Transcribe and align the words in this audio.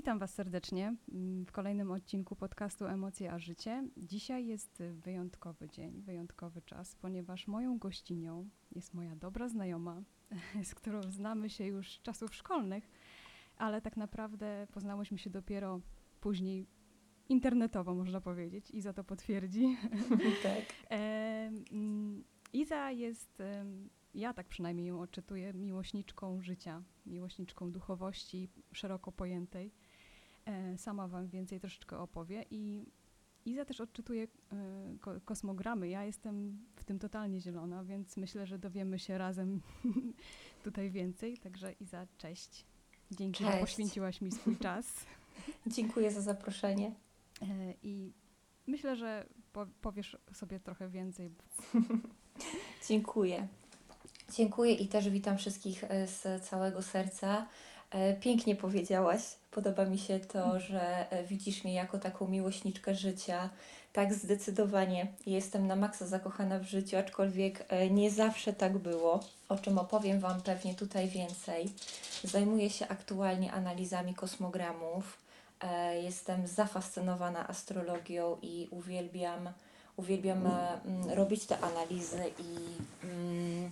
Witam 0.00 0.18
Was 0.18 0.34
serdecznie 0.34 0.96
mm, 1.12 1.46
w 1.46 1.52
kolejnym 1.52 1.90
odcinku 1.90 2.36
podcastu 2.36 2.86
Emocje 2.86 3.32
a 3.32 3.38
Życie. 3.38 3.88
Dzisiaj 3.96 4.46
jest 4.46 4.82
wyjątkowy 4.92 5.68
dzień, 5.68 6.02
wyjątkowy 6.02 6.62
czas, 6.62 6.94
ponieważ 6.94 7.46
moją 7.46 7.78
gościnią 7.78 8.48
jest 8.72 8.94
moja 8.94 9.16
dobra 9.16 9.48
znajoma, 9.48 10.02
z 10.70 10.74
którą 10.74 11.02
znamy 11.02 11.50
się 11.50 11.64
już 11.64 11.92
z 11.92 12.02
czasów 12.02 12.34
szkolnych, 12.34 12.88
ale 13.56 13.82
tak 13.82 13.96
naprawdę 13.96 14.66
poznałyśmy 14.72 15.18
się 15.18 15.30
dopiero 15.30 15.80
później 16.20 16.66
internetowo, 17.28 17.94
można 17.94 18.20
powiedzieć. 18.20 18.70
Iza 18.70 18.92
to 18.92 19.04
potwierdzi. 19.04 19.76
Tak. 20.42 20.64
E, 20.90 21.50
Iza 22.52 22.90
jest, 22.90 23.42
ja 24.14 24.34
tak 24.34 24.48
przynajmniej 24.48 24.86
ją 24.86 25.00
odczytuję, 25.00 25.54
miłośniczką 25.54 26.40
życia, 26.40 26.82
miłośniczką 27.06 27.72
duchowości 27.72 28.48
szeroko 28.72 29.12
pojętej. 29.12 29.72
E, 30.44 30.78
sama 30.78 31.08
Wam 31.08 31.28
więcej 31.28 31.60
troszeczkę 31.60 31.98
opowie 31.98 32.44
i 32.50 32.86
Iza 33.44 33.64
też 33.64 33.80
odczytuje 33.80 34.22
e, 34.52 35.20
kosmogramy. 35.24 35.88
Ja 35.88 36.04
jestem 36.04 36.58
w 36.76 36.84
tym 36.84 36.98
totalnie 36.98 37.40
zielona, 37.40 37.84
więc 37.84 38.16
myślę, 38.16 38.46
że 38.46 38.58
dowiemy 38.58 38.98
się 38.98 39.18
razem 39.18 39.60
tutaj 40.64 40.90
więcej. 40.90 41.38
Także 41.38 41.72
Iza, 41.72 42.06
cześć. 42.18 42.66
Dzięki, 43.10 43.44
cześć. 43.44 43.54
że 43.54 43.60
poświęciłaś 43.60 44.20
mi 44.20 44.32
swój 44.32 44.56
czas. 44.66 44.86
Dziękuję 45.66 46.10
za 46.10 46.20
zaproszenie. 46.20 46.94
I 47.82 48.12
myślę, 48.66 48.96
że 48.96 49.26
powiesz 49.80 50.16
sobie 50.32 50.60
trochę 50.60 50.88
więcej. 50.88 51.30
Dziękuję. 52.88 53.48
Dziękuję 54.32 54.72
i 54.72 54.88
też 54.88 55.10
witam 55.10 55.38
wszystkich 55.38 55.84
e, 55.84 56.06
z 56.06 56.42
całego 56.42 56.82
serca. 56.82 57.46
E, 57.90 58.14
pięknie 58.14 58.56
powiedziałaś. 58.56 59.20
Podoba 59.50 59.84
mi 59.84 59.98
się 59.98 60.20
to, 60.20 60.44
mm. 60.44 60.60
że 60.60 61.12
e, 61.12 61.24
widzisz 61.24 61.64
mnie 61.64 61.74
jako 61.74 61.98
taką 61.98 62.28
miłośniczkę 62.28 62.94
życia. 62.94 63.50
Tak, 63.92 64.14
zdecydowanie. 64.14 65.06
Jestem 65.26 65.66
na 65.66 65.76
maksa 65.76 66.06
zakochana 66.06 66.58
w 66.58 66.64
życiu, 66.64 66.96
aczkolwiek 66.96 67.66
nie 67.90 68.10
zawsze 68.10 68.52
tak 68.52 68.78
było, 68.78 69.20
o 69.48 69.58
czym 69.58 69.78
opowiem 69.78 70.20
Wam 70.20 70.42
pewnie 70.42 70.74
tutaj 70.74 71.08
więcej. 71.08 71.68
Zajmuję 72.24 72.70
się 72.70 72.88
aktualnie 72.88 73.52
analizami 73.52 74.14
kosmogramów. 74.14 75.18
Jestem 76.02 76.46
zafascynowana 76.46 77.48
astrologią 77.48 78.36
i 78.42 78.68
uwielbiam 78.70 79.48
uwielbiam 80.00 80.46
e, 80.46 81.14
robić 81.14 81.46
te 81.46 81.60
analizy 81.60 82.24
i 82.38 82.56
mm, 83.04 83.70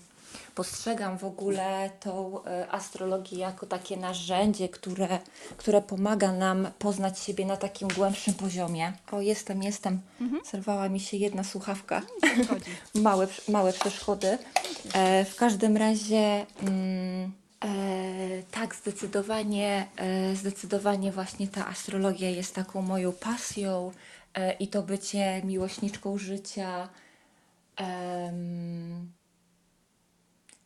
postrzegam 0.54 1.18
w 1.18 1.24
ogóle 1.24 1.90
tą 2.00 2.44
e, 2.44 2.70
astrologię 2.70 3.38
jako 3.38 3.66
takie 3.66 3.96
narzędzie, 3.96 4.68
które, 4.68 5.18
które 5.56 5.82
pomaga 5.82 6.32
nam 6.32 6.68
poznać 6.78 7.18
siebie 7.18 7.46
na 7.46 7.56
takim 7.56 7.88
głębszym 7.88 8.34
poziomie. 8.34 8.92
O, 9.12 9.20
jestem, 9.20 9.62
jestem. 9.62 10.00
Mhm. 10.20 10.42
Zerwała 10.50 10.88
mi 10.88 11.00
się 11.00 11.16
jedna 11.16 11.44
słuchawka. 11.44 12.02
małe, 12.94 13.26
małe 13.48 13.72
przeszkody. 13.72 14.38
E, 14.94 15.24
w 15.24 15.36
każdym 15.36 15.76
razie. 15.76 16.46
Mm, 16.62 17.32
E, 17.64 18.42
tak, 18.50 18.74
zdecydowanie, 18.74 19.86
e, 19.96 20.36
zdecydowanie 20.36 21.12
właśnie 21.12 21.48
ta 21.48 21.66
astrologia 21.66 22.30
jest 22.30 22.54
taką 22.54 22.82
moją 22.82 23.12
pasją. 23.12 23.92
E, 24.34 24.52
i 24.52 24.68
to 24.68 24.82
bycie 24.82 25.42
miłośniczką 25.44 26.18
życia. 26.18 26.88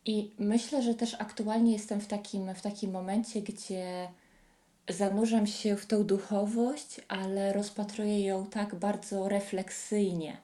I 0.06 0.30
myślę, 0.38 0.82
że 0.82 0.94
też 0.94 1.14
aktualnie 1.18 1.72
jestem 1.72 2.00
w 2.00 2.06
takim, 2.06 2.54
w 2.54 2.62
takim 2.62 2.90
momencie, 2.90 3.42
gdzie 3.42 4.08
zanurzam 4.88 5.46
się 5.46 5.76
w 5.76 5.86
tą 5.86 6.04
duchowość, 6.04 7.00
ale 7.08 7.52
rozpatruję 7.52 8.24
ją 8.24 8.46
tak 8.46 8.74
bardzo 8.74 9.28
refleksyjnie. 9.28 10.36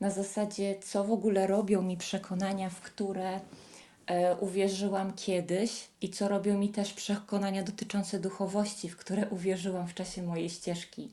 Na 0.00 0.10
zasadzie, 0.10 0.74
co 0.80 1.04
w 1.04 1.12
ogóle 1.12 1.46
robią 1.46 1.82
mi 1.82 1.96
przekonania, 1.96 2.70
w 2.70 2.80
które 2.80 3.40
e, 4.06 4.36
uwierzyłam 4.36 5.12
kiedyś, 5.12 5.88
i 6.00 6.10
co 6.10 6.28
robią 6.28 6.58
mi 6.58 6.68
też 6.68 6.92
przekonania 6.92 7.62
dotyczące 7.62 8.20
duchowości, 8.20 8.88
w 8.88 8.96
które 8.96 9.28
uwierzyłam 9.28 9.88
w 9.88 9.94
czasie 9.94 10.22
mojej 10.22 10.50
ścieżki. 10.50 11.12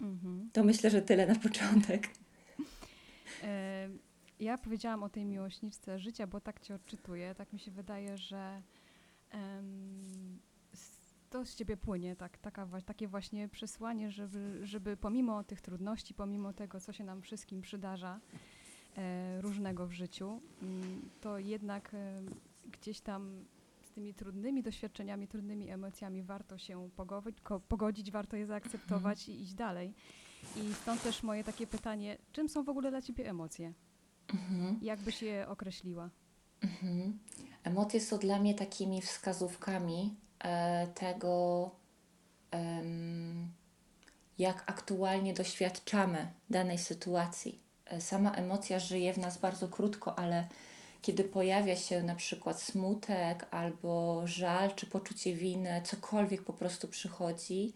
Mhm. 0.00 0.50
To 0.52 0.64
myślę, 0.64 0.90
że 0.90 1.02
tyle 1.02 1.26
na 1.26 1.34
początek. 1.34 2.08
Ja 4.40 4.58
powiedziałam 4.58 5.02
o 5.02 5.08
tej 5.08 5.24
miłośniczce 5.24 5.98
życia, 5.98 6.26
bo 6.26 6.40
tak 6.40 6.60
cię 6.60 6.74
odczytuję. 6.74 7.34
Tak 7.34 7.52
mi 7.52 7.58
się 7.58 7.70
wydaje, 7.70 8.18
że 8.18 8.62
um, 9.34 10.38
to 11.30 11.44
z 11.46 11.54
ciebie 11.54 11.76
płynie, 11.76 12.16
tak, 12.16 12.38
taka, 12.38 12.66
takie 12.86 13.08
właśnie 13.08 13.48
przesłanie, 13.48 14.10
żeby, 14.10 14.60
żeby 14.62 14.96
pomimo 14.96 15.44
tych 15.44 15.60
trudności, 15.60 16.14
pomimo 16.14 16.52
tego, 16.52 16.80
co 16.80 16.92
się 16.92 17.04
nam 17.04 17.22
wszystkim 17.22 17.60
przydarza 17.60 18.20
e, 18.96 19.40
różnego 19.40 19.86
w 19.86 19.92
życiu, 19.92 20.40
mm, 20.62 21.08
to 21.20 21.38
jednak 21.38 21.94
e, 21.94 22.22
gdzieś 22.72 23.00
tam 23.00 23.44
z 23.82 23.90
tymi 23.90 24.14
trudnymi 24.14 24.62
doświadczeniami, 24.62 25.28
trudnymi 25.28 25.70
emocjami 25.70 26.22
warto 26.22 26.58
się 26.58 26.90
pogodzić, 26.96 27.38
pogodzić 27.68 28.10
warto 28.10 28.36
je 28.36 28.46
zaakceptować 28.46 29.28
i 29.28 29.42
iść 29.42 29.54
dalej. 29.54 29.94
I 30.56 30.74
stąd 30.74 31.02
też 31.02 31.22
moje 31.22 31.44
takie 31.44 31.66
pytanie, 31.66 32.18
czym 32.32 32.48
są 32.48 32.64
w 32.64 32.68
ogóle 32.68 32.90
dla 32.90 33.02
Ciebie 33.02 33.30
emocje? 33.30 33.72
Mhm. 34.34 34.78
Jak 34.82 35.00
byś 35.00 35.22
je 35.22 35.48
określiła? 35.48 36.10
Mhm. 36.62 37.18
Emocje 37.64 38.00
są 38.00 38.18
dla 38.18 38.38
mnie 38.38 38.54
takimi 38.54 39.02
wskazówkami 39.02 40.14
e, 40.44 40.86
tego, 40.86 41.70
e, 42.54 42.82
jak 44.38 44.64
aktualnie 44.66 45.34
doświadczamy 45.34 46.32
danej 46.50 46.78
sytuacji. 46.78 47.58
E, 47.86 48.00
sama 48.00 48.32
emocja 48.32 48.78
żyje 48.78 49.12
w 49.12 49.18
nas 49.18 49.38
bardzo 49.38 49.68
krótko, 49.68 50.18
ale 50.18 50.48
kiedy 51.02 51.24
pojawia 51.24 51.76
się 51.76 52.02
na 52.02 52.14
przykład 52.14 52.62
smutek 52.62 53.46
albo 53.50 54.22
żal 54.26 54.74
czy 54.74 54.86
poczucie 54.86 55.34
winy, 55.34 55.82
cokolwiek 55.84 56.42
po 56.42 56.52
prostu 56.52 56.88
przychodzi, 56.88 57.72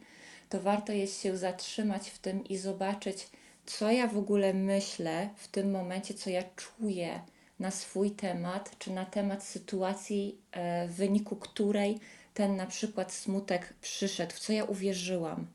to 0.48 0.60
warto 0.60 0.92
jest 0.92 1.20
się 1.20 1.36
zatrzymać 1.36 2.10
w 2.10 2.18
tym 2.18 2.44
i 2.44 2.56
zobaczyć, 2.56 3.28
co 3.66 3.90
ja 3.90 4.06
w 4.06 4.18
ogóle 4.18 4.54
myślę 4.54 5.28
w 5.36 5.48
tym 5.48 5.70
momencie, 5.70 6.14
co 6.14 6.30
ja 6.30 6.42
czuję 6.56 7.20
na 7.58 7.70
swój 7.70 8.10
temat, 8.10 8.78
czy 8.78 8.92
na 8.92 9.04
temat 9.04 9.44
sytuacji, 9.44 10.38
e, 10.52 10.88
w 10.88 10.94
wyniku 10.94 11.36
której 11.36 12.00
ten 12.34 12.56
na 12.56 12.66
przykład 12.66 13.12
smutek 13.12 13.74
przyszedł, 13.80 14.32
w 14.34 14.38
co 14.38 14.52
ja 14.52 14.64
uwierzyłam, 14.64 15.46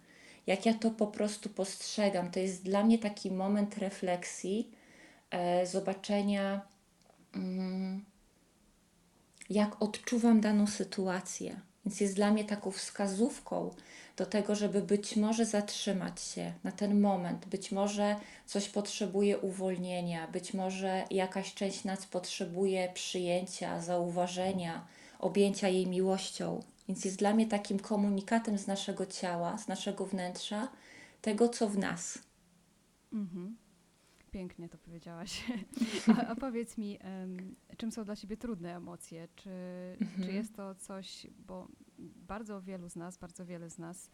jak 0.47 0.65
ja 0.65 0.73
to 0.73 0.91
po 0.91 1.07
prostu 1.07 1.49
postrzegam. 1.49 2.31
To 2.31 2.39
jest 2.39 2.63
dla 2.63 2.83
mnie 2.83 2.99
taki 2.99 3.31
moment 3.31 3.77
refleksji, 3.77 4.71
e, 5.31 5.67
zobaczenia, 5.67 6.61
Mm, 7.35 8.05
jak 9.49 9.81
odczuwam 9.81 10.41
daną 10.41 10.67
sytuację. 10.67 11.59
Więc 11.85 12.01
jest 12.01 12.15
dla 12.15 12.31
mnie 12.31 12.45
taką 12.45 12.71
wskazówką 12.71 13.75
do 14.19 14.25
tego, 14.25 14.55
żeby 14.55 14.81
być 14.81 15.15
może 15.15 15.45
zatrzymać 15.45 16.21
się 16.21 16.53
na 16.63 16.71
ten 16.71 16.99
moment, 16.99 17.45
być 17.45 17.71
może 17.71 18.15
coś 18.45 18.69
potrzebuje 18.69 19.37
uwolnienia, 19.37 20.27
być 20.27 20.53
może 20.53 21.03
jakaś 21.11 21.53
część 21.53 21.83
nas 21.83 22.05
potrzebuje 22.05 22.91
przyjęcia, 22.93 23.81
zauważenia, 23.81 24.87
objęcia 25.19 25.67
jej 25.67 25.87
miłością. 25.87 26.63
Więc 26.87 27.05
jest 27.05 27.17
dla 27.17 27.33
mnie 27.33 27.47
takim 27.47 27.79
komunikatem 27.79 28.57
z 28.57 28.67
naszego 28.67 29.05
ciała, 29.05 29.57
z 29.57 29.67
naszego 29.67 30.05
wnętrza, 30.05 30.67
tego 31.21 31.49
co 31.49 31.69
w 31.69 31.77
nas. 31.77 32.19
Mhm. 33.13 33.57
Pięknie 34.31 34.69
to 34.69 34.77
powiedziałaś. 34.77 35.43
A, 36.17 36.27
a 36.27 36.35
powiedz 36.35 36.77
mi, 36.77 36.99
um, 37.03 37.55
czym 37.77 37.91
są 37.91 38.03
dla 38.03 38.15
Ciebie 38.15 38.37
trudne 38.37 38.75
emocje? 38.75 39.27
Czy, 39.35 39.49
mhm. 40.01 40.23
czy 40.23 40.33
jest 40.33 40.55
to 40.55 40.75
coś, 40.75 41.27
bo 41.47 41.67
bardzo 42.27 42.61
wielu 42.61 42.89
z 42.89 42.95
nas, 42.95 43.17
bardzo 43.17 43.45
wiele 43.45 43.69
z 43.69 43.77
nas 43.77 44.09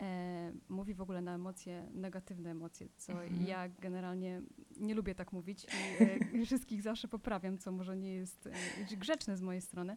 e, 0.00 0.52
mówi 0.68 0.94
w 0.94 1.00
ogóle 1.00 1.20
na 1.20 1.34
emocje, 1.34 1.88
negatywne 1.94 2.50
emocje, 2.50 2.88
co 2.96 3.12
mhm. 3.12 3.46
ja 3.46 3.68
generalnie 3.68 4.42
nie 4.76 4.94
lubię 4.94 5.14
tak 5.14 5.32
mówić 5.32 5.64
i 5.64 6.02
e, 6.40 6.44
wszystkich 6.46 6.82
zawsze 6.82 7.08
poprawiam, 7.08 7.58
co 7.58 7.72
może 7.72 7.96
nie 7.96 8.14
jest 8.14 8.46
e, 8.46 8.96
grzeczne 8.96 9.36
z 9.36 9.42
mojej 9.42 9.62
strony 9.62 9.96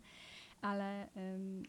ale 0.61 1.07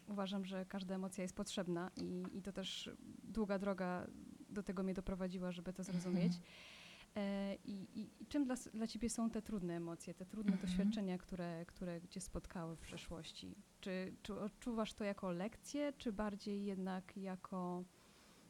uważam, 0.07 0.45
że 0.45 0.65
każda 0.65 0.95
emocja 0.95 1.21
jest 1.21 1.35
potrzebna 1.35 1.91
i, 1.97 2.23
i 2.33 2.41
to 2.41 2.51
też 2.51 2.89
długa 3.23 3.59
droga 3.59 4.07
do 4.49 4.63
tego 4.63 4.83
mnie 4.83 4.93
doprowadziła, 4.93 5.51
żeby 5.51 5.73
to 5.73 5.83
zrozumieć. 5.83 6.33
Mhm. 6.33 6.43
E, 7.15 7.55
I, 7.65 7.99
i, 7.99 8.09
I, 8.21 8.25
czym 8.25 8.45
dla, 8.45 8.55
dla 8.73 8.87
ciebie 8.87 9.09
są 9.09 9.29
te 9.29 9.41
trudne 9.41 9.75
emocje, 9.75 10.13
te 10.13 10.25
trudne 10.25 10.53
mhm. 10.53 10.69
doświadczenia, 10.69 11.17
które, 11.17 11.65
które 11.65 12.01
cię 12.09 12.21
spotkały 12.21 12.75
w 12.75 12.79
przeszłości? 12.79 13.55
Czy, 13.81 14.15
czy 14.23 14.39
odczuwasz 14.39 14.93
to 14.93 15.03
jako 15.03 15.31
lekcję, 15.31 15.93
czy 15.97 16.11
bardziej 16.11 16.65
jednak 16.65 17.17
jako 17.17 17.83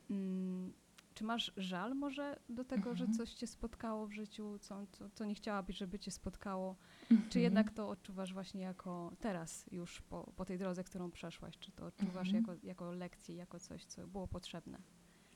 mm, 0.10 0.74
czy 1.14 1.24
masz 1.24 1.52
żal 1.58 1.96
może 1.96 2.40
do 2.50 2.64
tego, 2.66 2.90
Mhm. 2.90 2.96
że 2.98 3.18
coś 3.18 3.34
cię 3.34 3.48
spotkało 3.48 4.08
w 4.08 4.12
życiu, 4.12 4.60
co, 4.60 4.88
co, 4.92 5.10
co 5.10 5.26
nie 5.26 5.36
chciałabyś, 5.36 5.78
żeby 5.78 6.00
cię 6.00 6.12
spotkało? 6.12 6.76
Mhm. 7.12 7.30
Czy 7.30 7.40
jednak 7.40 7.72
to 7.72 7.90
odczuwasz 7.90 8.34
właśnie 8.34 8.62
jako 8.62 9.12
teraz 9.20 9.66
już 9.72 10.02
po, 10.02 10.32
po 10.36 10.46
tej 10.46 10.58
drodze, 10.58 10.84
którą 10.84 11.12
przeszłaś? 11.12 11.58
Czy 11.58 11.72
to 11.72 11.86
odczuwasz 11.86 12.28
Mhm. 12.28 12.36
jako, 12.44 12.68
jako 12.68 12.92
lekcję, 12.92 13.36
jako 13.36 13.60
coś, 13.60 13.86
co 13.86 14.08
było 14.08 14.28
potrzebne? 14.28 14.78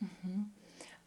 Mhm. 0.01 0.49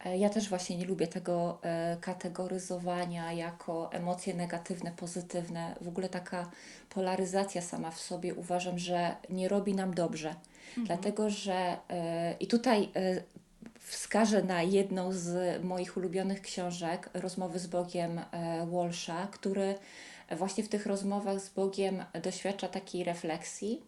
E, 0.05 0.17
Ja 0.17 0.29
też 0.29 0.49
właśnie 0.49 0.77
nie 0.77 0.85
lubię 0.85 1.07
tego 1.07 1.59
e, 1.61 1.97
kategoryzowania 2.01 3.33
jako 3.33 3.91
emocje 3.91 4.33
negatywne, 4.33 4.91
pozytywne. 4.91 5.75
W 5.81 5.87
ogóle 5.87 6.09
taka 6.09 6.51
polaryzacja 6.89 7.61
sama 7.61 7.91
w 7.91 7.99
sobie 7.99 8.35
uważam, 8.35 8.79
że 8.79 9.15
nie 9.29 9.47
robi 9.47 9.75
nam 9.75 9.93
dobrze. 9.93 10.35
Mhm. 10.67 10.87
Dlatego, 10.87 11.29
że 11.29 11.77
e, 11.89 12.35
i 12.39 12.47
tutaj 12.47 12.89
wskażę 13.79 14.43
na 14.43 14.63
jedną 14.63 15.11
z 15.11 15.63
moich 15.63 15.97
ulubionych 15.97 16.41
książek, 16.41 17.09
Rozmowy 17.13 17.59
z 17.59 17.67
Bogiem 17.67 18.21
Walsha, 18.71 19.27
który 19.31 19.75
właśnie 20.31 20.63
w 20.63 20.69
tych 20.69 20.85
rozmowach 20.85 21.39
z 21.39 21.49
Bogiem 21.49 22.03
doświadcza 22.23 22.67
takiej 22.67 23.03
refleksji. 23.03 23.81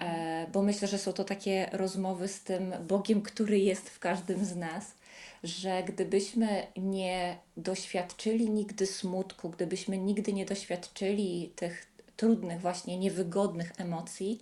E, 0.00 0.46
bo 0.52 0.62
myślę, 0.62 0.88
że 0.88 0.98
są 0.98 1.12
to 1.12 1.24
takie 1.24 1.68
rozmowy 1.72 2.28
z 2.28 2.42
tym 2.42 2.74
Bogiem, 2.88 3.22
który 3.22 3.58
jest 3.58 3.90
w 3.90 3.98
każdym 3.98 4.44
z 4.44 4.56
nas, 4.56 4.94
że 5.42 5.82
gdybyśmy 5.82 6.66
nie 6.76 7.38
doświadczyli 7.56 8.50
nigdy 8.50 8.86
smutku, 8.86 9.50
gdybyśmy 9.50 9.98
nigdy 9.98 10.32
nie 10.32 10.46
doświadczyli 10.46 11.52
tych 11.56 11.86
trudnych, 12.16 12.60
właśnie 12.60 12.98
niewygodnych 12.98 13.72
emocji, 13.78 14.40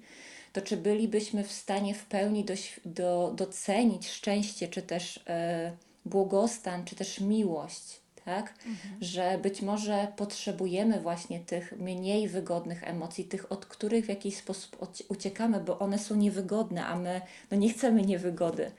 to 0.53 0.63
czy 0.63 0.77
bylibyśmy 0.77 1.45
w 1.45 1.53
stanie 1.53 1.95
w 1.95 2.05
pełni 2.05 2.45
doś- 2.45 2.81
do, 2.85 3.33
docenić 3.37 4.09
szczęście, 4.09 4.69
czy 4.69 4.83
też 4.83 5.21
e, 5.27 5.73
błogostan, 6.05 6.85
czy 6.85 6.97
też 6.97 7.21
miłość, 7.21 8.01
tak? 8.25 8.55
Że 9.01 9.39
być 9.39 9.63
może 9.63 10.09
potrzebujemy 10.17 11.01
właśnie 11.01 11.41
tych 11.41 11.73
mniej 11.73 12.29
wygodnych 12.29 12.85
emocji, 12.85 13.25
tych, 13.25 13.53
od 13.53 13.67
których 13.67 14.05
w 14.05 14.09
jakiś 14.09 14.37
sposób 14.37 14.77
uciekamy, 15.09 15.61
bo 15.61 15.79
one 15.79 15.99
są 15.99 16.15
niewygodne, 16.15 16.87
a 16.87 16.97
my 16.97 17.21
no 17.51 17.57
nie 17.57 17.71
chcemy 17.71 18.03
niewygody, 18.03 18.71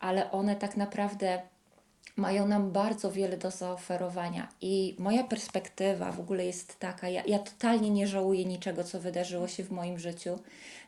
ale 0.00 0.30
one 0.30 0.56
tak 0.56 0.76
naprawdę 0.76 1.42
mają 2.16 2.48
nam 2.48 2.72
bardzo 2.72 3.12
wiele 3.12 3.36
do 3.36 3.50
zaoferowania. 3.50 4.48
I 4.60 4.96
moja 4.98 5.24
perspektywa 5.24 6.12
w 6.12 6.20
ogóle 6.20 6.46
jest 6.46 6.78
taka, 6.78 7.08
ja, 7.08 7.22
ja 7.26 7.38
totalnie 7.38 7.90
nie 7.90 8.06
żałuję 8.06 8.44
niczego, 8.44 8.84
co 8.84 9.00
wydarzyło 9.00 9.48
się 9.48 9.64
w 9.64 9.70
moim 9.70 9.98
życiu. 9.98 10.38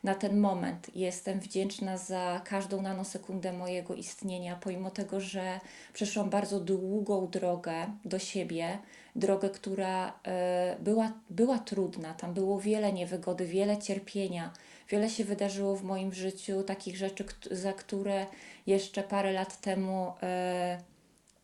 Na 0.04 0.14
ten 0.14 0.40
moment 0.40 0.96
jestem 0.96 1.40
wdzięczna 1.40 1.96
za 1.96 2.40
każdą 2.44 2.82
nanosekundę 2.82 3.52
mojego 3.52 3.94
istnienia, 3.94 4.56
pomimo 4.56 4.90
tego, 4.90 5.20
że 5.20 5.60
przeszłam 5.92 6.30
bardzo 6.30 6.60
długą 6.60 7.26
drogę 7.26 7.74
do 8.04 8.18
siebie, 8.18 8.78
drogę, 9.16 9.50
która 9.50 10.12
e, 10.26 10.76
była, 10.80 11.12
była 11.30 11.58
trudna. 11.58 12.14
Tam 12.14 12.34
było 12.34 12.60
wiele 12.60 12.92
niewygody, 12.92 13.46
wiele 13.46 13.78
cierpienia. 13.78 14.52
Wiele 14.92 15.10
się 15.10 15.24
wydarzyło 15.24 15.76
w 15.76 15.82
moim 15.82 16.14
życiu, 16.14 16.62
takich 16.62 16.96
rzeczy, 16.96 17.24
za 17.50 17.72
które 17.72 18.26
jeszcze 18.66 19.02
parę 19.02 19.32
lat 19.32 19.60
temu 19.60 20.12
e, 20.22 20.78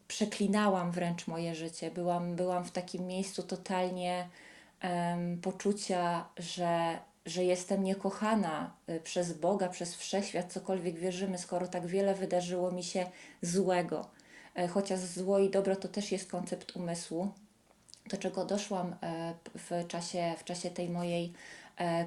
przeklinałam 0.08 0.92
wręcz 0.92 1.26
moje 1.26 1.54
życie. 1.54 1.90
Byłam, 1.90 2.36
byłam 2.36 2.64
w 2.64 2.70
takim 2.70 3.06
miejscu 3.06 3.42
totalnie 3.42 4.28
em, 4.80 5.40
poczucia, 5.40 6.28
że, 6.36 6.98
że 7.26 7.44
jestem 7.44 7.84
niekochana 7.84 8.74
y, 8.88 9.00
przez 9.00 9.32
Boga, 9.32 9.68
przez 9.68 9.96
wszechświat, 9.96 10.52
cokolwiek 10.52 10.98
wierzymy, 10.98 11.38
skoro 11.38 11.68
tak 11.68 11.86
wiele 11.86 12.14
wydarzyło 12.14 12.70
mi 12.72 12.82
się 12.82 13.06
złego. 13.42 14.08
E, 14.54 14.68
Chociaż 14.68 15.00
zło 15.00 15.38
i 15.38 15.50
dobro 15.50 15.76
to 15.76 15.88
też 15.88 16.12
jest 16.12 16.30
koncept 16.30 16.76
umysłu, 16.76 17.28
do 18.10 18.16
czego 18.16 18.44
doszłam 18.44 18.96
e, 19.02 19.34
w 19.54 19.86
czasie, 19.86 20.34
w 20.38 20.44
czasie 20.44 20.70
tej 20.70 20.88
mojej 20.88 21.24
e, 21.26 21.57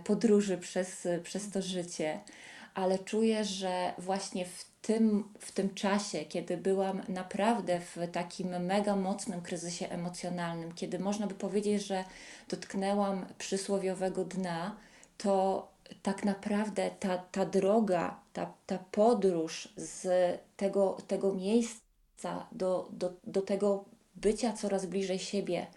podróży 0.04 0.58
przez, 0.58 1.08
przez 1.24 1.52
to 1.52 1.62
życie, 1.62 2.20
ale 2.74 3.00
czuję, 3.00 3.46
że 3.46 3.94
właśnie 3.98 4.46
w 4.46 4.72
tym, 4.82 5.24
w 5.40 5.52
tym 5.52 5.74
czasie, 5.74 6.26
kiedy 6.26 6.58
byłam 6.58 7.02
naprawdę 7.10 7.80
w 7.80 7.98
takim 8.12 8.66
mega 8.66 8.96
mocnym 8.96 9.42
kryzysie 9.42 9.90
emocjonalnym, 9.90 10.72
kiedy 10.72 11.00
można 11.00 11.28
by 11.28 11.34
powiedzieć, 11.34 11.86
że 11.86 12.04
dotknęłam 12.50 13.26
przysłowiowego 13.38 14.26
dna, 14.26 14.76
to 15.18 15.68
tak 16.04 16.26
naprawdę 16.26 16.92
ta, 17.00 17.18
ta 17.18 17.46
droga, 17.46 18.20
ta, 18.34 18.54
ta 18.66 18.78
podróż 18.78 19.74
z 19.76 20.08
tego, 20.58 20.98
tego 21.08 21.34
miejsca 21.34 22.48
do, 22.52 22.90
do, 22.92 23.14
do 23.24 23.42
tego 23.42 23.86
bycia 24.16 24.54
coraz 24.54 24.86
bliżej 24.86 25.20
siebie 25.20 25.68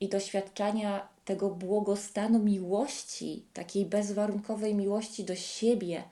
i 0.00 0.08
doświadczania 0.08 1.08
tego 1.28 1.50
błogostanu 1.50 2.38
miłości, 2.38 3.44
takiej 3.52 3.86
bezwarunkowej 3.86 4.74
miłości 4.74 5.24
do 5.24 5.36
siebie, 5.36 6.02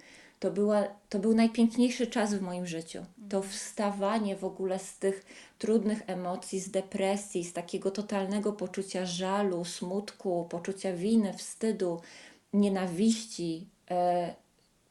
to, 0.41 0.51
była, 0.51 0.85
to 1.09 1.19
był 1.19 1.35
najpiękniejszy 1.35 2.07
czas 2.07 2.35
w 2.35 2.43
moim 2.43 2.67
życiu. 2.67 3.05
To 3.29 3.43
wstawanie 3.43 4.37
w 4.37 4.45
ogóle 4.45 4.79
z 4.79 4.99
tych 4.99 5.27
trudnych 5.59 6.03
emocji, 6.07 6.61
z 6.61 6.71
depresji, 6.71 7.45
z 7.45 7.53
takiego 7.53 7.91
totalnego 7.91 8.53
poczucia 8.53 9.07
żalu, 9.07 9.65
smutku, 9.65 10.47
poczucia 10.51 10.93
winy, 10.93 11.33
wstydu, 11.33 12.01
nienawiści. 12.53 13.67
E, 13.91 14.35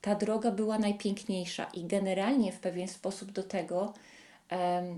ta 0.02 0.16
droga 0.16 0.52
była 0.52 0.80
najpiękniejsza 0.80 1.66
i 1.74 1.84
generalnie 1.84 2.52
w 2.52 2.60
pewien 2.60 2.88
sposób 2.88 3.32
do 3.32 3.44
tego 3.44 3.94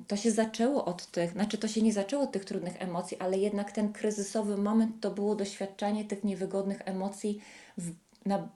to 0.08 0.18
się 0.18 0.32
zaczęło 0.32 0.86
od 0.86 1.06
tych, 1.06 1.32
znaczy 1.32 1.58
to 1.58 1.68
się 1.68 1.82
nie 1.82 1.94
zaczęło 1.94 2.24
od 2.24 2.32
tych 2.32 2.46
trudnych 2.46 2.82
emocji, 2.82 3.18
ale 3.18 3.38
jednak 3.38 3.72
ten 3.72 3.94
kryzysowy 3.94 4.58
moment 4.58 5.02
to 5.02 5.12
było 5.12 5.36
doświadczanie 5.36 6.06
tych 6.06 6.24
niewygodnych 6.24 6.82
emocji 6.86 7.40
w, 7.78 7.94
na, 8.26 8.50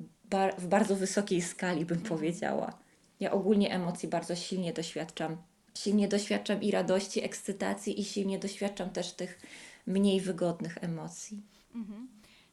w 0.57 0.67
bardzo 0.67 0.95
wysokiej 0.95 1.41
skali, 1.41 1.85
bym 1.85 1.99
powiedziała. 1.99 2.77
Ja 3.19 3.31
ogólnie 3.31 3.73
emocji 3.73 4.09
bardzo 4.09 4.35
silnie 4.35 4.73
doświadczam. 4.73 5.37
Silnie 5.77 6.07
doświadczam 6.07 6.61
i 6.61 6.71
radości, 6.71 7.23
ekscytacji, 7.23 8.01
i 8.01 8.05
silnie 8.05 8.39
doświadczam 8.39 8.89
też 8.89 9.13
tych 9.13 9.39
mniej 9.87 10.21
wygodnych 10.21 10.77
emocji. 10.81 11.41
Mhm. 11.75 12.07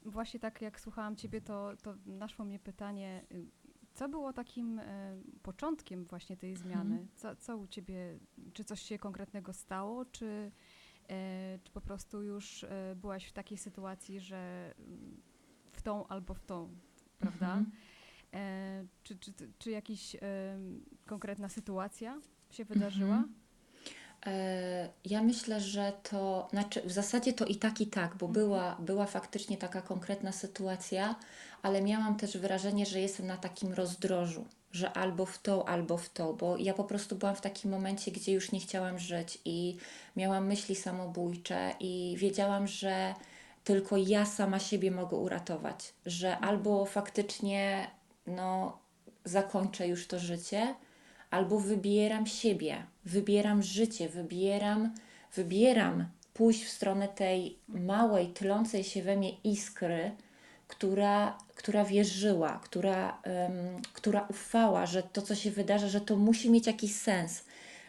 Właśnie 0.04 0.40
tak 0.40 0.62
jak 0.62 0.80
słuchałam 0.80 1.16
Ciebie, 1.16 1.40
to, 1.40 1.70
to 1.82 1.94
naszło 2.06 2.44
mnie 2.44 2.58
pytanie, 2.58 3.24
y, 3.32 3.46
co 3.98 4.08
było 4.08 4.32
takim 4.32 4.78
e, 4.78 5.16
początkiem 5.42 6.04
właśnie 6.04 6.36
tej 6.36 6.56
zmiany? 6.56 7.06
Co, 7.16 7.36
co 7.36 7.56
u 7.56 7.66
Ciebie, 7.66 8.18
czy 8.52 8.64
coś 8.64 8.82
się 8.82 8.98
konkretnego 8.98 9.52
stało, 9.52 10.04
czy, 10.04 10.52
e, 11.08 11.58
czy 11.64 11.72
po 11.72 11.80
prostu 11.80 12.22
już 12.22 12.64
e, 12.64 12.96
byłaś 12.96 13.24
w 13.26 13.32
takiej 13.32 13.58
sytuacji, 13.58 14.20
że 14.20 14.74
mm, 14.78 15.20
w 15.72 15.82
tą 15.82 16.06
albo 16.06 16.34
w 16.34 16.44
tą, 16.44 16.68
prawda? 17.18 17.46
Mhm. 17.46 17.72
E, 18.34 18.86
czy, 19.04 19.18
czy, 19.18 19.32
czy 19.58 19.70
jakaś 19.70 20.14
e, 20.14 20.18
konkretna 21.06 21.48
sytuacja 21.48 22.20
się 22.50 22.64
wydarzyła? 22.64 23.16
Mhm. 23.16 23.34
E, 24.26 24.88
Ja 25.04 25.22
myślę, 25.22 25.60
że 25.60 25.92
to, 26.02 26.48
znaczy 26.50 26.82
w 26.82 26.92
zasadzie 26.92 27.32
to 27.32 27.44
i 27.44 27.56
tak, 27.56 27.80
i 27.80 27.86
tak, 27.86 28.16
bo 28.16 28.28
była, 28.28 28.76
była 28.80 29.06
faktycznie 29.06 29.56
taka 29.56 29.82
konkretna 29.82 30.32
sytuacja, 30.32 31.14
ale 31.62 31.82
miałam 31.82 32.16
też 32.16 32.38
wrażenie, 32.38 32.86
że 32.86 33.00
jestem 33.00 33.26
na 33.26 33.36
takim 33.36 33.72
rozdrożu, 33.72 34.44
że 34.72 34.92
albo 34.92 35.26
w 35.26 35.38
tą, 35.38 35.64
albo 35.64 35.96
w 35.96 36.08
tą, 36.08 36.32
bo 36.32 36.56
ja 36.56 36.74
po 36.74 36.84
prostu 36.84 37.16
byłam 37.16 37.36
w 37.36 37.40
takim 37.40 37.70
momencie, 37.70 38.10
gdzie 38.10 38.32
już 38.32 38.52
nie 38.52 38.60
chciałam 38.60 38.98
żyć 38.98 39.38
i 39.44 39.76
miałam 40.16 40.46
myśli 40.46 40.74
samobójcze 40.74 41.74
i 41.80 42.14
wiedziałam, 42.18 42.66
że 42.66 43.14
tylko 43.64 43.96
ja 43.96 44.26
sama 44.26 44.58
siebie 44.58 44.90
mogę 44.90 45.16
uratować, 45.16 45.92
że 46.06 46.38
albo 46.38 46.84
faktycznie 46.84 47.90
no, 48.26 48.78
zakończę 49.24 49.88
już 49.88 50.06
to 50.06 50.18
życie, 50.18 50.74
albo 51.30 51.60
wybieram 51.60 52.26
siebie, 52.26 52.86
wybieram 53.04 53.62
życie, 53.62 54.08
wybieram, 54.08 54.94
wybieram 55.34 56.06
pójść 56.34 56.64
w 56.64 56.68
stronę 56.68 57.08
tej 57.08 57.58
małej, 57.68 58.28
tlącej 58.28 58.84
się 58.84 59.02
we 59.02 59.16
mnie 59.16 59.30
iskry, 59.44 60.12
która, 60.68 61.38
która 61.54 61.84
wierzyła, 61.84 62.60
która, 62.64 63.18
em, 63.22 63.52
która 63.92 64.26
ufała, 64.30 64.86
że 64.86 65.02
to, 65.02 65.22
co 65.22 65.34
się 65.34 65.50
wydarza, 65.50 65.88
że 65.88 66.00
to 66.00 66.16
musi 66.16 66.50
mieć 66.50 66.66
jakiś 66.66 66.94
sens. 66.94 67.44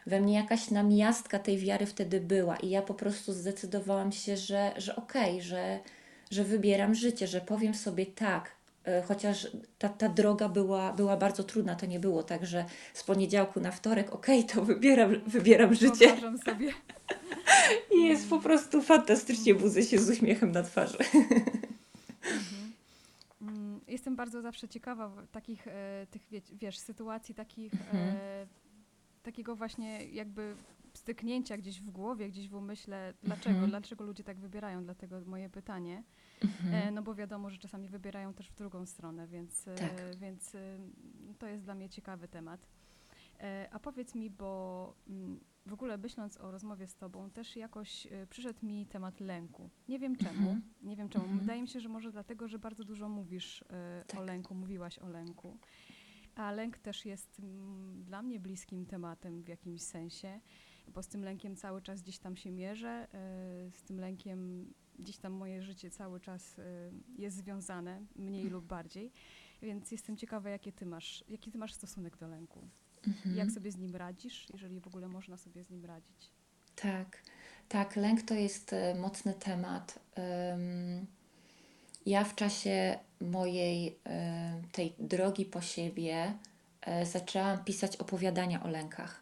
We 0.06 0.22
mnie 0.22 0.34
jakaś 0.34 0.72
namiastka 0.72 1.40
tej 1.40 1.58
wiary 1.58 1.86
wtedy 1.86 2.22
była 2.22 2.58
i 2.58 2.70
ja 2.70 2.82
po 2.82 2.94
prostu 2.94 3.34
zdecydowałam 3.34 4.12
się, 4.12 4.38
że, 4.38 4.72
że 4.78 4.96
okej, 4.96 5.42
że, 5.42 5.80
że 6.32 6.44
wybieram 6.44 6.96
życie, 6.96 7.28
że 7.28 7.42
powiem 7.42 7.76
sobie 7.76 8.06
tak, 8.06 8.60
E, 8.90 9.02
chociaż 9.02 9.48
ta, 9.80 9.90
ta 9.90 10.10
droga 10.10 10.50
była, 10.50 10.94
była 10.94 11.18
bardzo 11.18 11.44
trudna, 11.44 11.76
to 11.76 11.86
nie 11.86 12.00
było 12.00 12.24
tak, 12.24 12.46
że 12.46 12.66
z 12.94 13.04
poniedziałku 13.04 13.60
na 13.60 13.72
wtorek, 13.72 14.14
okej, 14.14 14.44
to 14.44 14.66
wybieram, 14.66 15.22
wybieram 15.28 15.74
życie 15.74 16.08
Wyobrażam 16.08 16.38
sobie. 16.38 16.74
i 17.96 18.04
jest 18.04 18.30
po 18.30 18.40
prostu 18.40 18.82
fantastycznie, 18.82 19.56
budzę 19.56 19.84
się 19.84 20.00
z 20.00 20.10
uśmiechem 20.10 20.52
na 20.52 20.64
twarzy. 20.64 20.98
Jestem 23.90 24.16
bardzo 24.16 24.42
zawsze 24.42 24.68
ciekawa 24.68 25.12
takich 25.32 25.68
e, 25.68 26.08
tych, 26.12 26.30
wie, 26.30 26.42
wiesz, 26.54 26.78
sytuacji 26.78 27.36
takich, 27.36 27.74
Mhm. 27.74 28.16
e, 28.18 28.48
takiego 29.24 29.56
właśnie 29.56 30.06
jakby 30.06 30.56
styknięcia 30.94 31.58
gdzieś 31.58 31.82
w 31.82 31.90
głowie, 31.92 32.30
gdzieś 32.30 32.50
w 32.50 32.54
umyśle, 32.56 33.14
dlaczego, 33.24 33.50
Mhm. 33.50 33.70
dlaczego 33.70 34.04
ludzie 34.04 34.24
tak 34.24 34.38
wybierają, 34.40 34.84
dlatego 34.84 35.22
moje 35.26 35.50
pytanie. 35.50 36.04
Mhm. 36.44 36.74
E, 36.88 36.92
no 36.92 37.02
bo 37.02 37.16
wiadomo, 37.16 37.50
że 37.50 37.58
czasami 37.58 37.88
wybierają 37.88 38.34
też 38.34 38.50
w 38.50 38.56
drugą 38.56 38.86
stronę, 38.86 39.28
więc, 39.28 39.64
Tak. 39.66 40.16
więc 40.18 40.52
to 41.40 41.48
jest 41.48 41.64
dla 41.64 41.76
mnie 41.76 41.90
ciekawy 41.90 42.28
temat. 42.28 42.68
A 43.72 43.80
powiedz 43.80 44.16
mi, 44.16 44.30
bo 44.30 44.94
mm, 45.10 45.40
w 45.66 45.74
ogóle 45.74 45.98
myśląc 45.98 46.38
o 46.38 46.52
rozmowie 46.52 46.88
z 46.88 46.96
Tobą, 46.96 47.30
też 47.32 47.56
jakoś 47.56 48.08
e, 48.08 48.28
przyszedł 48.28 48.66
mi 48.66 48.86
temat 48.86 49.20
lęku. 49.20 49.70
Nie 49.88 50.00
wiem 50.00 50.16
czemu, 50.16 50.40
Mhm. 50.50 50.62
nie 50.82 50.96
wiem 50.96 51.10
czemu. 51.10 51.24
Mhm. 51.24 51.40
Wydaje 51.42 51.62
mi 51.62 51.68
się, 51.68 51.80
że 51.80 51.90
może 51.90 52.12
dlatego, 52.12 52.48
że 52.48 52.60
bardzo 52.60 52.84
dużo 52.84 53.10
mówisz 53.10 53.64
o 53.64 54.08
Tak. 54.08 54.28
lęku, 54.28 54.56
mówiłaś 54.56 55.00
o 55.00 55.08
lęku. 55.10 55.58
A 56.36 56.52
lęk 56.52 56.78
też 56.78 57.06
jest 57.06 57.40
mm, 57.40 58.04
dla 58.04 58.22
mnie 58.22 58.40
bliskim 58.40 58.86
tematem 58.86 59.44
w 59.44 59.48
jakimś 59.48 59.82
sensie, 59.82 60.40
bo 60.88 61.04
z 61.04 61.08
tym 61.08 61.24
lękiem 61.24 61.56
cały 61.56 61.82
czas 61.82 62.02
gdzieś 62.02 62.20
tam 62.20 62.36
się 62.38 62.52
mierzę, 62.52 63.08
e, 63.14 63.72
z 63.72 63.84
tym 63.84 64.00
lękiem 64.00 64.74
gdzieś 65.00 65.18
tam 65.18 65.34
moje 65.34 65.62
życie 65.62 65.90
cały 65.92 66.20
czas 66.20 66.60
e, 66.60 66.64
jest 67.18 67.38
związane, 67.38 68.06
mniej 68.16 68.50
lub 68.50 68.66
bardziej. 68.66 69.12
Więc 69.62 69.92
jestem 69.92 70.18
ciekawa, 70.18 70.50
jakie 70.50 70.72
ty 70.72 70.86
masz, 70.86 71.24
jaki 71.30 71.52
ty 71.52 71.58
masz 71.58 71.74
stosunek 71.74 72.18
do 72.18 72.28
lęku. 72.28 72.70
Mhm. 73.08 73.38
Jak 73.38 73.52
sobie 73.52 73.72
z 73.72 73.78
nim 73.78 73.96
radzisz, 73.96 74.48
jeżeli 74.54 74.80
w 74.80 74.88
ogóle 74.88 75.08
można 75.08 75.38
sobie 75.38 75.64
z 75.64 75.70
nim 75.70 75.86
radzić? 75.86 76.30
Tak, 76.76 77.22
tak, 77.70 77.96
lęk 77.96 78.22
to 78.22 78.34
jest 78.34 78.74
e, 78.74 78.96
mocny 78.96 79.34
temat. 79.34 80.00
Ja 82.06 82.24
w 82.24 82.36
czasie 82.36 83.00
mojej 83.22 84.00
e, 84.06 84.62
tej 84.72 84.96
drogi 85.00 85.46
po 85.46 85.62
siebie 85.62 86.34
e, 86.82 87.06
zaczęłam 87.06 87.64
pisać 87.64 87.98
opowiadania 87.98 88.64
o 88.64 88.68
lękach. 88.68 89.22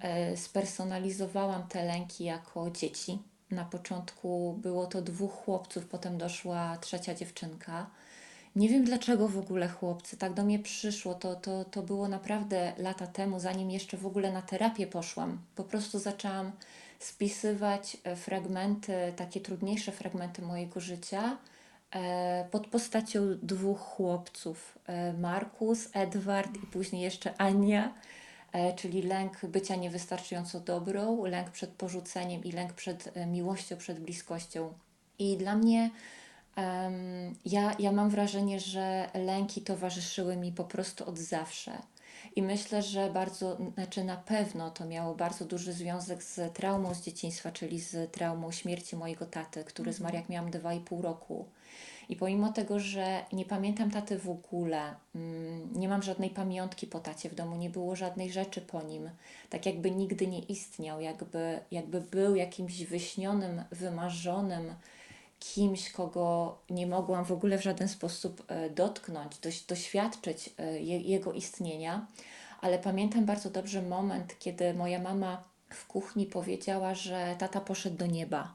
E, 0.00 0.36
Spersonalizowałam 0.36 1.68
te 1.68 1.84
lęki 1.84 2.24
jako 2.24 2.70
dzieci. 2.70 3.18
Na 3.50 3.64
początku 3.64 4.58
było 4.62 4.86
to 4.86 5.02
dwóch 5.02 5.32
chłopców, 5.32 5.86
potem 5.86 6.18
doszła 6.18 6.76
trzecia 6.76 7.14
dziewczynka. 7.14 7.90
Nie 8.56 8.68
wiem 8.68 8.84
dlaczego 8.84 9.28
w 9.28 9.38
ogóle 9.38 9.68
chłopcy, 9.68 10.16
tak 10.16 10.34
do 10.34 10.44
mnie 10.44 10.58
przyszło, 10.58 11.14
to, 11.14 11.34
to, 11.34 11.64
to 11.64 11.82
było 11.82 12.08
naprawdę 12.08 12.72
lata 12.78 13.06
temu, 13.06 13.40
zanim 13.40 13.70
jeszcze 13.70 13.96
w 13.96 14.06
ogóle 14.06 14.32
na 14.32 14.42
terapię 14.42 14.86
poszłam. 14.86 15.38
Po 15.56 15.64
prostu 15.64 15.98
zaczęłam 15.98 16.52
spisywać 16.98 17.96
e, 18.04 18.16
fragmenty, 18.16 18.92
takie 19.16 19.40
trudniejsze 19.40 19.92
fragmenty 19.92 20.42
mojego 20.42 20.80
życia 20.80 21.36
e, 21.90 22.44
pod 22.50 22.66
postacią 22.66 23.20
dwóch 23.42 23.80
chłopców, 23.80 24.78
e, 24.86 25.12
Markus, 25.12 25.88
Edward 25.92 26.56
i 26.62 26.66
później 26.66 27.02
jeszcze 27.02 27.34
Ania, 27.40 27.94
czyli 28.76 29.02
lęk 29.02 29.46
bycia 29.46 29.76
niewystarczająco 29.76 30.60
dobrą, 30.60 31.24
lęk 31.24 31.50
przed 31.50 31.70
porzuceniem 31.70 32.44
i 32.44 32.52
lęk 32.52 32.72
przed 32.72 33.12
miłością, 33.26 33.76
przed 33.76 34.00
bliskością. 34.00 34.72
I 35.18 35.36
dla 35.36 35.56
mnie 35.56 35.90
ja, 37.44 37.76
ja 37.78 37.92
mam 37.92 38.10
wrażenie, 38.10 38.60
że 38.60 39.10
lęki 39.14 39.60
towarzyszyły 39.60 40.36
mi 40.36 40.52
po 40.52 40.64
prostu 40.64 41.08
od 41.08 41.18
zawsze. 41.18 41.72
I 42.36 42.42
myślę, 42.42 42.82
że 42.82 43.10
bardzo, 43.10 43.56
znaczy 43.74 44.04
na 44.04 44.16
pewno 44.16 44.70
to 44.70 44.86
miało 44.86 45.14
bardzo 45.14 45.44
duży 45.44 45.72
związek 45.72 46.22
z 46.22 46.54
traumą 46.54 46.94
z 46.94 47.02
dzieciństwa, 47.02 47.52
czyli 47.52 47.80
z 47.80 48.12
traumą 48.12 48.52
śmierci 48.52 48.96
mojego 48.96 49.26
taty, 49.26 49.64
który 49.64 49.92
zmarł 49.92 50.16
jak 50.16 50.28
miałam 50.28 50.50
2,5 50.50 51.00
roku. 51.00 51.46
I 52.08 52.16
pomimo 52.16 52.52
tego, 52.52 52.80
że 52.80 53.24
nie 53.32 53.44
pamiętam 53.44 53.90
taty 53.90 54.18
w 54.18 54.28
ogóle, 54.28 54.94
mm, 55.14 55.72
nie 55.72 55.88
mam 55.88 56.02
żadnej 56.02 56.30
pamiątki 56.30 56.86
po 56.86 57.00
tacie 57.00 57.28
w 57.28 57.34
domu, 57.34 57.56
nie 57.56 57.70
było 57.70 57.96
żadnej 57.96 58.30
rzeczy 58.32 58.60
po 58.60 58.82
nim, 58.82 59.10
tak 59.50 59.66
jakby 59.66 59.90
nigdy 59.90 60.26
nie 60.26 60.38
istniał, 60.38 61.00
jakby, 61.00 61.60
jakby 61.70 62.00
był 62.00 62.34
jakimś 62.34 62.84
wyśnionym, 62.84 63.64
wymarzonym, 63.70 64.74
kimś, 65.40 65.90
kogo 65.90 66.58
nie 66.70 66.86
mogłam 66.86 67.24
w 67.24 67.32
ogóle 67.32 67.58
w 67.58 67.62
żaden 67.62 67.88
sposób 67.88 68.44
e, 68.48 68.70
dotknąć, 68.70 69.38
doś, 69.38 69.60
doświadczyć 69.60 70.50
e, 70.58 70.80
je, 70.80 71.00
jego 71.00 71.32
istnienia, 71.32 72.06
ale 72.60 72.78
pamiętam 72.78 73.24
bardzo 73.24 73.50
dobrze 73.50 73.82
moment, 73.82 74.38
kiedy 74.38 74.74
moja 74.74 74.98
mama 74.98 75.44
w 75.70 75.86
kuchni 75.86 76.26
powiedziała, 76.26 76.94
że 76.94 77.36
tata 77.38 77.60
poszedł 77.60 77.96
do 77.96 78.06
nieba. 78.06 78.54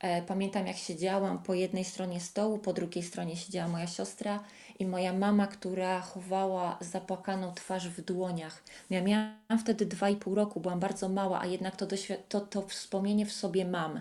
E, 0.00 0.22
Pamiętam, 0.22 0.66
jak 0.66 0.76
siedziałam 0.76 1.42
po 1.42 1.54
jednej 1.54 1.84
stronie 1.84 2.20
stołu, 2.20 2.58
po 2.58 2.72
drugiej 2.72 3.04
stronie 3.04 3.36
siedziała 3.36 3.68
moja 3.68 3.86
siostra 3.86 4.44
i 4.78 4.86
moja 4.86 5.12
mama, 5.12 5.46
która 5.46 6.00
chowała 6.00 6.78
zapłakaną 6.80 7.54
twarz 7.54 7.88
w 7.88 8.04
dłoniach. 8.04 8.62
Ja 8.90 9.02
miałam 9.02 9.58
wtedy 9.60 9.86
dwa 9.86 10.08
i 10.08 10.16
pół 10.16 10.34
roku, 10.34 10.60
byłam 10.60 10.80
bardzo 10.80 11.08
mała, 11.08 11.40
a 11.40 11.46
jednak 11.46 11.76
to, 11.76 11.86
to, 12.28 12.40
to 12.40 12.62
wspomnienie 12.62 13.26
w 13.26 13.32
sobie 13.32 13.64
mam. 13.64 14.00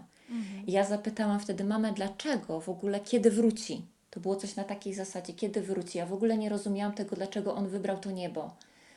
I 0.67 0.71
ja 0.71 0.83
zapytałam 0.83 1.39
wtedy 1.39 1.63
mamę, 1.63 1.93
dlaczego 1.93 2.61
w 2.61 2.69
ogóle, 2.69 3.00
kiedy 3.00 3.31
wróci. 3.31 3.81
To 4.09 4.19
było 4.19 4.35
coś 4.35 4.55
na 4.55 4.63
takiej 4.63 4.93
zasadzie, 4.93 5.33
kiedy 5.33 5.61
wróci. 5.61 5.97
Ja 5.97 6.05
w 6.05 6.13
ogóle 6.13 6.38
nie 6.38 6.50
rozumiałam 6.50 6.93
tego, 6.93 7.15
dlaczego 7.15 7.55
on 7.55 7.67
wybrał 7.67 7.97
to 7.97 8.11
niebo. 8.11 8.51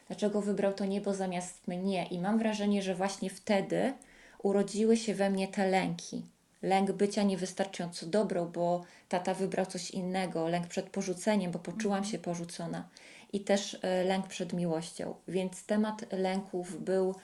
Dlaczego 0.09 0.41
wybrał 0.43 0.73
to 0.73 0.85
niebo 0.85 1.15
zamiast 1.15 1.69
mnie. 1.69 2.07
I 2.07 2.19
mam 2.19 2.39
wrażenie, 2.39 2.83
że 2.83 2.95
właśnie 2.95 3.31
wtedy 3.31 3.93
urodziły 4.43 4.97
się 4.97 5.15
we 5.15 5.31
mnie 5.31 5.49
te 5.49 5.67
lęki. 5.67 6.23
Lęk 6.63 6.93
bycia 6.93 7.23
niewystarczająco 7.23 8.07
dobrą, 8.07 8.47
bo 8.47 8.85
tata 9.09 9.35
wybrał 9.35 9.67
coś 9.67 9.91
innego. 9.91 10.49
Lęk 10.49 10.67
przed 10.67 10.91
porzuceniem, 10.91 11.53
bo 11.53 11.59
poczułam 11.59 12.05
się 12.05 12.19
porzucona. 12.19 12.89
I 13.33 13.41
też 13.41 13.79
e, 13.83 14.05
lęk 14.05 14.27
przed 14.27 14.53
miłością. 14.53 15.15
Więc 15.29 15.67
temat 15.67 16.13
lęków 16.13 16.85
był 16.85 17.15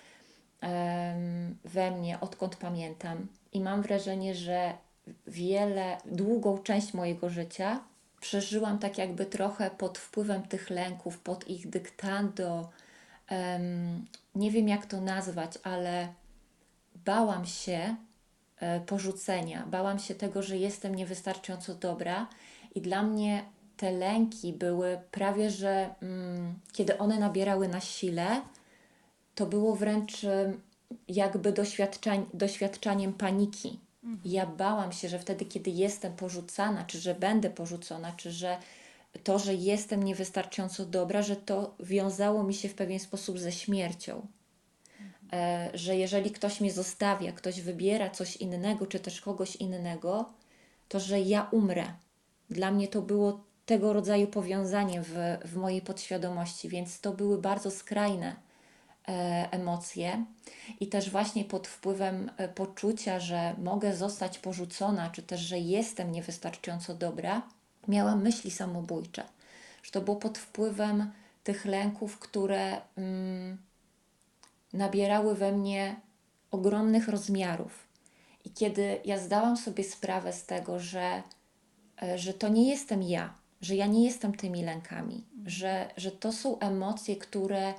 we 1.64 1.90
mnie, 1.90 2.21
odkąd 2.21 2.57
pamiętam. 2.57 3.26
I 3.52 3.61
mam 3.61 3.83
wrażenie, 3.83 4.35
że 4.35 4.73
wiele, 5.26 5.99
długą 6.07 6.59
część 6.59 6.95
mojego 6.95 7.29
życia 7.29 7.81
przeżyłam 8.21 8.79
tak 8.79 8.99
jakby 8.99 9.26
trochę 9.26 9.71
pod 9.71 9.99
wpływem 9.99 10.43
tych 10.43 10.71
lęków, 10.71 11.19
pod 11.19 11.49
ich 11.49 11.71
dyktando. 11.71 12.71
Nie 14.35 14.50
wiem 14.50 14.69
jak 14.69 14.87
to 14.87 15.00
nazwać, 15.00 15.59
ale 15.62 16.09
bałam 16.95 17.47
się 17.47 17.97
e, 18.61 18.81
porzucenia, 18.81 19.67
bałam 19.67 19.99
się 19.99 20.14
tego, 20.14 20.43
że 20.43 20.57
jestem 20.57 20.95
niewystarczająco 20.95 21.75
dobra 21.75 22.26
i 22.75 22.81
dla 22.81 23.02
mnie 23.02 23.45
te 23.76 23.93
lęki 23.93 24.52
były 24.52 25.00
prawie, 25.11 25.50
że 25.50 25.95
mm, 26.02 26.55
kiedy 26.73 26.99
one 26.99 27.19
nabierały 27.19 27.69
na 27.69 27.81
sile, 27.81 28.40
to 29.40 29.47
było 29.47 29.76
wręcz 29.76 30.26
jakby 31.09 31.52
doświadczań, 31.52 32.26
doświadczaniem 32.35 33.12
paniki. 33.12 33.80
Ja 34.25 34.47
bałam 34.47 34.92
się, 34.92 35.09
że 35.09 35.18
wtedy, 35.18 35.44
kiedy 35.44 35.70
jestem 35.70 36.12
porzucana, 36.12 36.85
czy 36.85 36.99
że 37.00 37.14
będę 37.14 37.50
porzucona, 37.50 38.12
czy 38.12 38.32
że 38.32 38.59
to, 39.25 39.38
że 39.38 39.54
jestem 39.54 40.02
niewystarczająco 40.02 40.87
dobra, 40.87 41.23
że 41.23 41.37
to 41.37 41.75
wiązało 41.80 42.42
mi 42.42 42.54
się 42.54 42.68
w 42.68 42.75
pewien 42.75 42.99
sposób 42.99 43.38
ze 43.38 43.52
śmiercią. 43.52 44.26
E, 45.32 45.70
że 45.75 45.97
jeżeli 45.97 46.30
ktoś 46.30 46.61
mnie 46.61 46.73
zostawia, 46.73 47.32
ktoś 47.32 47.61
wybiera 47.61 48.11
coś 48.11 48.37
innego, 48.37 48.87
czy 48.87 49.00
też 49.00 49.20
kogoś 49.20 49.56
innego, 49.56 50.32
to 50.88 51.00
że 51.00 51.20
ja 51.20 51.49
umrę. 51.50 51.85
Dla 52.50 52.70
mnie 52.70 52.88
to 52.88 53.02
było 53.02 53.40
tego 53.66 53.92
rodzaju 53.92 54.26
powiązanie 54.26 55.02
w, 55.02 55.14
w 55.44 55.56
mojej 55.56 55.82
podświadomości, 55.82 56.68
więc 56.68 57.00
to 57.00 57.12
były 57.12 57.38
bardzo 57.38 57.70
skrajne 57.70 58.50
emocje 59.50 60.25
i 60.81 60.87
też 60.87 61.11
właśnie 61.11 61.45
pod 61.45 61.69
wpływem 61.69 62.31
e, 62.37 62.49
poczucia, 62.49 63.21
że 63.21 63.55
mogę 63.59 63.97
zostać 63.97 64.38
porzucona, 64.38 65.11
czy 65.11 65.23
też, 65.23 65.40
że 65.40 65.59
jestem 65.59 66.12
niewystarczająco 66.12 66.95
dobra, 66.95 67.43
miałam 67.88 68.23
myśli 68.23 68.50
samobójcze. 68.50 69.25
Że 69.83 69.90
to 69.90 70.00
było 70.00 70.17
pod 70.17 70.38
wpływem 70.38 71.11
tych 71.45 71.64
lęków, 71.64 72.19
które 72.19 72.81
mm, 72.97 73.59
nabierały 74.73 75.35
we 75.35 75.52
mnie 75.52 75.97
ogromnych 76.50 77.09
rozmiarów. 77.09 77.88
I 78.45 78.50
kiedy 78.50 79.00
ja 79.05 79.19
zdałam 79.19 79.57
sobie 79.57 79.85
sprawę 79.85 80.33
z 80.33 80.47
tego, 80.47 80.79
że, 80.79 81.23
e, 82.02 82.19
że 82.19 82.35
to 82.35 82.49
nie 82.49 82.71
jestem 82.71 83.02
ja, 83.02 83.35
że 83.61 83.76
ja 83.76 83.87
nie 83.87 84.05
jestem 84.05 84.35
tymi 84.35 84.64
lękami, 84.64 85.25
że, 85.47 85.90
że 85.97 86.11
to 86.11 86.33
są 86.33 86.59
emocje, 86.59 87.17
które 87.17 87.75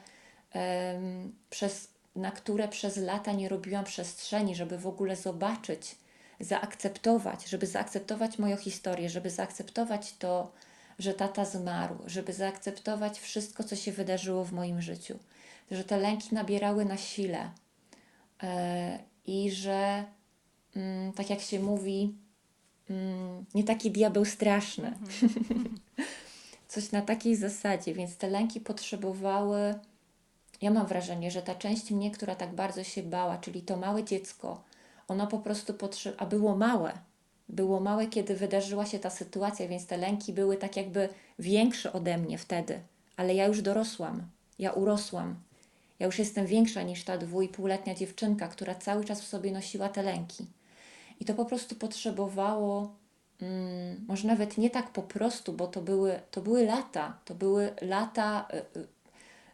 przez, 1.50 1.88
na 2.15 2.31
które 2.31 2.67
przez 2.67 2.98
lata 2.98 3.31
nie 3.31 3.50
robiłam 3.50 3.86
przestrzeni, 3.86 4.55
żeby 4.55 4.77
w 4.77 4.88
ogóle 4.88 5.15
zobaczyć, 5.15 5.96
zaakceptować, 6.39 7.46
żeby 7.50 7.67
zaakceptować 7.67 8.39
moją 8.39 8.58
historię, 8.58 9.10
żeby 9.10 9.29
zaakceptować 9.29 10.13
to, 10.17 10.51
że 11.00 11.13
tata 11.13 11.46
zmarł, 11.46 11.96
żeby 12.05 12.34
zaakceptować 12.34 13.20
wszystko, 13.20 13.63
co 13.63 13.75
się 13.75 13.91
wydarzyło 13.91 14.46
w 14.46 14.51
moim 14.51 14.81
życiu, 14.81 15.20
że 15.72 15.84
te 15.84 15.98
lęki 15.98 16.36
nabierały 16.36 16.86
na 16.86 16.98
sile 16.98 17.51
e, 18.43 19.00
i 19.25 19.51
że, 19.51 20.03
mm, 20.75 21.13
tak 21.13 21.29
jak 21.29 21.41
się 21.41 21.60
mówi, 21.60 22.15
mm, 22.89 23.46
nie 23.53 23.63
taki 23.63 23.91
diabeł 23.91 24.25
straszny. 24.25 24.93
Coś 26.67 26.91
na 26.91 27.01
takiej 27.01 27.36
zasadzie, 27.36 27.93
więc 27.93 28.17
te 28.17 28.29
lęki 28.29 28.60
potrzebowały 28.60 29.75
ja 30.61 30.71
mam 30.71 30.87
wrażenie, 30.87 31.31
że 31.31 31.41
ta 31.41 31.55
część 31.55 31.91
mnie, 31.91 32.11
która 32.11 32.35
tak 32.35 32.55
bardzo 32.55 32.83
się 32.83 33.03
bała, 33.03 33.37
czyli 33.37 33.61
to 33.61 33.77
małe 33.77 34.03
dziecko, 34.03 34.63
ono 35.07 35.27
po 35.27 35.39
prostu 35.39 35.73
potrzeba, 35.73 36.17
a 36.17 36.25
było 36.25 36.55
małe. 36.55 36.93
Było 37.49 37.79
małe, 37.79 38.07
kiedy 38.07 38.35
wydarzyła 38.35 38.85
się 38.85 38.99
ta 38.99 39.09
sytuacja, 39.09 39.67
więc 39.67 39.87
te 39.87 39.97
lęki 39.97 40.33
były 40.33 40.57
tak 40.57 40.77
jakby 40.77 41.09
większe 41.39 41.93
ode 41.93 42.17
mnie 42.17 42.37
wtedy. 42.37 42.79
Ale 43.17 43.35
ja 43.35 43.47
już 43.47 43.61
dorosłam, 43.61 44.21
ja 44.59 44.71
urosłam. 44.71 45.35
Ja 45.99 46.05
już 46.05 46.19
jestem 46.19 46.45
większa 46.45 46.83
niż 46.83 47.03
ta 47.03 47.17
dwójpółletnia 47.17 47.95
dziewczynka, 47.95 48.47
która 48.47 48.75
cały 48.75 49.05
czas 49.05 49.21
w 49.21 49.27
sobie 49.27 49.51
nosiła 49.51 49.89
te 49.89 50.03
lęki. 50.03 50.45
I 51.19 51.25
to 51.25 51.33
po 51.33 51.45
prostu 51.45 51.75
potrzebowało, 51.75 52.95
mm, 53.41 54.05
może 54.07 54.27
nawet 54.27 54.57
nie 54.57 54.69
tak 54.69 54.89
po 54.89 55.01
prostu, 55.01 55.53
bo 55.53 55.67
to 55.67 55.81
były, 55.81 56.19
to 56.31 56.41
były 56.41 56.65
lata, 56.65 57.17
to 57.25 57.35
były 57.35 57.73
lata 57.81 58.47
y, 58.53 58.79
y, 58.79 58.87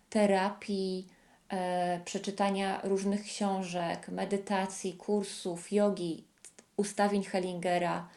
terapii, 0.10 1.08
e, 1.50 2.02
przeczytania 2.06 2.82
różnych 2.84 3.24
książek, 3.24 4.10
medytacji, 4.10 4.94
kursów, 4.94 5.72
jogi, 5.72 6.24
ustawień 6.78 7.24
Hellingera, 7.24 8.10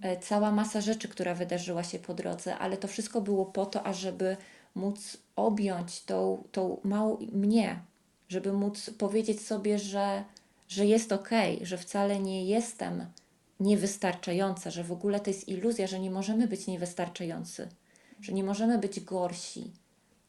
e, 0.00 0.16
cała 0.16 0.50
masa 0.52 0.80
rzeczy, 0.80 1.08
która 1.08 1.34
wydarzyła 1.34 1.84
się 1.84 1.98
po 1.98 2.14
drodze, 2.14 2.58
ale 2.58 2.76
to 2.76 2.88
wszystko 2.88 3.20
było 3.20 3.46
po 3.46 3.66
to, 3.66 3.82
ażeby 3.82 4.36
móc 4.74 5.16
objąć 5.36 6.02
tą, 6.02 6.44
tą 6.52 6.80
małą 6.84 7.18
mnie, 7.32 7.80
żeby 8.28 8.52
móc 8.52 8.90
powiedzieć 8.98 9.46
sobie, 9.46 9.78
że, 9.78 10.24
że 10.68 10.86
jest 10.86 11.12
ok, 11.12 11.30
że 11.62 11.78
wcale 11.78 12.20
nie 12.20 12.44
jestem 12.44 13.06
niewystarczająca, 13.60 14.70
że 14.70 14.84
w 14.84 14.92
ogóle 14.92 15.20
to 15.20 15.30
jest 15.30 15.48
iluzja, 15.48 15.86
że 15.86 16.00
nie 16.00 16.10
możemy 16.10 16.48
być 16.48 16.66
niewystarczający, 16.66 17.68
że 18.20 18.32
nie 18.32 18.44
możemy 18.44 18.78
być 18.78 19.00
gorsi, 19.00 19.70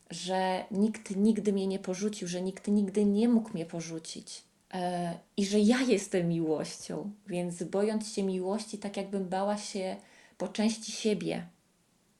że 0.09 0.65
nikt 0.71 1.15
nigdy 1.15 1.53
mnie 1.53 1.67
nie 1.67 1.79
porzucił, 1.79 2.27
że 2.27 2.41
nikt 2.41 2.67
nigdy 2.67 3.05
nie 3.05 3.29
mógł 3.29 3.53
mnie 3.53 3.65
porzucić. 3.65 4.43
E, 4.73 5.19
I 5.37 5.45
że 5.45 5.59
ja 5.59 5.81
jestem 5.81 6.27
miłością, 6.27 7.11
więc 7.27 7.63
bojąc 7.63 8.13
się 8.13 8.23
miłości, 8.23 8.77
tak 8.77 8.97
jakbym 8.97 9.29
bała 9.29 9.57
się 9.57 9.95
po 10.37 10.47
części 10.47 10.91
siebie. 10.91 11.47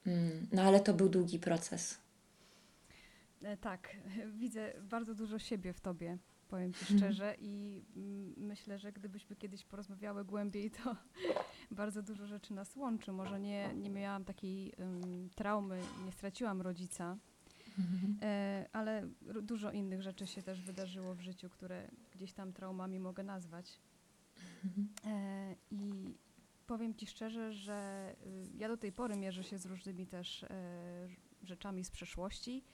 Mm, 0.06 0.46
no 0.52 0.62
ale 0.62 0.80
to 0.80 0.94
był 0.94 1.08
długi 1.08 1.38
proces. 1.38 1.98
E, 3.42 3.56
tak, 3.56 3.96
widzę 4.40 4.72
bardzo 4.82 5.14
dużo 5.14 5.38
siebie 5.38 5.72
w 5.72 5.80
tobie, 5.80 6.18
powiem 6.48 6.72
ci 6.72 6.80
mhm. 6.80 6.98
szczerze, 6.98 7.36
i 7.40 7.82
myślę, 8.36 8.78
że 8.78 8.92
gdybyśmy 8.92 9.36
kiedyś 9.36 9.64
porozmawiały 9.64 10.24
głębiej, 10.24 10.70
to 10.70 10.96
bardzo 11.70 12.02
dużo 12.02 12.26
rzeczy 12.26 12.54
nas 12.54 12.76
łączy. 12.76 13.12
Może 13.12 13.40
nie, 13.40 13.74
nie 13.74 13.90
miałam 13.90 14.24
takiej 14.24 14.72
um, 14.78 15.30
traumy, 15.34 15.80
nie 16.04 16.12
straciłam 16.12 16.62
rodzica, 16.62 17.16
mhm. 17.78 18.18
e, 18.22 18.66
ale 18.72 19.08
dużo 19.42 19.70
innych 19.72 20.02
rzeczy 20.02 20.26
się 20.26 20.42
też 20.42 20.62
wydarzyło 20.62 21.14
w 21.14 21.20
życiu, 21.20 21.50
które 21.50 21.88
gdzieś 22.14 22.32
tam 22.32 22.52
traumami 22.52 23.00
mogę 23.00 23.22
nazwać. 23.22 23.80
Mhm. 24.64 24.88
E, 25.04 25.54
I 25.70 26.14
powiem 26.66 26.94
ci 26.94 27.06
szczerze, 27.06 27.52
że 27.52 28.10
y, 28.26 28.48
ja 28.56 28.68
do 28.68 28.76
tej 28.76 28.92
pory 28.92 29.16
mierzę 29.16 29.44
się 29.44 29.58
z 29.58 29.66
różnymi 29.66 30.06
też 30.06 30.42
e, 30.42 30.48
rzeczami 31.42 31.84
z 31.84 31.90
przeszłości 31.90 32.64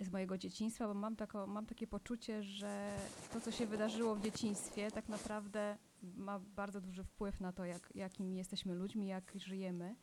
z 0.00 0.10
mojego 0.10 0.38
dzieciństwa, 0.38 0.88
bo 0.88 0.94
mam, 0.94 1.16
tako, 1.16 1.46
mam 1.46 1.66
takie 1.66 1.86
poczucie, 1.86 2.42
że 2.42 2.96
to, 3.32 3.40
co 3.40 3.50
się 3.50 3.66
wydarzyło 3.66 4.14
w 4.14 4.22
dzieciństwie, 4.22 4.90
tak 4.90 5.08
naprawdę 5.08 5.76
ma 6.02 6.38
bardzo 6.38 6.80
duży 6.80 7.04
wpływ 7.04 7.40
na 7.40 7.52
to, 7.52 7.64
jak, 7.64 7.92
jakimi 7.94 8.36
jesteśmy 8.36 8.74
ludźmi, 8.74 9.06
jak 9.06 9.32
żyjemy. 9.36 9.94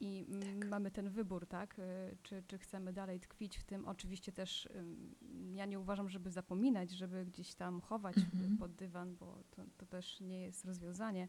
I 0.00 0.26
tak. 0.60 0.68
mamy 0.68 0.90
ten 0.90 1.10
wybór, 1.10 1.46
tak? 1.46 1.78
Y, 1.78 2.16
czy, 2.22 2.42
czy 2.46 2.58
chcemy 2.58 2.92
dalej 2.92 3.20
tkwić 3.20 3.58
w 3.58 3.64
tym? 3.64 3.88
Oczywiście 3.88 4.32
też 4.32 4.68
ja 5.54 5.66
nie 5.66 5.80
uważam, 5.80 6.08
żeby 6.08 6.30
zapominać, 6.30 6.90
żeby 6.90 7.26
gdzieś 7.26 7.54
tam 7.54 7.80
chować 7.80 8.18
mhm. 8.18 8.58
pod 8.58 8.74
dywan, 8.74 9.16
bo 9.16 9.42
to, 9.50 9.62
to, 9.76 9.86
też 9.86 10.20
nie 10.20 10.40
jest 10.40 10.64
rozwiązanie, 10.64 11.28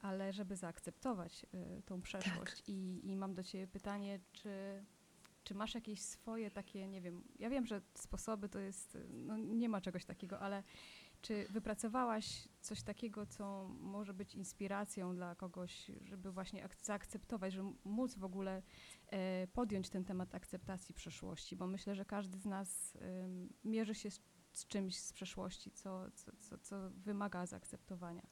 ale 0.00 0.32
żeby 0.32 0.56
zaakceptować 0.56 1.46
y, 1.78 1.82
tą 1.82 2.00
przeszłość. 2.00 2.56
Tak. 2.56 2.68
I, 2.68 3.00
I 3.10 3.16
mam 3.16 3.34
do 3.34 3.42
Ciebie 3.42 3.66
pytanie, 3.66 4.20
czy 4.32 4.84
czy 5.44 5.54
masz 5.54 5.74
jakieś 5.74 6.00
swoje 6.00 6.50
takie, 6.50 6.88
nie 6.88 7.00
wiem, 7.00 7.24
ja 7.38 7.50
wiem, 7.50 7.66
że 7.66 7.80
sposoby 7.94 8.48
to 8.48 8.58
jest, 8.58 8.98
no 9.08 9.36
nie 9.36 9.68
ma 9.68 9.80
czegoś 9.80 10.04
takiego, 10.04 10.40
ale 10.40 10.62
czy 11.22 11.46
wypracowałaś 11.50 12.48
coś 12.60 12.82
takiego, 12.82 13.26
co 13.26 13.68
może 13.68 14.14
być 14.14 14.34
inspiracją 14.34 15.14
dla 15.14 15.34
kogoś, 15.34 15.90
żeby 16.02 16.32
właśnie 16.32 16.68
zaakceptować, 16.82 17.52
żeby 17.52 17.68
móc 17.84 18.14
w 18.14 18.24
ogóle 18.24 18.62
e, 19.06 19.46
podjąć 19.46 19.88
ten 19.88 20.04
temat 20.04 20.34
akceptacji 20.34 20.94
przeszłości? 20.94 21.56
Bo 21.56 21.66
myślę, 21.66 21.94
że 21.94 22.04
każdy 22.04 22.38
z 22.38 22.46
nas 22.46 22.96
e, 22.96 23.28
mierzy 23.64 23.94
się 23.94 24.10
z, 24.10 24.20
z, 24.52 24.66
czymś 24.66 24.96
z 24.96 25.12
przeszłości, 25.12 25.70
co, 25.70 26.10
co, 26.10 26.32
co, 26.38 26.58
co 26.58 26.90
wymaga 26.90 27.46
zaakceptowania. 27.46 28.26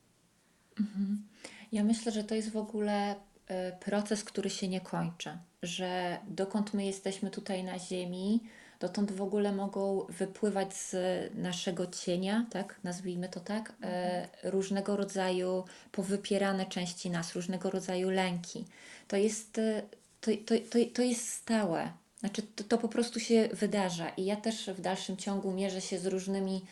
Mhm. 0.81 1.29
Ja 1.73 1.85
myślę, 1.85 2.13
że 2.13 2.25
to 2.25 2.35
jest 2.35 2.53
w 2.53 2.57
ogóle 2.57 3.17
E, 3.49 3.73
proces, 3.73 4.25
który 4.25 4.51
się 4.51 4.69
nie 4.69 4.81
kończy, 4.81 5.39
że 5.63 6.19
dokąd 6.29 6.75
my 6.75 6.85
jesteśmy 6.85 7.31
tutaj 7.31 7.65
na 7.65 7.79
Ziemi, 7.79 8.43
dotąd 8.81 9.13
w 9.13 9.23
ogóle 9.23 9.53
mogą 9.53 10.07
wypływać 10.09 10.75
z 10.75 10.95
naszego 11.35 11.87
cienia, 11.87 12.47
tak, 12.51 12.81
nazwijmy 12.85 13.29
to 13.29 13.41
tak, 13.41 13.71
e, 13.71 13.73
mhm. 13.73 14.29
różnego 14.53 14.97
rodzaju 14.97 15.65
powypierane 15.93 16.67
części 16.67 17.11
nas, 17.11 17.35
różnego 17.35 17.71
rodzaju 17.71 18.11
lęki. 18.11 18.65
To 19.09 19.17
jest, 19.17 19.59
e, 19.59 19.83
to, 20.21 20.31
to, 20.47 20.55
to, 20.71 20.79
to 20.95 21.03
jest 21.03 21.29
stałe. 21.29 21.93
Znaczy, 22.21 22.43
to, 22.43 22.65
to 22.65 22.79
po 22.79 22.89
prostu 22.89 23.21
się 23.21 23.49
wydarza, 23.53 24.09
i 24.09 24.25
ja 24.25 24.37
też 24.37 24.71
w 24.71 24.81
dalszym 24.81 25.17
ciągu 25.17 25.53
mierzę 25.53 25.81
się 25.81 25.99
z 25.99 26.07
różnymi 26.07 26.65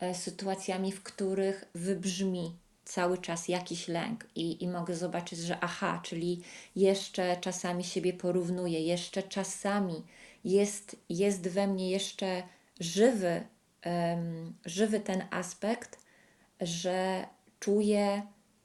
e, 0.00 0.14
sytuacjami, 0.14 0.92
w 0.92 1.02
których 1.02 1.64
wybrzmi 1.74 2.52
cały 2.84 3.18
czas 3.18 3.48
jakiś 3.48 3.88
lęk 3.88 4.26
i, 4.34 4.64
i 4.64 4.68
mogę 4.68 4.96
zobaczyć, 4.96 5.38
że 5.38 5.58
aha, 5.60 6.00
czyli 6.02 6.42
jeszcze 6.76 7.36
czasami 7.36 7.84
siebie 7.84 8.12
porównuję, 8.12 8.80
jeszcze 8.80 9.22
czasami 9.22 10.02
jest, 10.44 10.96
jest 11.08 11.48
we 11.48 11.66
mnie 11.66 11.90
jeszcze 11.90 12.42
żywy, 12.80 13.46
um, 13.86 14.54
żywy 14.64 15.00
ten 15.00 15.24
aspekt, 15.30 15.98
że 16.60 17.26
czuję 17.60 18.22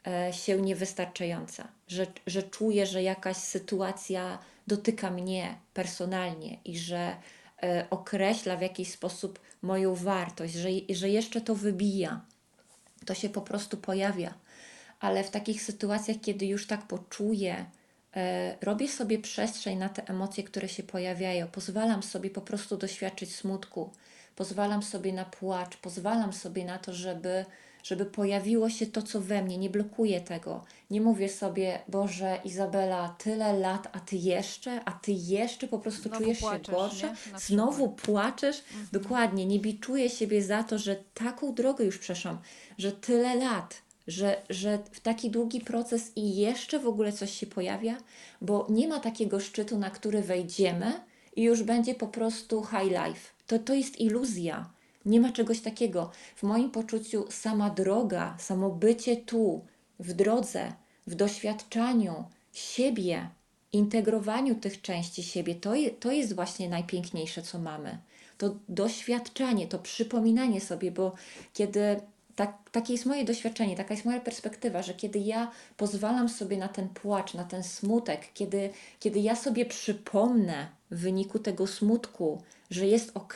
e, 0.07 0.33
się 0.33 0.61
niewystarczająca, 0.61 1.67
że, 1.87 2.07
że 2.27 2.43
czuję, 2.43 2.85
że 2.85 3.03
jakaś 3.03 3.37
sytuacja 3.37 4.39
dotyka 4.67 5.11
mnie 5.11 5.57
personalnie 5.73 6.57
i 6.65 6.77
że 6.77 7.15
e, 7.63 7.87
określa 7.89 8.57
w 8.57 8.61
jakiś 8.61 8.91
sposób 8.91 9.39
moją 9.61 9.95
wartość, 9.95 10.53
że, 10.53 10.69
że 10.89 11.09
jeszcze 11.09 11.41
to 11.41 11.55
wybija 11.55 12.21
to 13.05 13.13
się 13.13 13.29
po 13.29 13.41
prostu 13.41 13.77
pojawia. 13.77 14.33
Ale 14.99 15.23
w 15.23 15.29
takich 15.29 15.61
sytuacjach, 15.61 16.17
kiedy 16.21 16.45
już 16.45 16.67
tak 16.67 16.87
poczuję, 16.87 17.65
robię 18.61 18.87
sobie 18.87 19.19
przestrzeń 19.19 19.77
na 19.77 19.89
te 19.89 20.07
emocje, 20.07 20.43
które 20.43 20.69
się 20.69 20.83
pojawiają, 20.83 21.47
pozwalam 21.47 22.03
sobie 22.03 22.29
po 22.29 22.41
prostu 22.41 22.77
doświadczyć 22.77 23.35
smutku, 23.35 23.89
pozwalam 24.35 24.83
sobie 24.83 25.13
na 25.13 25.25
płacz, 25.25 25.77
pozwalam 25.77 26.33
sobie 26.33 26.65
na 26.65 26.79
to, 26.79 26.93
żeby 26.93 27.45
żeby 27.83 28.05
pojawiło 28.05 28.69
się 28.69 28.87
to, 28.87 29.01
co 29.01 29.21
we 29.21 29.41
mnie, 29.41 29.57
nie 29.57 29.69
blokuję 29.69 30.21
tego. 30.21 30.63
Nie 30.89 31.01
mówię 31.01 31.29
sobie, 31.29 31.79
Boże, 31.87 32.39
Izabela, 32.43 33.15
tyle 33.17 33.53
lat, 33.53 33.87
a 33.91 33.99
ty 33.99 34.15
jeszcze, 34.15 34.83
a 34.85 34.91
ty 34.91 35.11
jeszcze 35.11 35.67
po 35.67 35.79
prostu 35.79 36.09
Znowu 36.09 36.23
czujesz 36.23 36.39
płaczesz, 36.39 36.65
się 36.67 36.71
gorsza, 36.71 37.15
znowu 37.37 37.89
płaczesz. 37.89 38.63
Mhm. 38.67 38.87
Dokładnie, 38.91 39.45
nie 39.45 39.59
biczuję 39.59 40.09
siebie 40.09 40.43
za 40.43 40.63
to, 40.63 40.77
że 40.77 40.95
taką 41.13 41.53
drogę 41.53 41.85
już 41.85 41.97
przeszłam, 41.97 42.37
że 42.77 42.91
tyle 42.91 43.35
lat, 43.35 43.81
że, 44.09 44.41
że 44.49 44.79
w 44.91 44.99
taki 44.99 45.29
długi 45.29 45.61
proces 45.61 46.11
i 46.15 46.35
jeszcze 46.35 46.79
w 46.79 46.87
ogóle 46.87 47.11
coś 47.11 47.31
się 47.31 47.47
pojawia, 47.47 47.97
bo 48.41 48.67
nie 48.69 48.87
ma 48.87 48.99
takiego 48.99 49.39
szczytu, 49.39 49.77
na 49.77 49.89
który 49.89 50.21
wejdziemy 50.21 50.93
i 51.35 51.43
już 51.43 51.63
będzie 51.63 51.95
po 51.95 52.07
prostu 52.07 52.63
high 52.63 52.91
life. 52.91 53.29
To, 53.47 53.59
to 53.59 53.73
jest 53.73 53.99
iluzja. 53.99 54.69
Nie 55.05 55.19
ma 55.19 55.31
czegoś 55.31 55.59
takiego. 55.61 56.11
W 56.35 56.43
moim 56.43 56.71
poczuciu 56.71 57.25
sama 57.29 57.69
droga, 57.69 58.37
samo 58.39 58.69
bycie 58.69 59.17
tu, 59.17 59.65
w 59.99 60.13
drodze, 60.13 60.73
w 61.07 61.15
doświadczaniu 61.15 62.23
siebie, 62.53 63.29
integrowaniu 63.73 64.55
tych 64.55 64.81
części 64.81 65.23
siebie, 65.23 65.55
to, 65.55 65.75
je, 65.75 65.91
to 65.91 66.11
jest 66.11 66.35
właśnie 66.35 66.69
najpiękniejsze, 66.69 67.41
co 67.41 67.59
mamy. 67.59 67.97
To 68.37 68.55
doświadczanie, 68.69 69.67
to 69.67 69.79
przypominanie 69.79 70.61
sobie, 70.61 70.91
bo 70.91 71.13
kiedy 71.53 72.01
tak, 72.39 72.69
takie 72.71 72.93
jest 72.93 73.05
moje 73.05 73.25
doświadczenie, 73.25 73.75
taka 73.75 73.93
jest 73.93 74.05
moja 74.05 74.19
perspektywa, 74.19 74.81
że 74.81 74.93
kiedy 74.93 75.19
ja 75.19 75.51
pozwalam 75.77 76.29
sobie 76.29 76.57
na 76.57 76.67
ten 76.67 76.89
płacz, 76.89 77.33
na 77.33 77.43
ten 77.43 77.63
smutek, 77.63 78.21
kiedy, 78.33 78.69
kiedy 78.99 79.19
ja 79.19 79.35
sobie 79.35 79.65
przypomnę 79.65 80.67
w 80.91 80.99
wyniku 80.99 81.39
tego 81.39 81.67
smutku, 81.67 82.41
że 82.71 82.87
jest 82.87 83.11
ok, 83.13 83.35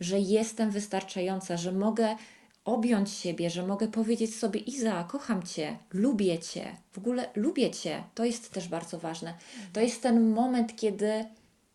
że 0.00 0.18
jestem 0.18 0.70
wystarczająca, 0.70 1.56
że 1.56 1.72
mogę 1.72 2.16
objąć 2.64 3.10
siebie, 3.10 3.50
że 3.50 3.66
mogę 3.66 3.88
powiedzieć 3.88 4.36
sobie: 4.36 4.60
Iza, 4.60 5.04
kocham 5.04 5.42
cię, 5.42 5.78
lubię 5.92 6.38
cię, 6.38 6.76
w 6.92 6.98
ogóle 6.98 7.28
lubię 7.34 7.70
cię. 7.70 8.02
To 8.14 8.24
jest 8.24 8.52
też 8.52 8.68
bardzo 8.68 8.98
ważne. 8.98 9.34
To 9.72 9.80
jest 9.80 10.02
ten 10.02 10.30
moment, 10.30 10.76
kiedy 10.76 11.24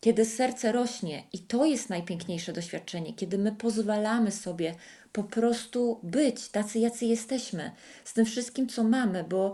kiedy 0.04 0.26
serce 0.26 0.72
rośnie 0.72 1.24
i 1.34 1.40
to 1.40 1.66
jest 1.66 1.90
najpiękniejsze 1.90 2.54
doświadczenie, 2.54 3.14
kiedy 3.14 3.38
my 3.38 3.52
pozwalamy 3.52 4.32
sobie 4.32 4.76
po 5.12 5.24
prostu 5.24 6.00
być 6.04 6.50
tacy, 6.50 6.80
jacy 6.80 7.06
jesteśmy, 7.06 7.72
z 8.04 8.14
tym 8.14 8.26
wszystkim, 8.26 8.70
co 8.70 8.84
mamy, 8.84 9.24
bo 9.24 9.54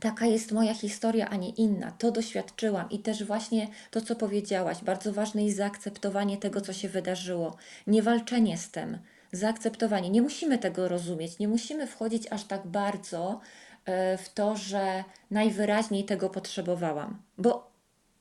taka 0.00 0.26
jest 0.26 0.52
moja 0.52 0.74
historia, 0.74 1.28
a 1.28 1.36
nie 1.36 1.48
inna. 1.48 1.90
To 1.90 2.10
doświadczyłam 2.10 2.90
i 2.90 2.98
też 2.98 3.24
właśnie 3.24 3.68
to, 3.90 4.00
co 4.00 4.16
powiedziałaś, 4.16 4.78
bardzo 4.82 5.12
ważne 5.12 5.44
jest 5.44 5.56
zaakceptowanie 5.56 6.36
tego, 6.36 6.60
co 6.60 6.72
się 6.72 6.88
wydarzyło, 6.88 7.56
nie 7.86 8.02
walczenie 8.02 8.58
z 8.58 8.70
tym, 8.70 8.98
zaakceptowanie. 9.32 10.10
Nie 10.10 10.22
musimy 10.22 10.58
tego 10.58 10.88
rozumieć, 10.88 11.38
nie 11.38 11.48
musimy 11.48 11.86
wchodzić 11.86 12.32
aż 12.32 12.44
tak 12.44 12.66
bardzo 12.66 13.40
e, 13.84 14.18
w 14.18 14.28
to, 14.28 14.56
że 14.56 15.04
najwyraźniej 15.30 16.04
tego 16.04 16.30
potrzebowałam, 16.30 17.22
bo 17.38 17.75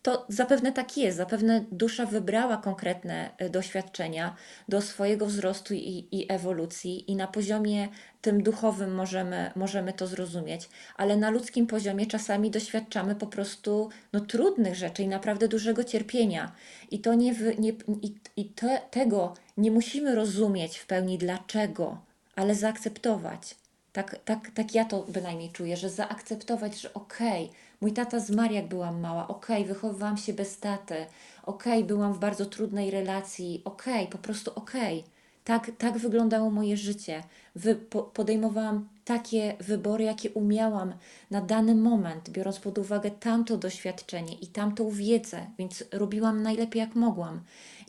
to 0.05 0.25
zapewne 0.29 0.71
tak 0.71 0.97
jest, 0.97 1.17
zapewne 1.17 1.65
dusza 1.71 2.05
wybrała 2.05 2.57
konkretne 2.57 3.29
e, 3.37 3.49
doświadczenia 3.49 4.35
do 4.69 4.81
swojego 4.81 5.25
wzrostu 5.25 5.73
i, 5.73 6.07
i, 6.11 6.31
ewolucji, 6.31 7.11
i 7.11 7.15
na 7.15 7.27
poziomie 7.27 7.87
tym 8.21 8.43
duchowym 8.43 8.95
możemy, 8.95 9.51
możemy 9.55 9.93
to 9.93 10.07
zrozumieć, 10.07 10.69
ale 10.95 11.17
na 11.17 11.29
ludzkim 11.29 11.67
poziomie 11.67 12.05
czasami 12.05 12.51
doświadczamy 12.51 13.15
po 13.15 13.27
prostu 13.27 13.89
no, 14.13 14.19
trudnych 14.19 14.75
rzeczy 14.75 15.03
i 15.03 15.07
naprawdę 15.07 15.47
dużego 15.47 15.83
cierpienia. 15.83 16.51
I, 16.91 16.99
to 16.99 17.13
nie, 17.13 17.35
nie 17.59 17.73
i, 18.01 18.15
i 18.37 18.45
te, 18.45 18.81
tego 18.91 19.33
nie 19.57 19.71
musimy 19.71 20.15
rozumieć 20.15 20.77
w 20.77 20.85
pełni 20.85 21.17
dlaczego, 21.17 21.97
ale 22.35 22.55
zaakceptować. 22.55 23.55
Tak, 23.93 24.19
tak, 24.25 24.51
tak 24.55 24.75
ja 24.75 24.85
to 24.85 25.05
bynajmniej 25.07 25.49
czuję, 25.49 25.77
że 25.77 25.89
zaakceptować, 25.89 26.81
że 26.81 26.93
okej, 26.93 27.45
okay, 27.45 27.55
mój 27.81 27.93
tata 27.93 28.19
zmarł 28.19 28.53
jak 28.53 28.67
byłam 28.67 28.99
mała, 28.99 29.27
okej, 29.27 29.61
okay, 29.63 29.73
wychowywałam 29.73 30.17
się 30.17 30.33
bez 30.33 30.59
taty, 30.59 31.05
okej, 31.43 31.73
okay, 31.73 31.83
byłam 31.83 32.13
w 32.13 32.19
bardzo 32.19 32.45
trudnej 32.45 32.91
relacji, 32.91 33.61
okej, 33.65 33.93
okay, 33.93 34.07
po 34.07 34.17
prostu 34.17 34.51
okej. 34.55 35.03
Tak, 35.43 35.71
tak 35.77 35.97
wyglądało 35.97 36.51
moje 36.51 36.77
życie. 36.77 37.23
Wy, 37.55 37.75
po, 37.75 38.03
podejmowałam 38.03 38.87
takie 39.05 39.55
wybory, 39.59 40.03
jakie 40.03 40.29
umiałam 40.29 40.93
na 41.31 41.41
dany 41.41 41.75
moment, 41.75 42.29
biorąc 42.29 42.59
pod 42.59 42.77
uwagę 42.77 43.11
tamto 43.11 43.57
doświadczenie 43.57 44.33
i 44.33 44.47
tamtą 44.47 44.89
wiedzę, 44.89 45.45
więc 45.57 45.83
robiłam 45.91 46.43
najlepiej 46.43 46.79
jak 46.79 46.95
mogłam. 46.95 47.41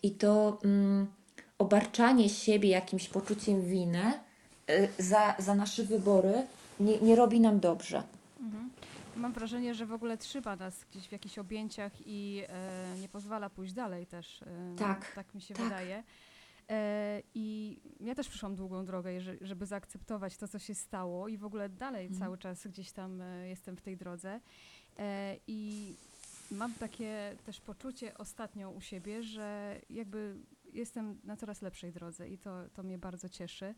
I 0.02 0.10
to 0.10 0.58
mm, 0.64 1.06
obarczanie 1.58 2.28
siebie 2.28 2.68
jakimś 2.68 3.08
poczuciem 3.08 3.62
winy 3.62 4.12
y, 4.70 4.88
za, 4.98 5.34
za 5.38 5.54
nasze 5.54 5.82
wybory 5.82 6.46
nie, 6.80 6.98
nie 6.98 7.16
robi 7.16 7.40
nam 7.40 7.60
dobrze. 7.60 8.02
Mhm. 8.40 8.70
Mam 9.16 9.32
wrażenie, 9.32 9.74
że 9.74 9.86
w 9.86 9.92
ogóle 9.92 10.18
trzyma 10.18 10.56
nas 10.56 10.84
gdzieś 10.90 11.08
w 11.08 11.12
jakichś 11.12 11.38
objęciach 11.38 11.92
i 12.06 12.42
e, 12.48 12.98
nie 13.00 13.08
pozwala 13.08 13.50
pójść 13.50 13.72
dalej 13.72 14.06
też. 14.06 14.42
E, 14.42 14.76
tak. 14.78 15.14
Tak 15.14 15.34
mi 15.34 15.40
się 15.40 15.54
tak. 15.54 15.64
wydaje. 15.64 16.02
E, 16.70 17.22
I 17.34 17.76
ja 18.00 18.14
też 18.14 18.28
przyszłam 18.28 18.54
długą 18.54 18.84
drogę, 18.84 19.10
żeby 19.40 19.66
zaakceptować 19.66 20.36
to, 20.36 20.48
co 20.48 20.58
się 20.58 20.74
stało, 20.74 21.28
i 21.28 21.38
w 21.38 21.44
ogóle 21.44 21.68
dalej 21.68 22.06
mhm. 22.06 22.20
cały 22.20 22.38
czas 22.38 22.66
gdzieś 22.66 22.92
tam 22.92 23.22
e, 23.22 23.48
jestem 23.48 23.76
w 23.76 23.82
tej 23.82 23.96
drodze. 23.96 24.40
E, 24.98 25.36
I 25.46 25.94
mam 26.50 26.74
takie 26.74 27.36
też 27.46 27.60
poczucie 27.60 28.18
ostatnio 28.18 28.70
u 28.70 28.80
siebie, 28.80 29.22
że 29.22 29.80
jakby 29.90 30.36
jestem 30.72 31.20
na 31.24 31.36
coraz 31.36 31.62
lepszej 31.62 31.92
drodze 31.92 32.28
i 32.28 32.38
to, 32.38 32.68
to 32.74 32.82
mnie 32.82 32.98
bardzo 32.98 33.28
cieszy. 33.28 33.74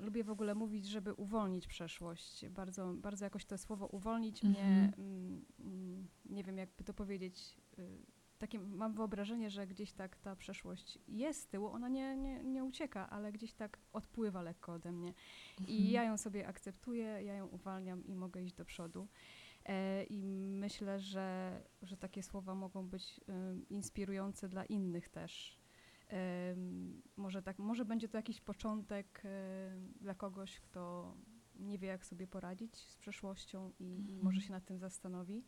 Lubię 0.00 0.24
w 0.24 0.30
ogóle 0.30 0.54
mówić, 0.54 0.86
żeby 0.86 1.14
uwolnić 1.14 1.66
przeszłość. 1.66 2.48
Bardzo, 2.48 2.94
bardzo 2.94 3.24
jakoś 3.24 3.44
to 3.44 3.58
słowo 3.58 3.86
uwolnić 3.86 4.42
-hmm. 4.42 4.48
mnie, 4.48 4.92
mm, 4.98 6.08
nie 6.24 6.44
wiem 6.44 6.58
jakby 6.58 6.84
to 6.84 6.94
powiedzieć, 6.94 7.56
y, 7.78 7.98
takie 8.38 8.58
mam 8.58 8.92
wyobrażenie, 8.94 9.50
że 9.50 9.66
gdzieś 9.66 9.92
tak 9.92 10.16
ta 10.16 10.36
przeszłość 10.36 10.98
jest 11.08 11.40
z 11.40 11.46
tyłu, 11.46 11.66
ona 11.66 11.88
nie, 11.88 12.16
nie, 12.16 12.44
nie 12.44 12.64
ucieka, 12.64 13.10
ale 13.10 13.32
gdzieś 13.32 13.52
tak 13.52 13.78
odpływa 13.92 14.42
lekko 14.42 14.72
ode 14.72 14.92
mnie. 14.92 15.14
I 15.58 15.76
mhm. 15.76 15.90
ja 15.90 16.04
ją 16.04 16.16
sobie 16.16 16.48
akceptuję, 16.48 17.04
ja 17.04 17.34
ją 17.34 17.46
uwalniam 17.46 18.04
i 18.06 18.14
mogę 18.14 18.42
iść 18.42 18.54
do 18.54 18.64
przodu. 18.64 19.08
E, 19.64 20.04
I 20.04 20.48
myślę, 20.48 21.00
że, 21.00 21.60
że 21.82 21.96
takie 21.96 22.22
słowa 22.22 22.54
mogą 22.54 22.88
być 22.88 23.20
inspirujące 23.70 24.48
dla 24.48 24.64
innych 24.64 25.08
też 25.08 25.61
może, 27.16 27.42
tak, 27.42 27.58
może 27.58 27.84
będzie 27.84 28.08
to 28.08 28.18
jakiś 28.18 28.40
początek 28.40 29.22
dla 30.00 30.14
kogoś, 30.14 30.60
kto 30.60 31.14
nie 31.58 31.78
wie, 31.78 31.88
jak 31.88 32.06
sobie 32.06 32.26
poradzić 32.26 32.76
z 32.76 32.96
przeszłością 32.96 33.72
i, 33.80 33.84
i 33.84 33.96
mhm. 33.96 34.22
może 34.22 34.40
się 34.40 34.52
nad 34.52 34.64
tym 34.64 34.78
zastanowi. 34.78 35.44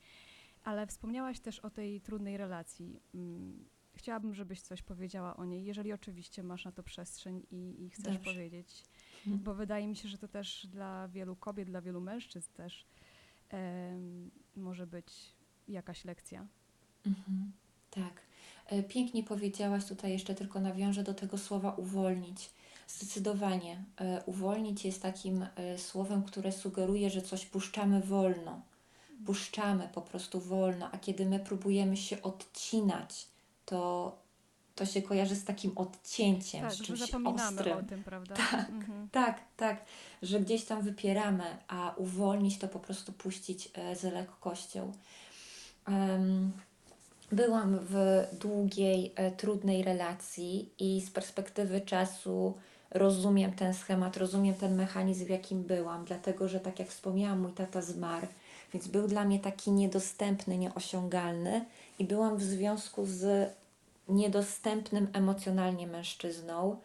Ale 0.65 0.87
wspomniałaś 0.87 1.41
też 1.41 1.61
o 1.61 1.71
tej 1.71 2.01
trudnej 2.01 2.37
relacji. 2.37 3.01
Mm, 3.15 3.65
chciałabym, 3.95 4.35
żebyś 4.35 4.61
coś 4.61 4.83
powiedziała 4.83 5.37
o 5.37 5.45
niej, 5.45 5.65
jeżeli 5.65 5.93
oczywiście 5.93 6.43
masz 6.43 6.65
na 6.65 6.73
to 6.73 6.83
przestrzeń 6.83 7.43
i, 7.51 7.85
i 7.85 7.91
chcesz 7.91 8.15
Dobrze. 8.15 8.33
powiedzieć, 8.33 8.85
mhm. 9.27 9.45
bo 9.45 9.55
wydaje 9.55 9.87
mi 9.87 9.97
się, 9.97 10.09
że 10.09 10.19
to 10.19 10.29
też 10.29 10.67
dla 10.67 11.09
wielu 11.09 11.37
kobiet, 11.37 11.69
dla 11.69 11.81
wielu 11.81 12.01
mężczyzn 12.01 12.53
też 12.53 12.87
um, 13.53 14.31
może 14.57 14.87
być 14.87 15.37
jakaś 15.69 16.05
lekcja. 16.05 16.47
Mhm. 17.07 17.53
Tak. 17.91 18.24
E, 18.67 18.83
pięknie 18.83 19.23
powiedziałaś, 19.23 19.85
tutaj 19.85 20.13
jeszcze 20.13 20.35
tylko 20.35 20.61
nawiążę 20.61 21.03
do 21.03 21.15
tego 21.15 21.39
słowa 21.39 21.73
uwolnić. 21.73 22.51
Zdecydowanie. 22.89 23.85
E, 24.01 24.23
uwolnić 24.27 24.85
jest 24.85 25.03
takim 25.03 25.47
e, 25.57 25.79
słowem, 25.79 26.23
które 26.23 26.53
sugeruje, 26.53 27.11
że 27.11 27.23
coś 27.23 27.47
puszczamy 27.47 28.01
wolno. 28.01 28.61
Puszczamy 29.27 29.89
po 29.95 30.03
prostu 30.03 30.41
wolno, 30.41 30.91
a 30.93 30.99
kiedy 30.99 31.27
my 31.27 31.39
próbujemy 31.39 31.97
się 31.97 32.23
odcinać, 32.23 33.27
to, 33.67 34.13
to 34.75 34.87
się 34.87 35.03
kojarzy 35.03 35.37
z 35.37 35.45
takim 35.45 35.73
odcięciem, 35.79 36.61
tak, 36.61 36.73
z 36.73 36.83
czymś 36.83 36.99
że 36.99 37.07
zapominamy 37.07 37.61
ostrym. 37.61 37.79
o 37.79 37.83
tym, 37.83 38.05
prawda? 38.05 38.35
Tak, 38.51 38.69
mhm. 38.71 39.09
tak, 39.13 39.41
tak, 39.57 39.85
że 40.23 40.41
gdzieś 40.41 40.65
tam 40.65 40.83
wypieramy, 40.83 41.45
a 41.69 41.95
uwolnić 41.97 42.59
to 42.59 42.69
po 42.69 42.79
prostu 42.79 43.13
puścić 43.13 43.71
z 43.97 44.03
lekkością. 44.03 44.93
Um, 45.89 46.53
Byłam 47.33 47.79
w 47.83 48.25
długiej, 48.41 49.13
e, 49.17 49.31
trudnej 49.31 49.83
relacji 49.83 50.69
i 50.79 51.01
z 51.01 51.11
perspektywy 51.11 51.81
czasu 51.81 52.55
rozumiem 52.91 53.53
ten 53.53 53.75
schemat, 53.75 54.17
rozumiem 54.17 54.55
ten 54.55 54.75
mechanizm, 54.75 55.27
w 55.27 55.29
jakim 55.29 55.63
byłam, 55.63 56.05
dlatego 56.05 56.49
że, 56.49 56.61
tak 56.61 56.79
jak 56.79 56.89
wspomniałam, 56.89 57.41
mój 57.41 57.53
tata 57.53 57.83
zmarł, 57.83 58.27
więc 58.73 58.89
był 58.89 59.09
dla 59.09 59.25
mnie 59.25 59.39
taki 59.39 59.73
niedostępny, 59.73 60.59
nieosiągalny 60.59 61.65
i 61.99 62.05
byłam 62.05 62.37
w 62.37 62.43
związku 62.43 63.07
z 63.07 63.51
niedostępnym 64.09 65.09
emocjonalnie 65.13 65.87
mężczyzną. 65.87 66.77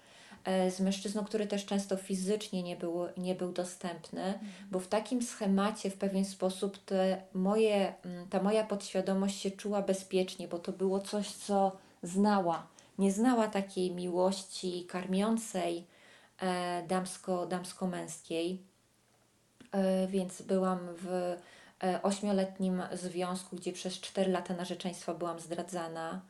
E, 0.44 0.72
z 0.72 0.80
mężczyzną, 0.80 1.26
który 1.26 1.48
też 1.48 1.66
często 1.66 1.98
fizycznie 1.98 2.64
nie 2.64 2.76
był, 2.76 3.08
nie 3.18 3.36
był 3.36 3.52
dostępny, 3.52 4.24
mhm. 4.24 4.52
bo 4.72 4.80
w 4.80 4.88
takim 4.88 5.22
schemacie 5.22 5.90
w 5.90 5.98
pewien 5.98 6.26
sposób 6.26 6.78
te 6.78 7.22
moje, 7.34 7.94
mm, 8.06 8.28
ta 8.28 8.44
moja 8.44 8.64
podświadomość 8.64 9.40
się 9.40 9.52
czuła 9.52 9.82
bezpiecznie, 9.82 10.48
bo 10.48 10.60
to 10.60 10.72
było 10.72 11.00
coś, 11.00 11.32
co 11.32 11.78
znała. 12.04 12.68
Nie 12.98 13.12
znała 13.12 13.48
takiej 13.48 13.92
miłości 13.92 14.86
karmiącej 14.86 15.88
e, 16.40 16.84
damsko, 16.88 17.46
damsko-męskiej, 17.46 18.62
e, 19.72 20.08
więc 20.08 20.42
byłam 20.42 20.80
w 21.02 21.08
e, 21.84 22.02
ośmioletnim 22.04 22.84
związku, 22.94 23.56
gdzie 23.56 23.74
przez 23.74 24.00
4 24.00 24.32
lata 24.32 24.54
narzeczeństwa 24.54 25.14
byłam 25.14 25.40
zdradzana 25.40 26.22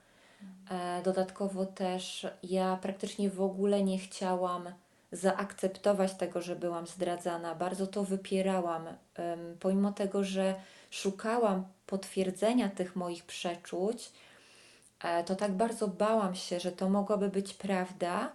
dodatkowo 1.04 1.65
też 1.65 2.28
ja 2.43 2.78
praktycznie 2.82 3.30
w 3.30 3.41
ogóle 3.41 3.84
nie 3.84 3.97
chciałam 3.97 4.69
zaakceptować 5.12 6.13
tego, 6.13 6.41
że 6.41 6.56
byłam 6.56 6.88
zdradzana. 6.88 7.56
Bardzo 7.56 7.88
to 7.88 8.04
wypierałam, 8.04 8.88
pomimo 9.60 9.91
tego, 9.91 10.23
że 10.23 10.56
szukałam 10.91 11.65
potwierdzenia 11.86 12.69
tych 12.69 12.95
moich 12.95 13.25
przeczuć, 13.25 14.12
e, 15.04 15.23
to 15.23 15.36
tak 15.36 15.52
bardzo 15.52 15.88
bałam 15.88 16.36
się, 16.36 16.60
że 16.60 16.71
to 16.71 16.89
mogłaby 16.89 17.30
być 17.30 17.54
prawda, 17.54 18.32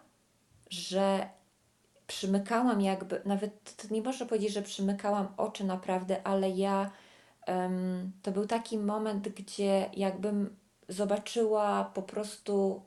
że 0.70 1.28
przymykałam 2.06 2.80
jakby, 2.80 3.20
nawet 3.24 3.84
nie 3.90 4.02
można 4.02 4.26
powiedzieć, 4.26 4.52
że 4.52 4.62
przymykałam 4.62 5.28
oczy 5.36 5.64
naprawdę, 5.64 6.26
ale 6.26 6.50
ja, 6.50 6.90
to 8.22 8.32
był 8.32 8.46
taki 8.46 8.78
moment, 8.78 9.28
gdzie 9.28 9.90
jakbym 9.96 10.56
zobaczyła 10.88 11.90
po 11.94 12.02
prostu 12.02 12.82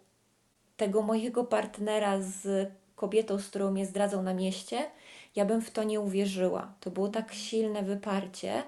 tego 0.77 1.01
mojego 1.01 1.43
partnera 1.43 2.21
z 2.21 2.71
kobietą, 2.95 3.39
z 3.39 3.47
którą 3.47 3.71
mnie 3.71 3.85
zdradzał 3.85 4.23
na 4.23 4.33
mieście, 4.33 4.91
ja 5.35 5.45
bym 5.45 5.61
w 5.61 5.71
to 5.71 5.83
nie 5.83 5.99
uwierzyła. 5.99 6.73
To 6.79 6.91
było 6.91 7.07
tak 7.07 7.33
silne 7.33 7.83
wyparcie, 7.83 8.63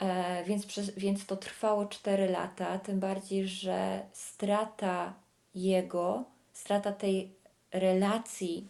e, 0.00 0.44
więc, 0.44 0.66
przez, 0.66 0.90
więc 0.96 1.26
to 1.26 1.36
trwało 1.36 1.86
4 1.86 2.28
lata. 2.28 2.78
Tym 2.78 3.00
bardziej, 3.00 3.48
że 3.48 4.02
strata 4.12 5.14
jego, 5.54 6.24
strata 6.52 6.92
tej 6.92 7.32
relacji, 7.72 8.66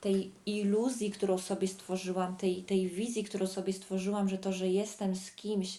tej 0.00 0.30
iluzji, 0.46 1.10
którą 1.10 1.38
sobie 1.38 1.68
stworzyłam, 1.68 2.36
tej, 2.36 2.62
tej 2.62 2.88
wizji, 2.88 3.24
którą 3.24 3.46
sobie 3.46 3.72
stworzyłam, 3.72 4.28
że 4.28 4.38
to, 4.38 4.52
że 4.52 4.68
jestem 4.68 5.16
z 5.16 5.32
kimś, 5.32 5.78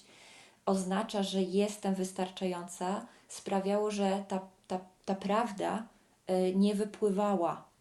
oznacza, 0.65 1.23
że 1.23 1.41
jestem 1.41 1.95
wystarczająca, 1.95 3.05
sprawiało, 3.27 3.91
że 3.91 4.23
ta, 4.27 4.39
ta, 4.67 4.79
ta 5.05 5.15
prawda 5.15 5.83
y, 6.29 6.55
nie 6.55 6.75
wypływała, 6.75 7.73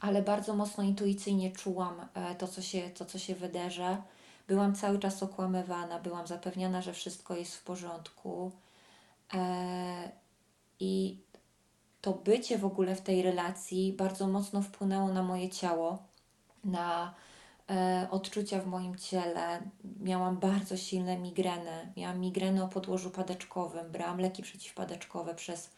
ale 0.00 0.22
bardzo 0.22 0.54
mocno 0.54 0.84
intuicyjnie 0.84 1.52
czułam 1.52 2.08
e, 2.14 2.34
to, 2.34 2.48
co 2.48 2.62
się, 2.62 2.90
to, 2.90 3.04
co 3.04 3.18
się 3.18 3.34
wydarza. 3.34 4.02
Byłam 4.48 4.74
cały 4.74 4.98
czas 4.98 5.22
okłamywana, 5.22 5.98
byłam 5.98 6.26
zapewniana, 6.26 6.82
że 6.82 6.92
wszystko 6.92 7.36
jest 7.36 7.56
w 7.56 7.64
porządku. 7.64 8.52
E, 9.34 10.10
I 10.80 11.18
to 12.00 12.12
bycie 12.12 12.58
w 12.58 12.64
ogóle 12.64 12.96
w 12.96 13.00
tej 13.00 13.22
relacji 13.22 13.92
bardzo 13.92 14.28
mocno 14.28 14.62
wpłynęło 14.62 15.08
na 15.08 15.22
moje 15.22 15.50
ciało, 15.50 15.98
na 16.64 17.04
e, 17.06 17.31
odczucia 18.10 18.60
w 18.60 18.66
moim 18.66 18.96
ciele. 18.96 19.62
Miałam 20.00 20.36
bardzo 20.36 20.76
silne 20.76 21.18
migreny. 21.18 21.92
Miałam 21.96 22.20
migreny 22.20 22.64
o 22.64 22.68
podłożu 22.68 23.10
padeczkowym. 23.10 23.92
Brałam 23.92 24.20
leki 24.20 24.42
przeciwpadeczkowe 24.42 25.34
przez 25.34 25.70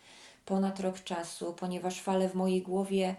ponad 0.45 0.81
rok 0.81 1.01
czasu, 1.01 1.55
ponieważ 1.55 2.01
fale 2.01 2.29
w 2.29 2.35
mojej 2.35 2.63
głowie 2.63 3.17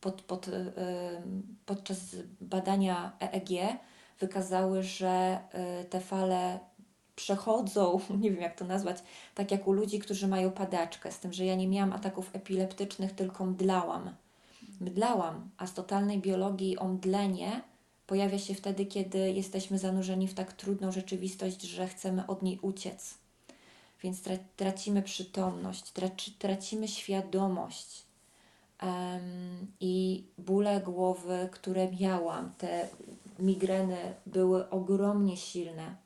pod, 0.00 0.22
pod, 0.22 0.48
em, 0.48 1.56
podczas 1.66 2.16
badania 2.40 3.12
EEG 3.20 3.78
wykazały, 4.20 4.82
że 4.82 5.40
y, 5.82 5.84
te 5.84 6.00
fale 6.00 6.58
przechodzą, 7.16 8.00
nie 8.20 8.30
wiem 8.30 8.40
jak 8.40 8.58
to 8.58 8.64
nazwać, 8.64 8.96
tak 9.34 9.50
jak 9.50 9.68
u 9.68 9.72
ludzi, 9.72 9.98
którzy 9.98 10.28
mają 10.28 10.50
padaczkę, 10.50 11.12
z 11.12 11.18
tym, 11.18 11.32
że 11.32 11.44
ja 11.44 11.54
nie 11.54 11.68
miałam 11.68 11.92
ataków 11.92 12.30
epileptycznych, 12.32 13.12
tylko 13.12 13.44
mdlałam. 13.44 14.14
Mdlałam, 14.82 15.50
a 15.58 15.66
z 15.66 15.74
totalnej 15.74 16.18
biologii 16.20 16.78
omdlenie 16.78 17.62
pojawia 18.06 18.38
się 18.38 18.54
wtedy, 18.54 18.86
kiedy 18.86 19.18
jesteśmy 19.32 19.78
zanurzeni 19.78 20.28
w 20.28 20.34
tak 20.34 20.52
trudną 20.52 20.92
rzeczywistość, 20.92 21.62
że 21.62 21.88
chcemy 21.88 22.26
od 22.26 22.42
niej 22.42 22.58
uciec. 22.62 23.14
Więc 24.02 24.22
tra- 24.22 24.38
tracimy 24.56 25.02
przytomność, 25.02 25.92
traci- 25.92 26.32
tracimy 26.38 26.88
świadomość. 26.88 28.02
Em, 28.78 29.66
I 29.80 30.24
bóle 30.38 30.80
głowy, 30.80 31.48
które 31.52 31.92
miałam, 32.00 32.52
te 32.58 32.88
migreny 33.38 34.14
były 34.26 34.70
ogromnie 34.70 35.36
silne. 35.36 35.96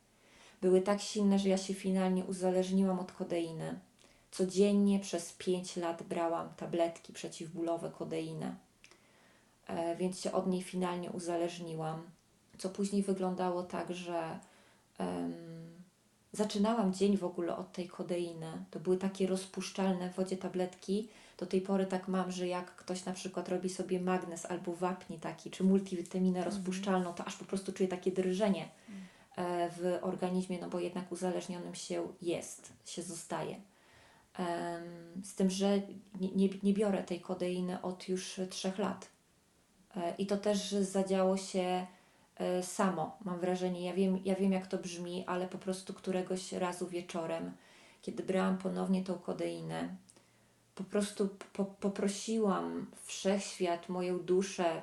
Były 0.62 0.80
tak 0.80 1.00
silne, 1.00 1.38
że 1.38 1.48
ja 1.48 1.58
się 1.58 1.74
finalnie 1.74 2.24
uzależniłam 2.24 2.98
od 3.00 3.12
kodeiny. 3.12 3.78
Codziennie 4.30 5.00
przez 5.00 5.32
5 5.32 5.76
lat 5.76 6.02
brałam 6.02 6.48
tabletki 6.56 7.12
przeciwbólowe, 7.12 7.90
kodeinę, 7.98 8.65
więc 9.98 10.20
się 10.20 10.32
od 10.32 10.46
niej 10.46 10.62
finalnie 10.62 11.10
uzależniłam. 11.10 12.02
Co 12.58 12.70
później 12.70 13.02
wyglądało 13.02 13.62
tak, 13.62 13.94
że 13.94 14.38
em, 14.98 15.34
zaczynałam 16.32 16.94
dzień 16.94 17.16
w 17.16 17.24
ogóle 17.24 17.56
od 17.56 17.72
tej 17.72 17.88
kodeiny. 17.88 18.64
To 18.70 18.80
były 18.80 18.96
takie 18.96 19.26
rozpuszczalne 19.26 20.10
w 20.10 20.14
wodzie 20.14 20.36
tabletki. 20.36 21.08
Do 21.38 21.46
tej 21.46 21.60
pory 21.60 21.86
tak 21.86 22.08
mam, 22.08 22.32
że 22.32 22.46
jak 22.46 22.76
ktoś 22.76 23.04
na 23.04 23.12
przykład 23.12 23.48
robi 23.48 23.70
sobie 23.70 24.00
magnes 24.00 24.46
albo 24.46 24.72
wapni 24.72 25.18
taki, 25.18 25.50
czy 25.50 25.64
multivitaminę 25.64 26.44
rozpuszczalną, 26.44 27.14
to 27.14 27.24
aż 27.24 27.36
po 27.36 27.44
prostu 27.44 27.72
czuję 27.72 27.88
takie 27.88 28.12
drżenie 28.12 28.68
e, 29.36 29.70
w 29.70 29.98
organizmie, 30.02 30.58
no 30.60 30.68
bo 30.68 30.80
jednak 30.80 31.12
uzależnionym 31.12 31.74
się 31.74 32.08
jest, 32.22 32.72
się 32.84 33.02
zostaje. 33.02 33.60
Z 35.24 35.34
tym, 35.34 35.50
że 35.50 35.78
nie, 36.20 36.32
nie, 36.34 36.48
nie 36.62 36.72
biorę 36.72 37.02
tej 37.02 37.20
kodeiny 37.20 37.82
od 37.82 38.08
już 38.08 38.40
trzech 38.50 38.78
lat. 38.78 39.08
E, 39.96 40.14
I 40.18 40.26
to 40.26 40.36
też 40.36 40.70
zadziało 40.70 41.36
się 41.36 41.86
e, 42.36 42.62
samo, 42.62 43.16
mam 43.24 43.40
wrażenie. 43.40 43.84
Ja 43.84 43.94
wiem, 43.94 44.20
ja 44.24 44.34
wiem, 44.34 44.52
jak 44.52 44.66
to 44.66 44.78
brzmi, 44.78 45.24
ale 45.26 45.48
po 45.48 45.58
prostu 45.58 45.94
któregoś 45.94 46.52
razu 46.52 46.88
wieczorem, 46.88 47.52
kiedy 48.02 48.22
brałam 48.22 48.58
ponownie 48.58 49.04
tą 49.04 49.14
kodeinę, 49.14 49.96
po 50.74 50.84
prostu 50.84 51.28
po, 51.52 51.64
poprosiłam 51.64 52.86
wszechświat, 53.04 53.88
moją 53.88 54.18
duszę, 54.18 54.82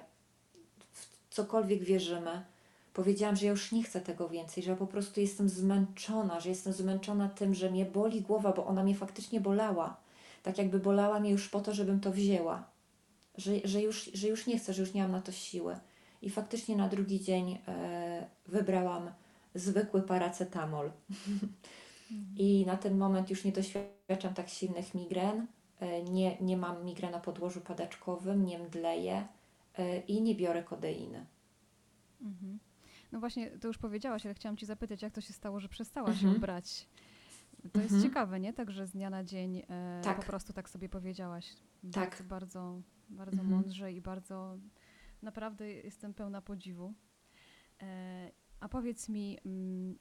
w 0.92 1.08
cokolwiek 1.30 1.84
wierzymy, 1.84 2.46
powiedziałam, 2.94 3.36
że 3.36 3.46
ja 3.46 3.52
już 3.52 3.72
nie 3.72 3.84
chcę 3.84 4.02
tego 4.02 4.30
więcej, 4.30 4.64
że 4.64 4.72
ja 4.72 4.78
po 4.78 4.88
prostu 4.88 5.22
jestem 5.22 5.50
zmęczona, 5.50 6.40
że 6.40 6.50
jestem 6.50 6.74
zmęczona 6.74 7.30
tym, 7.30 7.54
że 7.54 7.72
mnie 7.72 7.86
boli 7.86 8.22
głowa, 8.22 8.54
bo 8.54 8.66
ona 8.66 8.84
mnie 8.84 8.96
faktycznie 8.96 9.42
bolała. 9.42 9.98
Tak 10.44 10.58
jakby 10.58 10.80
bolała 10.80 11.20
mnie 11.20 11.32
już 11.32 11.50
po 11.50 11.60
to, 11.60 11.74
żebym 11.74 12.00
to 12.00 12.12
wzięła. 12.12 12.73
Że, 13.38 13.52
że, 13.64 13.82
już, 13.82 14.12
że 14.14 14.28
już 14.28 14.48
nie 14.48 14.60
chcę, 14.60 14.74
że 14.74 14.82
już 14.82 14.94
nie 14.94 15.02
mam 15.02 15.12
na 15.12 15.22
to 15.22 15.32
siły. 15.32 15.76
I 16.22 16.30
faktycznie 16.30 16.76
na 16.76 16.88
drugi 16.88 17.20
dzień 17.22 17.60
e, 17.68 18.28
wybrałam 18.48 19.12
zwykły 19.56 20.02
paracetamol. 20.02 20.92
I 22.38 22.66
na 22.66 22.78
ten 22.78 22.98
moment 22.98 23.30
już 23.30 23.44
nie 23.46 23.52
doświadczam 23.52 24.34
tak 24.34 24.50
silnych 24.50 24.94
migren. 24.94 25.48
E, 25.80 26.04
nie, 26.04 26.38
nie 26.42 26.58
mam 26.58 26.86
migren 26.86 27.12
na 27.12 27.20
podłożu 27.20 27.62
padaczkowym, 27.62 28.46
nie 28.46 28.60
mdleję 28.60 29.28
e, 29.78 30.00
i 30.00 30.22
nie 30.22 30.36
biorę 30.36 30.64
kodeiny. 30.64 31.26
Mhm. 32.22 32.60
No 33.12 33.20
właśnie, 33.20 33.52
to 33.52 33.68
już 33.68 33.78
powiedziałaś, 33.78 34.26
ale 34.26 34.36
chciałam 34.36 34.58
Ci 34.58 34.66
zapytać, 34.66 35.02
jak 35.02 35.14
to 35.14 35.22
się 35.22 35.34
stało, 35.34 35.60
że 35.60 35.70
przestałaś 35.70 36.14
Mhm. 36.16 36.34
ją 36.34 36.40
brać? 36.40 36.86
To 37.74 37.80
jest 37.80 37.94
Mhm. 37.94 38.04
ciekawe, 38.04 38.40
nie? 38.40 38.54
Tak, 38.54 38.72
że 38.72 38.88
z 38.88 38.92
dnia 38.92 39.10
na 39.10 39.24
dzień 39.24 39.58
e, 39.70 40.02
Tak. 40.04 40.18
po 40.18 40.24
prostu 40.24 40.54
tak 40.54 40.70
sobie 40.70 40.90
powiedziałaś. 40.90 41.46
Tak. 41.94 42.10
Bardzo, 42.10 42.24
bardzo, 42.24 42.82
bardzo 43.10 43.42
Mhm. 43.42 43.50
mądrze 43.50 43.94
i 43.94 44.02
bardzo, 44.02 44.58
naprawdę 45.22 45.70
jestem 45.70 46.14
pełna 46.14 46.42
podziwu. 46.42 46.94
E, 47.82 48.32
a 48.60 48.70
powiedz 48.70 49.10
mi, 49.10 49.38
mm, 49.46 49.98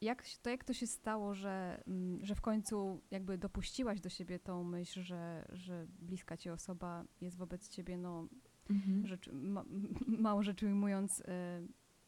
jak, 0.00 0.24
to 0.42 0.50
jak 0.50 0.64
to 0.64 0.72
się 0.72 0.86
stało, 0.86 1.34
że, 1.34 1.82
mm, 1.86 2.24
że 2.24 2.34
w 2.34 2.40
końcu 2.40 3.00
jakby 3.10 3.38
dopuściłaś 3.38 4.00
do 4.00 4.08
siebie 4.08 4.38
tą 4.38 4.64
myśl, 4.64 5.02
że, 5.02 5.48
że 5.52 5.86
bliska 6.00 6.36
Ci 6.36 6.50
osoba 6.50 7.04
jest 7.20 7.36
wobec 7.36 7.68
Ciebie, 7.68 7.98
no, 7.98 8.28
Mhm. 8.70 9.06
rzecz, 9.06 9.30
ma, 9.32 9.64
mało 10.26 10.42
rzecz 10.42 10.62
ujmując, 10.62 11.20
e, 11.28 11.66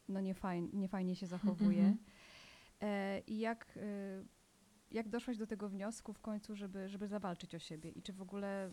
no 0.09 0.21
niefajnie, 0.21 0.69
niefajnie 0.73 1.15
się 1.15 1.27
zachowuje. 1.27 1.81
Mhm. 1.81 1.97
E, 2.81 3.19
I 3.19 3.39
jak, 3.39 3.79
jak 4.91 5.09
doszłaś 5.09 5.37
do 5.37 5.47
tego 5.47 5.69
wniosku 5.69 6.13
w 6.13 6.19
końcu, 6.19 6.55
żeby, 6.55 6.89
żeby 6.89 7.07
zawalczyć 7.07 7.55
o 7.55 7.59
siebie? 7.59 7.89
I 7.89 8.01
czy 8.01 8.13
w 8.13 8.21
ogóle 8.21 8.71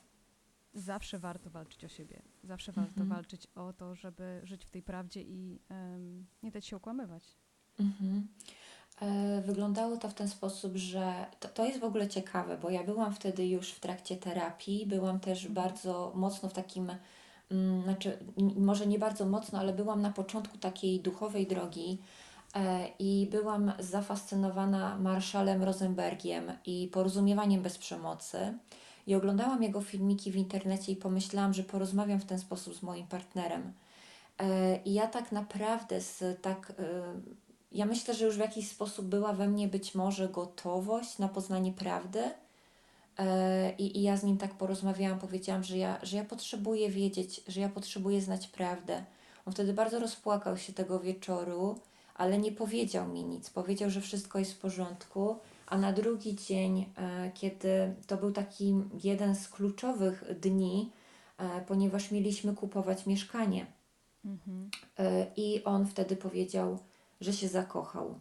zawsze 0.75 1.19
warto 1.19 1.51
walczyć 1.51 1.85
o 1.85 1.89
siebie? 1.89 2.23
Zawsze 2.45 2.73
warto 2.73 3.01
Mhm. 3.01 3.09
walczyć 3.09 3.47
o 3.55 3.73
to, 3.73 3.95
żeby 3.95 4.41
żyć 4.45 4.65
w 4.65 4.71
tej 4.71 4.83
prawdzie 4.83 5.23
i 5.23 5.61
em, 5.69 6.27
nie 6.43 6.51
dać 6.51 6.67
się 6.67 6.77
okłamywać. 6.77 7.23
Mhm. 7.81 8.29
E, 9.01 9.43
Wyglądało 9.43 9.97
to 9.97 10.09
w 10.09 10.15
ten 10.15 10.29
sposób, 10.29 10.77
że 10.77 11.27
to, 11.41 11.49
to 11.49 11.65
jest 11.65 11.81
w 11.81 11.85
ogóle 11.85 12.09
ciekawe, 12.09 12.59
bo 12.59 12.71
ja 12.71 12.85
byłam 12.85 13.15
wtedy 13.15 13.47
już 13.49 13.71
w 13.71 13.81
trakcie 13.81 14.17
terapii, 14.17 14.87
byłam 14.87 15.21
też 15.21 15.47
Mhm. 15.47 15.55
bardzo 15.55 16.13
mocno 16.15 16.49
w 16.49 16.53
takim, 16.53 16.93
mm, 17.51 17.83
znaczy 17.83 18.19
może 18.57 18.87
nie 18.87 18.99
bardzo 18.99 19.27
mocno, 19.27 19.59
ale 19.59 19.73
byłam 19.73 20.03
na 20.03 20.11
początku 20.11 20.59
takiej 20.59 21.01
duchowej 21.01 21.47
drogi 21.47 21.99
e, 22.55 22.89
i 22.99 23.29
byłam 23.31 23.73
zafascynowana 23.79 24.99
Marszalem 24.99 25.63
Rosenbergiem 25.63 26.53
i 26.67 26.89
porozumiewaniem 26.93 27.63
bez 27.63 27.79
przemocy. 27.79 28.59
I 29.07 29.15
oglądałam 29.15 29.63
jego 29.63 29.81
filmiki 29.81 30.31
w 30.31 30.37
internecie 30.37 30.93
i 30.93 30.97
pomyślałam, 30.97 31.55
że 31.55 31.63
porozmawiam 31.63 32.21
w 32.21 32.25
ten 32.25 32.39
sposób 32.39 32.75
z 32.77 32.83
moim 32.83 33.07
partnerem. 33.07 33.73
E, 34.39 34.77
I 34.85 34.93
ja 34.95 35.07
tak 35.07 35.33
naprawdę 35.33 36.01
z 36.01 36.43
tak. 36.43 36.73
e, 36.79 36.85
Ja 37.73 37.87
myślę, 37.87 38.15
że 38.15 38.25
już 38.25 38.37
w 38.37 38.41
jakiś 38.41 38.69
sposób 38.69 39.07
była 39.07 39.33
we 39.33 39.49
mnie 39.49 39.69
być 39.69 39.95
może 39.95 40.29
gotowość 40.29 41.19
na 41.19 41.29
poznanie 41.29 41.73
prawdy. 41.73 42.23
E, 43.19 43.73
I, 43.79 43.99
I 43.99 44.03
ja 44.03 44.17
z 44.17 44.25
nim 44.25 44.39
tak 44.39 44.55
porozmawiałam, 44.55 45.19
powiedziałam, 45.19 45.65
że 45.65 45.79
ja, 45.79 45.99
że 46.03 46.17
ja 46.17 46.25
potrzebuję 46.25 46.91
wiedzieć, 46.91 47.41
że 47.49 47.61
ja 47.61 47.69
potrzebuję 47.69 48.21
znać 48.21 48.49
prawdę. 48.49 49.05
On 49.47 49.53
wtedy 49.53 49.73
bardzo 49.73 49.99
rozpłakał 49.99 50.57
się 50.57 50.73
tego 50.73 51.01
wieczoru, 51.01 51.79
ale 52.15 52.39
nie 52.39 52.53
powiedział 52.53 53.09
mi 53.09 53.25
nic. 53.25 53.51
Powiedział, 53.51 53.91
że 53.91 54.01
wszystko 54.01 54.39
jest 54.39 54.53
w 54.53 54.59
porządku, 54.59 55.37
a 55.67 55.79
na 55.79 55.93
drugi 55.93 56.35
dzień, 56.35 56.87
e, 56.97 57.31
kiedy 57.35 57.95
to 58.07 58.17
był 58.17 58.33
taki 58.33 58.75
jeden 59.05 59.37
z 59.37 59.49
kluczowych 59.49 60.25
dni, 60.41 60.93
e, 61.39 61.61
ponieważ 61.61 62.11
mieliśmy 62.11 62.55
kupować 62.55 63.07
mieszkanie. 63.07 63.67
Mhm. 64.25 64.71
E, 64.99 65.27
I 65.37 65.65
on 65.65 65.87
wtedy 65.87 66.17
powiedział, 66.17 66.79
że 67.21 67.33
się 67.33 67.49
zakochał. 67.49 68.19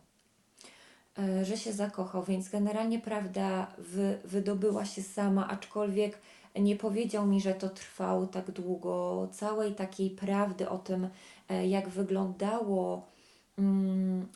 Że 1.43 1.58
się 1.58 1.73
zakochał, 1.73 2.23
więc 2.23 2.49
generalnie 2.49 2.99
prawda 2.99 3.67
wy, 3.77 4.19
wydobyła 4.25 4.86
się 4.86 5.03
sama, 5.03 5.47
aczkolwiek 5.47 6.19
nie 6.56 6.75
powiedział 6.75 7.27
mi, 7.27 7.41
że 7.41 7.53
to 7.53 7.69
trwało 7.69 8.27
tak 8.27 8.51
długo. 8.51 9.27
Całej 9.32 9.75
takiej 9.75 10.10
prawdy 10.10 10.69
o 10.69 10.77
tym, 10.77 11.08
jak 11.67 11.89
wyglądało, 11.89 13.08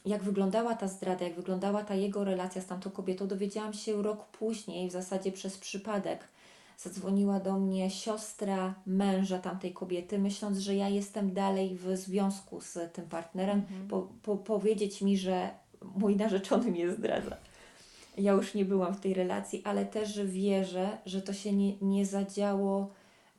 jak 0.05 0.23
wyglądała 0.23 0.75
ta 0.75 0.87
zdrada, 0.87 1.25
jak 1.25 1.35
wyglądała 1.35 1.83
ta 1.83 1.95
jego 1.95 2.23
relacja 2.23 2.61
z 2.61 2.65
tamtą 2.65 2.89
kobietą, 2.89 3.27
dowiedziałam 3.27 3.73
się 3.73 4.01
rok 4.03 4.25
później, 4.25 4.89
w 4.89 4.91
zasadzie 4.91 5.31
przez 5.31 5.57
przypadek. 5.57 6.27
Zadzwoniła 6.77 7.39
do 7.39 7.59
mnie 7.59 7.89
siostra 7.91 8.73
męża 8.85 9.39
tamtej 9.39 9.73
kobiety, 9.73 10.19
myśląc, 10.19 10.57
że 10.57 10.75
ja 10.75 10.89
jestem 10.89 11.33
dalej 11.33 11.75
w 11.75 11.97
związku 11.97 12.61
z 12.61 12.93
tym 12.93 13.05
partnerem, 13.09 13.57
Mhm. 13.57 13.87
po, 13.87 14.07
po, 14.23 14.37
powiedzieć 14.37 15.01
mi, 15.01 15.17
że 15.17 15.49
mój 15.95 16.15
narzeczony 16.15 16.71
mnie 16.71 16.91
zdradza. 16.91 17.37
ja 18.17 18.31
już 18.31 18.53
nie 18.53 18.65
byłam 18.65 18.93
w 18.95 18.99
tej 18.99 19.13
relacji, 19.13 19.61
ale 19.65 19.85
też 19.85 20.21
wierzę, 20.25 20.97
że 21.05 21.21
to 21.21 21.33
się 21.33 21.53
nie, 21.53 21.73
nie 21.81 22.05
zadziało 22.05 22.89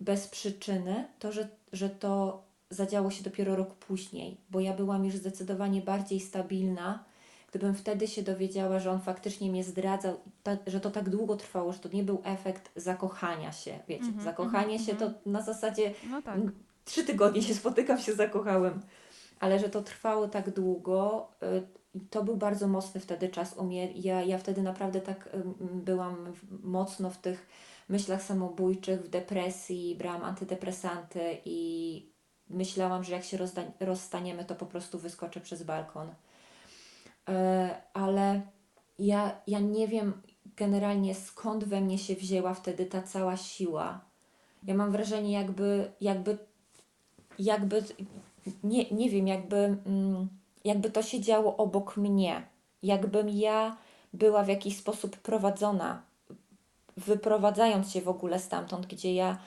bez 0.01 0.29
przyczyny, 0.29 1.05
to, 1.19 1.33
że, 1.33 1.49
że 1.73 1.91
to 1.91 2.43
zadziało 2.71 3.11
się 3.11 3.23
dopiero 3.25 3.57
rok 3.57 3.75
później, 3.75 4.37
bo 4.51 4.61
ja 4.61 4.75
byłam 4.75 5.05
już 5.05 5.17
zdecydowanie 5.17 5.81
bardziej 5.81 6.21
stabilna. 6.21 7.05
Gdybym 7.51 7.75
wtedy 7.75 8.09
się 8.09 8.23
dowiedziała, 8.23 8.79
że 8.79 8.91
on 8.91 9.01
faktycznie 9.01 9.51
mnie 9.51 9.65
zdradzał, 9.65 10.21
ta, 10.43 10.57
że 10.67 10.81
to 10.81 10.91
tak 10.91 11.09
długo 11.11 11.37
trwało, 11.37 11.73
że 11.73 11.79
to 11.79 11.89
nie 11.89 12.03
był 12.03 12.21
efekt 12.25 12.71
zakochania 12.77 13.53
się, 13.53 13.79
wiecie, 13.89 14.05
Mhm, 14.05 14.25
zakochanie 14.25 14.77
mhm, 14.77 14.85
się 14.85 14.95
to 14.95 15.11
na 15.27 15.43
zasadzie 15.43 15.95
No 16.11 16.23
tak. 16.23 16.39
trzy 16.85 17.05
tygodnie 17.05 17.43
się 17.43 17.55
spotykam, 17.55 17.99
się 17.99 18.13
zakochałem, 18.15 18.81
ale 19.41 19.59
że 19.59 19.69
to 19.69 19.83
trwało 19.83 20.29
tak 20.29 20.51
długo, 20.51 21.29
y, 21.43 22.07
to 22.11 22.25
był 22.25 22.37
bardzo 22.37 22.69
mocny 22.69 23.01
wtedy 23.01 23.29
czas 23.29 23.57
u 23.57 23.65
mnie. 23.65 23.93
Ja, 23.93 24.23
ja 24.23 24.39
wtedy 24.39 24.63
naprawdę 24.63 25.01
tak 25.01 25.29
ym, 25.35 25.55
byłam 25.85 26.33
w- 26.33 26.65
mocno 26.65 27.11
w 27.11 27.19
tych 27.19 27.47
myślach 27.89 28.23
samobójczych, 28.23 29.03
w 29.03 29.09
depresji, 29.09 29.95
brałam 29.99 30.25
antydepresanty 30.25 31.37
i 31.45 32.18
myślałam, 32.51 33.05
że 33.05 33.13
jak 33.13 33.25
się 33.25 33.37
rozda- 33.37 33.73
rozstaniemy, 33.81 34.45
to 34.45 34.55
po 34.55 34.67
prostu 34.67 34.99
wyskoczę 34.99 35.41
przez 35.41 35.63
balkon. 35.63 36.09
E, 37.29 37.83
ale 37.95 38.43
ja, 38.99 39.41
ja 39.47 39.61
nie 39.61 39.89
wiem 39.89 40.23
generalnie 40.57 41.15
skąd 41.15 41.65
we 41.65 41.81
mnie 41.81 41.99
się 41.99 42.15
wzięła 42.15 42.55
wtedy 42.55 42.87
ta 42.87 43.03
cała 43.03 43.37
siła. 43.37 44.01
Ja 44.65 44.75
mam 44.75 44.93
wrażenie, 44.93 45.33
jakby, 45.33 45.93
jakby, 46.01 46.39
jakby 47.39 47.83
nie, 48.65 48.91
nie 48.91 49.11
wiem, 49.11 49.29
jakby, 49.29 49.57
mm, 49.57 50.29
jakby 50.65 50.91
to 50.91 51.03
się 51.03 51.21
działo 51.21 51.57
obok 51.57 51.97
mnie. 51.97 52.47
Jakbym 52.83 53.29
ja 53.29 53.77
była 54.13 54.45
w 54.45 54.49
jakiś 54.49 54.77
sposób 54.77 55.17
prowadzona, 55.17 56.03
wyprowadzając 56.97 57.93
się 57.93 58.01
w 58.01 58.09
ogóle 58.09 58.41
stamtąd, 58.41 58.87
gdzie 58.87 59.15
ja 59.15 59.39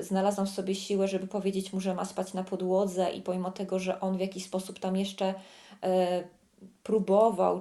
znalazłam 0.00 0.46
w 0.46 0.50
sobie 0.50 0.74
siłę, 0.74 1.08
żeby 1.08 1.26
powiedzieć 1.26 1.72
mu, 1.72 1.80
że 1.80 1.94
ma 1.94 2.04
spać 2.04 2.34
na 2.34 2.44
podłodze 2.44 3.10
i 3.10 3.22
pomimo 3.22 3.50
tego, 3.50 3.78
że 3.78 4.00
on 4.00 4.16
w 4.16 4.20
jakiś 4.20 4.44
sposób 4.44 4.78
tam 4.78 4.96
jeszcze 4.96 5.34
e, 5.82 6.24
próbował, 6.82 7.60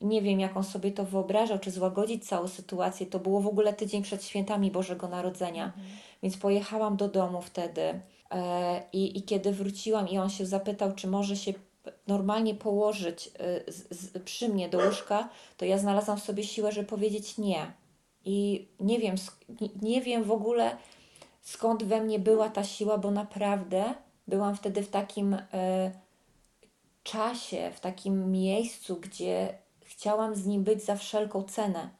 nie 0.00 0.22
wiem 0.22 0.40
jak 0.40 0.56
on 0.56 0.64
sobie 0.64 0.92
to 0.92 1.04
wyobrażał, 1.04 1.58
czy 1.58 1.70
złagodzić 1.70 2.28
całą 2.28 2.48
sytuację, 2.48 3.06
to 3.06 3.18
było 3.18 3.40
w 3.40 3.46
ogóle 3.46 3.72
tydzień 3.72 4.02
przed 4.02 4.24
świętami 4.24 4.70
Bożego 4.70 5.08
Narodzenia, 5.08 5.64
Mhm. 5.64 5.84
więc 6.22 6.36
pojechałam 6.36 6.96
do 6.96 7.08
domu 7.08 7.42
wtedy 7.42 8.00
e, 8.30 8.82
i, 8.92 9.18
i 9.18 9.22
kiedy 9.22 9.52
wróciłam 9.52 10.08
i 10.08 10.18
on 10.18 10.30
się 10.30 10.46
zapytał, 10.46 10.92
czy 10.94 11.06
może 11.08 11.36
się 11.36 11.52
normalnie 12.06 12.54
położyć 12.54 13.30
e, 13.38 13.72
z, 13.72 14.00
z, 14.00 14.22
przy 14.24 14.48
mnie 14.48 14.68
do 14.68 14.78
łóżka, 14.78 15.28
to 15.56 15.64
ja 15.64 15.78
znalazłam 15.78 16.18
w 16.18 16.22
sobie 16.22 16.44
siłę, 16.44 16.72
żeby 16.72 16.86
powiedzieć 16.86 17.38
nie. 17.38 17.72
I 18.24 18.68
nie 18.80 18.98
wiem, 18.98 19.14
nie 19.82 20.00
wiem 20.00 20.24
w 20.24 20.32
ogóle 20.32 20.76
skąd 21.48 21.84
we 21.84 22.00
mnie 22.00 22.18
była 22.18 22.50
ta 22.50 22.64
siła, 22.64 22.98
bo 22.98 23.10
naprawdę 23.10 23.94
byłam 24.26 24.56
wtedy 24.56 24.82
w 24.82 24.90
takim 24.90 25.34
e, 25.34 25.92
czasie, 27.02 27.70
w 27.74 27.80
takim 27.80 28.32
miejscu, 28.32 28.96
gdzie 28.96 29.58
chciałam 29.84 30.34
z 30.34 30.46
nim 30.46 30.64
być 30.64 30.84
za 30.84 30.96
wszelką 30.96 31.42
cenę, 31.42 31.90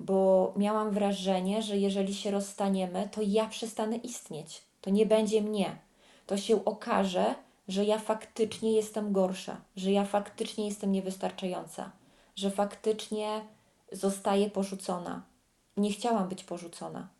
bo 0.00 0.52
miałam 0.56 0.90
wrażenie, 0.90 1.62
że 1.62 1.76
jeżeli 1.76 2.14
się 2.14 2.30
rozstaniemy, 2.30 3.08
to 3.12 3.20
ja 3.22 3.46
przestanę 3.46 3.96
istnieć. 3.96 4.62
To 4.80 4.90
nie 4.90 5.06
będzie 5.06 5.42
mnie. 5.42 5.78
To 6.26 6.36
się 6.36 6.64
okaże, 6.64 7.34
że 7.68 7.84
ja 7.84 7.98
faktycznie 7.98 8.72
jestem 8.72 9.12
gorsza, 9.12 9.56
że 9.76 9.92
ja 9.92 10.04
faktycznie 10.04 10.66
jestem 10.66 10.92
niewystarczająca, 10.92 11.90
że 12.36 12.50
faktycznie 12.50 13.40
zostaję 13.92 14.50
porzucona. 14.50 15.22
Nie 15.76 15.92
chciałam 15.92 16.28
być 16.28 16.44
porzucona. 16.44 17.15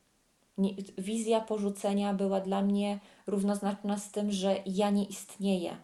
Nie, 0.58 0.70
wizja 0.98 1.40
porzucenia 1.40 2.14
była 2.14 2.40
dla 2.40 2.62
mnie 2.62 2.98
równoznaczna 3.26 3.98
z 3.98 4.10
tym, 4.10 4.32
że 4.32 4.56
ja 4.66 4.90
nie 4.90 5.04
istnieję. 5.04 5.76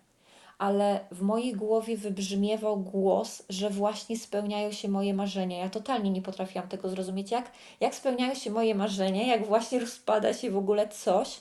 Ale 0.59 1.01
w 1.11 1.23
mojej 1.23 1.55
głowie 1.55 1.97
wybrzmiewał 1.97 2.77
głos, 2.81 3.43
że 3.49 3.71
właśnie 3.71 4.19
spełniają 4.19 4.73
się 4.73 4.89
moje 4.89 5.15
marzenia. 5.15 5.59
Ja 5.59 5.71
totalnie 5.71 6.11
nie 6.11 6.23
potrafiłam 6.23 6.69
tego 6.69 6.89
zrozumieć, 6.89 7.31
jak, 7.31 7.53
jak 7.81 7.95
spełniają 7.95 8.35
się 8.35 8.51
moje 8.51 8.75
marzenia, 8.75 9.27
jak 9.27 9.47
właśnie 9.47 9.81
rozpada 9.81 10.35
się 10.35 10.51
w 10.51 10.57
ogóle 10.57 10.89
coś, 10.89 11.41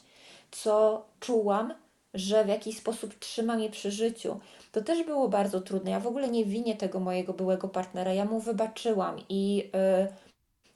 co 0.51 1.05
czułam, 1.19 1.73
że 2.13 2.45
w 2.45 2.47
jakiś 2.47 2.77
sposób 2.77 3.15
trzyma 3.15 3.55
mnie 3.55 3.69
przy 3.69 3.91
życiu. 3.91 4.39
To 4.71 4.81
też 4.81 5.03
było 5.03 5.29
bardzo 5.29 5.61
trudne. 5.61 5.91
Ja 5.91 5.99
w 5.99 6.07
ogóle 6.07 6.29
nie 6.29 6.45
winię 6.45 6.75
tego 6.75 6.99
mojego 6.99 7.33
byłego 7.33 7.69
partnera. 7.69 8.13
Ja 8.13 8.25
mu 8.25 8.39
wybaczyłam 8.39 9.15
i 9.29 9.69
y, 10.07 10.30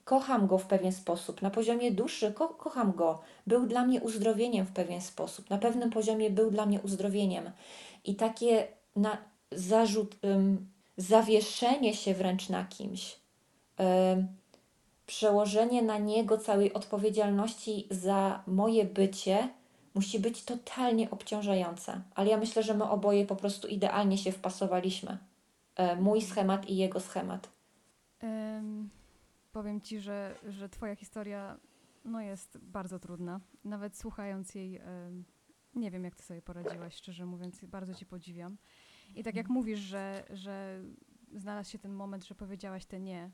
kocham 0.05 0.47
go 0.47 0.57
w 0.57 0.65
pewien 0.65 0.91
sposób. 0.91 1.41
Na 1.41 1.49
poziomie 1.49 1.91
duszy 1.91 2.33
ko 2.33 2.47
kocham 2.47 2.91
go. 2.91 3.21
Był 3.47 3.67
dla 3.67 3.85
mnie 3.85 4.01
uzdrowieniem 4.01 4.65
w 4.65 4.71
pewien 4.71 5.01
sposób. 5.01 5.49
Na 5.49 5.57
pewnym 5.57 5.89
poziomie 5.89 6.29
był 6.29 6.51
dla 6.51 6.65
mnie 6.65 6.81
uzdrowieniem. 6.81 7.51
I 8.05 8.15
takie 8.15 8.67
na, 8.95 9.17
zarzut, 9.51 10.15
ym, 10.25 10.67
zawieszenie 10.97 11.93
się 11.93 12.13
wręcz 12.13 12.49
na 12.49 12.65
kimś, 12.65 13.19
ym, 14.13 14.27
przełożenie 15.07 15.81
na 15.81 15.97
niego 15.97 16.37
całej 16.37 16.73
odpowiedzialności 16.73 17.87
za 17.91 18.43
moje 18.47 18.85
bycie 18.85 19.49
musi 19.95 20.19
być 20.19 20.43
totalnie 20.43 21.11
obciążające. 21.11 22.01
Ale 22.15 22.29
ja 22.29 22.37
myślę, 22.37 22.63
że 22.63 22.73
my 22.73 22.89
oboje 22.89 23.25
po 23.25 23.35
prostu 23.35 23.67
idealnie 23.67 24.17
się 24.17 24.31
wpasowaliśmy. 24.31 25.17
E, 25.75 25.95
mój 25.95 26.21
schemat 26.21 26.69
i 26.69 26.77
jego 26.77 26.99
schemat. 26.99 27.49
Em, 28.19 28.89
powiem 29.55 29.81
ci, 29.81 29.99
że, 29.99 30.35
że 30.47 30.69
twoja 30.69 30.95
historia 30.95 31.57
no, 32.05 32.21
jest 32.21 32.57
bardzo 32.57 32.99
trudna. 32.99 33.39
Nawet 33.63 33.97
słuchając 33.97 34.55
jej, 34.55 34.77
em, 34.77 35.25
nie 35.75 35.91
wiem, 35.91 36.03
jak 36.03 36.15
ty 36.15 36.23
sobie 36.23 36.41
poradziłaś, 36.41 36.95
szczerze 36.95 37.25
mówiąc, 37.25 37.65
bardzo 37.65 37.93
ci 37.93 38.05
podziwiam. 38.05 38.57
I 39.15 39.23
tak 39.23 39.35
jak 39.35 39.49
mówisz, 39.49 39.79
że, 39.79 40.25
że 40.29 40.83
znalazł 41.35 41.71
się 41.71 41.79
ten 41.79 41.93
moment, 41.93 42.25
że 42.25 42.35
powiedziałaś 42.35 42.85
te 42.85 42.99
nie, 42.99 43.31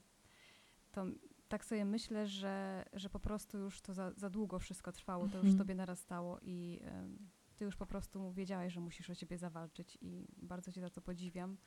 to 0.92 1.06
tak 1.48 1.66
sobie 1.66 1.86
myślę, 1.86 2.28
że, 2.28 2.86
że 2.94 3.10
po 3.10 3.20
prostu 3.20 3.58
już 3.58 3.82
to 3.82 3.94
za, 3.94 4.12
za 4.12 4.30
długo 4.30 4.60
wszystko 4.60 4.92
trwało, 4.92 5.28
to 5.28 5.38
już 5.38 5.46
Mhm. 5.46 5.58
tobie 5.58 5.76
narastało 5.76 6.40
i 6.42 6.80
em, 6.84 7.30
ty 7.56 7.66
już 7.66 7.76
po 7.76 7.86
prostu 7.86 8.32
wiedziałaś, 8.34 8.74
że 8.74 8.80
musisz 8.80 9.10
o 9.10 9.16
siebie 9.16 9.38
zawalczyć 9.38 9.98
i 10.02 10.28
bardzo 10.38 10.72
cię 10.72 10.82
za 10.82 10.90
to 10.90 11.02
podziwiam. 11.02 11.58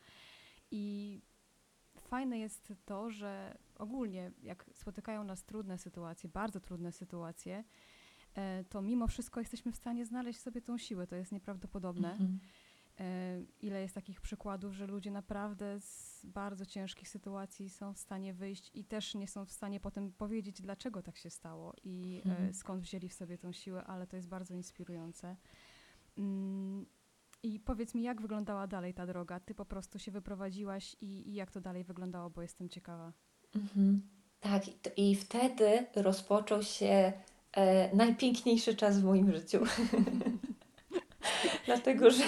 I 0.71 1.21
fajne 2.09 2.39
jest 2.39 2.73
to, 2.85 3.11
że 3.11 3.59
ogólnie 3.77 4.33
jak 4.43 4.67
spotykają 4.73 5.25
nas 5.25 5.45
trudne 5.45 5.79
sytuacje, 5.79 6.29
bardzo 6.29 6.61
trudne 6.61 6.93
sytuacje, 6.93 7.65
e, 8.35 8.65
to 8.65 8.83
mimo 8.83 9.07
wszystko 9.07 9.41
jesteśmy 9.41 9.73
w 9.73 9.77
stanie 9.77 10.07
znaleźć 10.07 10.41
sobie 10.41 10.63
tą 10.63 10.79
siłę. 10.79 11.07
To 11.07 11.17
jest 11.17 11.33
nieprawdopodobne. 11.33 12.11
Mhm. 12.11 12.39
E, 13.01 13.41
Ile 13.61 13.81
jest 13.81 13.95
takich 13.95 14.21
przykładów, 14.21 14.73
że 14.75 14.87
ludzie 14.87 15.11
naprawdę 15.11 15.81
z 15.81 16.27
bardzo 16.27 16.67
ciężkich 16.67 17.09
sytuacji 17.09 17.71
są 17.71 17.93
w 17.95 17.99
stanie 17.99 18.35
wyjść 18.35 18.71
i 18.75 18.85
też 18.85 19.15
nie 19.15 19.29
są 19.29 19.45
w 19.45 19.53
stanie 19.53 19.81
potem 19.81 20.13
powiedzieć, 20.13 20.61
dlaczego 20.63 21.03
tak 21.03 21.17
się 21.17 21.31
stało 21.31 21.75
i 21.85 22.23
e, 22.27 22.31
Mhm. 22.31 22.55
skąd 22.55 22.83
wzięli 22.83 23.09
w 23.09 23.15
sobie 23.15 23.39
tą 23.39 23.53
siłę, 23.53 23.85
ale 23.85 24.07
to 24.07 24.17
jest 24.17 24.29
bardzo 24.29 24.55
inspirujące. 24.55 25.37
I 27.45 27.61
powiedz 27.61 27.95
mi, 27.95 28.03
jak 28.03 28.21
wyglądała 28.21 28.67
dalej 28.67 28.95
ta 28.95 29.07
droga? 29.07 29.41
Ty 29.41 29.55
po 29.55 29.65
prostu 29.65 29.99
się 29.99 30.11
wyprowadziłaś 30.11 30.97
i, 31.01 31.29
i 31.29 31.35
jak 31.35 31.51
to 31.51 31.61
dalej 31.61 31.85
wyglądało, 31.85 32.31
bo 32.31 32.43
jestem 32.43 32.69
ciekawa. 32.69 33.13
Mhm. 33.57 34.03
Tak, 34.41 34.63
i 34.97 35.17
wtedy 35.17 35.87
rozpoczął 35.97 36.63
się 36.63 37.13
e, 37.53 37.97
najpiękniejszy 37.97 38.75
czas 38.75 39.01
w 39.01 39.05
moim 39.05 39.33
życiu. 39.33 39.65
dlatego, 41.67 42.11
że, 42.11 42.25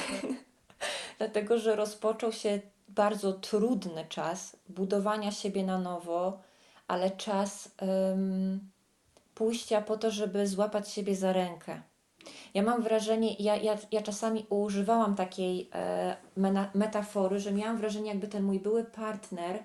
dlatego, 1.18 1.58
że 1.58 1.76
rozpoczął 1.76 2.32
się 2.32 2.60
bardzo 2.88 3.32
trudny 3.32 4.04
czas 4.08 4.56
budowania 4.68 5.32
siebie 5.32 5.64
na 5.64 5.78
nowo, 5.78 6.42
ale 6.88 7.10
czas 7.10 7.74
em, 7.76 8.60
pójścia 9.34 9.82
po 9.82 9.96
to, 9.96 10.10
żeby 10.10 10.46
złapać 10.46 10.90
siebie 10.90 11.16
za 11.16 11.32
rękę. 11.32 11.82
Ja 12.54 12.62
mam 12.62 12.82
wrażenie, 12.82 13.34
ja, 13.38 13.56
ja, 13.56 13.78
ja 13.92 14.02
czasami 14.02 14.46
używałam 14.48 15.14
takiej 15.14 15.70
e, 15.74 16.16
metafory, 16.74 17.40
że 17.40 17.52
miałam 17.52 17.78
wrażenie, 17.78 18.08
jakby 18.08 18.28
ten 18.28 18.42
mój 18.42 18.60
były 18.60 18.84
partner 18.84 19.64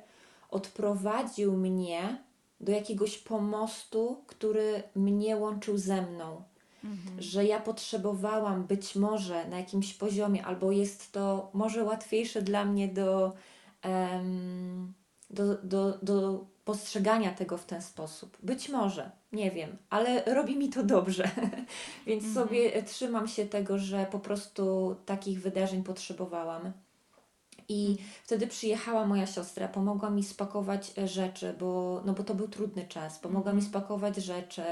odprowadził 0.49 1.57
mnie 1.57 2.17
do 2.61 2.71
jakiegoś 2.71 3.17
pomostu, 3.17 4.23
który 4.27 4.83
mnie 4.95 5.37
łączył 5.37 5.77
ze 5.77 6.01
mną. 6.01 6.43
Mhm. 6.83 7.21
Że 7.21 7.45
ja 7.45 7.59
potrzebowałam 7.59 8.63
być 8.63 8.95
może 8.95 9.47
na 9.47 9.57
jakimś 9.57 9.93
poziomie, 9.93 10.45
albo 10.45 10.71
jest 10.71 11.11
to 11.11 11.49
może 11.53 11.83
łatwiejsze 11.83 12.41
dla 12.41 12.65
mnie 12.65 12.87
do, 12.87 13.33
em, 13.81 14.93
do, 15.29 15.55
do, 15.63 15.97
do 16.01 16.45
postrzegania 16.65 17.31
tego 17.31 17.57
w 17.57 17.65
ten 17.65 17.81
sposób. 17.81 18.37
Być 18.43 18.69
może, 18.69 19.11
nie 19.33 19.51
wiem, 19.51 19.77
ale 19.89 20.23
robi 20.23 20.57
mi 20.57 20.69
to 20.69 20.83
dobrze. 20.83 21.29
Więc 22.07 22.23
Mhm. 22.23 22.33
sobie 22.33 22.83
trzymam 22.83 23.27
się 23.27 23.45
tego, 23.45 23.77
że 23.77 24.05
po 24.11 24.19
prostu 24.19 24.95
takich 25.05 25.41
wydarzeń 25.41 25.83
potrzebowałam. 25.83 26.71
I 27.69 27.85
mm. 27.85 27.97
wtedy 28.23 28.47
przyjechała 28.47 29.05
moja 29.05 29.27
siostra, 29.27 29.67
pomogła 29.67 30.09
mi 30.09 30.23
spakować 30.23 30.91
e, 30.97 31.07
rzeczy, 31.07 31.55
bo, 31.59 32.01
no 32.05 32.13
bo 32.13 32.23
to 32.23 32.35
był 32.35 32.47
trudny 32.47 32.87
czas. 32.87 33.19
Pomogła 33.19 33.53
mi 33.53 33.59
mhm. 33.59 33.69
spakować 33.69 34.15
rzeczy. 34.15 34.63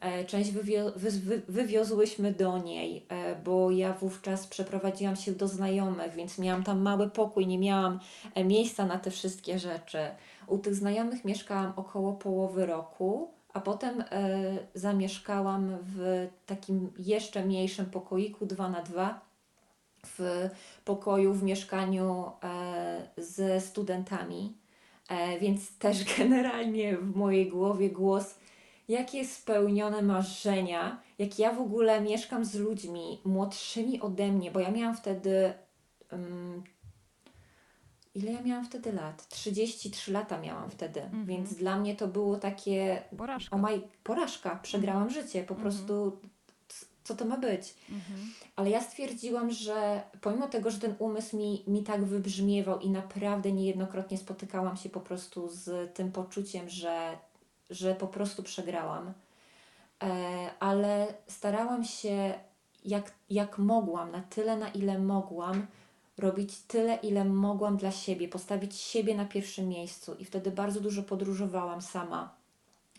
E, 0.00 0.24
część 0.24 0.50
wywio 0.50 0.92
wy 0.96 1.10
wy 1.10 1.42
wywiozłyśmy 1.48 2.32
do 2.32 2.58
niej, 2.58 3.06
e, 3.08 3.36
bo 3.36 3.70
ja 3.70 3.92
wówczas 3.92 4.46
przeprowadziłam 4.46 5.16
się 5.16 5.32
do 5.32 5.48
znajomych, 5.48 6.14
więc 6.14 6.38
miałam 6.38 6.64
tam 6.64 6.82
mały 6.82 7.10
pokój, 7.10 7.46
nie 7.46 7.58
miałam 7.58 8.00
miejsca 8.44 8.86
na 8.86 8.98
te 8.98 9.10
wszystkie 9.10 9.58
rzeczy. 9.58 9.98
U 10.46 10.58
tych 10.58 10.74
znajomych 10.74 11.24
mieszkałam 11.24 11.72
około 11.76 12.12
połowy 12.12 12.66
roku. 12.66 13.33
A 13.54 13.60
potem 13.60 14.00
e, 14.00 14.06
zamieszkałam 14.74 15.78
w 15.82 16.28
takim 16.46 16.92
jeszcze 16.98 17.44
mniejszym 17.44 17.86
pokoiku 17.86 18.46
2 18.46 18.68
na 18.68 18.82
2 18.82 19.20
w 20.06 20.48
pokoju 20.84 21.32
w 21.32 21.42
mieszkaniu 21.42 22.32
e, 22.42 23.08
ze 23.16 23.60
studentami. 23.60 24.52
E, 25.08 25.38
więc 25.38 25.78
też 25.78 26.04
generalnie 26.18 26.96
w 26.96 27.16
mojej 27.16 27.50
głowie 27.50 27.90
głos, 27.90 28.34
jakie 28.88 29.24
spełnione 29.24 30.02
marzenia, 30.02 31.00
jak 31.18 31.38
ja 31.38 31.52
w 31.52 31.60
ogóle 31.60 32.00
mieszkam 32.00 32.44
z 32.44 32.54
ludźmi 32.54 33.20
młodszymi 33.24 34.00
ode 34.00 34.32
mnie, 34.32 34.50
bo 34.50 34.60
ja 34.60 34.70
miałam 34.70 34.96
wtedy 34.96 35.52
um, 36.12 36.62
ile 38.14 38.32
ja 38.32 38.42
miałam 38.42 38.64
wtedy 38.64 38.92
lat? 38.92 39.28
33 39.28 40.12
lata 40.12 40.40
miałam 40.40 40.70
wtedy, 40.70 41.02
mm 41.02 41.24
-hmm. 41.24 41.26
więc 41.26 41.54
dla 41.54 41.76
mnie 41.76 41.96
to 41.96 42.08
było 42.08 42.36
takie. 42.36 43.02
Porażka. 43.16 43.56
O 43.56 43.58
maj, 43.58 43.82
porażka, 44.04 44.58
przegrałam 44.62 45.02
mm 45.02 45.14
-hmm. 45.14 45.22
życie, 45.22 45.44
po 45.44 45.54
-hmm. 45.54 45.60
prostu 45.60 46.12
co 47.04 47.14
to 47.14 47.24
ma 47.24 47.36
być. 47.36 47.74
Mhm. 47.90 48.32
Ale 48.56 48.70
ja 48.70 48.80
stwierdziłam, 48.80 49.50
że 49.50 50.02
pomimo 50.20 50.48
tego, 50.48 50.70
że 50.70 50.78
ten 50.78 50.94
umysł 50.98 51.36
mi, 51.36 51.64
mi 51.66 51.82
tak 51.82 52.04
wybrzmiewał 52.04 52.80
i 52.80 52.90
naprawdę 52.90 53.52
niejednokrotnie 53.52 54.18
spotykałam 54.18 54.76
się 54.76 54.88
po 54.88 55.00
prostu 55.00 55.48
z 55.48 55.94
tym 55.94 56.12
poczuciem, 56.12 56.68
że, 56.68 57.18
że 57.70 57.94
po 57.94 58.08
prostu 58.08 58.42
przegrałam, 58.42 59.12
e, 60.02 60.50
ale 60.60 61.14
starałam 61.28 61.84
się 61.84 62.34
jak, 62.84 63.12
jak 63.30 63.58
mogłam, 63.58 64.10
na 64.10 64.20
tyle, 64.20 64.56
na 64.56 64.68
ile 64.68 64.98
mogłam, 64.98 65.66
robić 66.18 66.58
tyle, 66.60 66.96
ile 66.96 67.24
mogłam 67.24 67.76
dla 67.76 67.90
siebie, 67.90 68.28
postawić 68.28 68.76
siebie 68.76 69.14
na 69.14 69.24
pierwszym 69.24 69.68
miejscu. 69.68 70.14
I 70.14 70.24
wtedy 70.24 70.50
bardzo 70.50 70.80
dużo 70.80 71.02
podróżowałam 71.02 71.82
sama. 71.82 72.34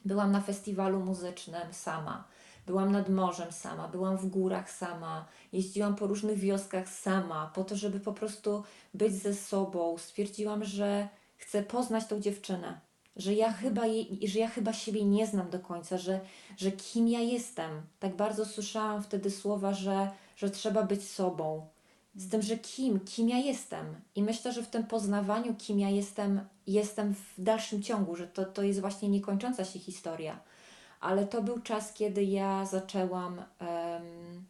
Byłam 0.05 0.32
na 0.32 0.41
festiwalu 0.41 0.99
muzycznym 0.99 1.74
sama, 1.74 2.28
byłam 2.68 2.91
nad 2.91 3.09
morzem 3.09 3.51
sama, 3.51 3.88
byłam 3.88 4.18
w 4.18 4.26
górach 4.26 4.72
sama, 4.72 5.26
jeździłam 5.53 5.95
po 5.95 6.07
różnych 6.07 6.39
wioskach 6.39 6.89
sama, 6.89 7.51
po 7.55 7.63
to, 7.63 7.76
żeby 7.76 7.99
po 7.99 8.13
prostu 8.13 8.63
być 8.93 9.13
ze 9.13 9.34
sobą. 9.34 9.97
Stwierdziłam, 9.97 10.63
że 10.63 11.07
chcę 11.38 11.63
poznać 11.63 12.07
tą 12.07 12.20
dziewczynę, 12.20 12.80
że 13.16 13.34
ja 13.34 13.53
chyba, 13.53 13.86
jej, 13.86 14.28
że 14.28 14.39
ja 14.39 14.47
chyba 14.47 14.74
siebie 14.74 15.05
nie 15.05 15.28
znam 15.28 15.49
do 15.49 15.59
końca, 15.59 15.97
że, 15.97 16.20
że 16.57 16.72
kim 16.72 17.07
ja 17.07 17.20
jestem. 17.20 17.82
Tak 17.99 18.16
bardzo 18.16 18.45
słyszałam 18.45 19.03
wtedy 19.03 19.32
słowa, 19.32 19.74
że, 19.74 20.09
że 20.36 20.49
trzeba 20.49 20.84
być 20.84 21.09
sobą, 21.09 21.68
z 22.16 22.30
tym, 22.30 22.41
że 22.41 22.57
kim, 22.57 22.99
kim 22.99 23.30
ja 23.30 23.38
jestem. 23.38 23.86
I 24.16 24.24
myślę, 24.24 24.51
że 24.51 24.63
w 24.63 24.68
tym 24.68 24.84
poznawaniu, 24.84 25.55
kim 25.57 25.80
ja 25.80 25.89
jestem, 25.89 26.41
jestem 26.68 27.13
w 27.13 27.34
dalszym 27.38 27.84
ciągu, 27.84 28.16
że 28.16 28.28
to, 28.28 28.45
to 28.45 28.63
jest 28.63 28.82
właśnie 28.82 29.09
niekończąca 29.09 29.66
się 29.66 29.80
historia. 29.80 30.39
Ale 30.99 31.28
to 31.28 31.41
był 31.41 31.59
czas, 31.59 31.93
kiedy 31.93 32.24
ja 32.24 32.66
zaczęłam 32.66 33.34
um, 33.38 34.45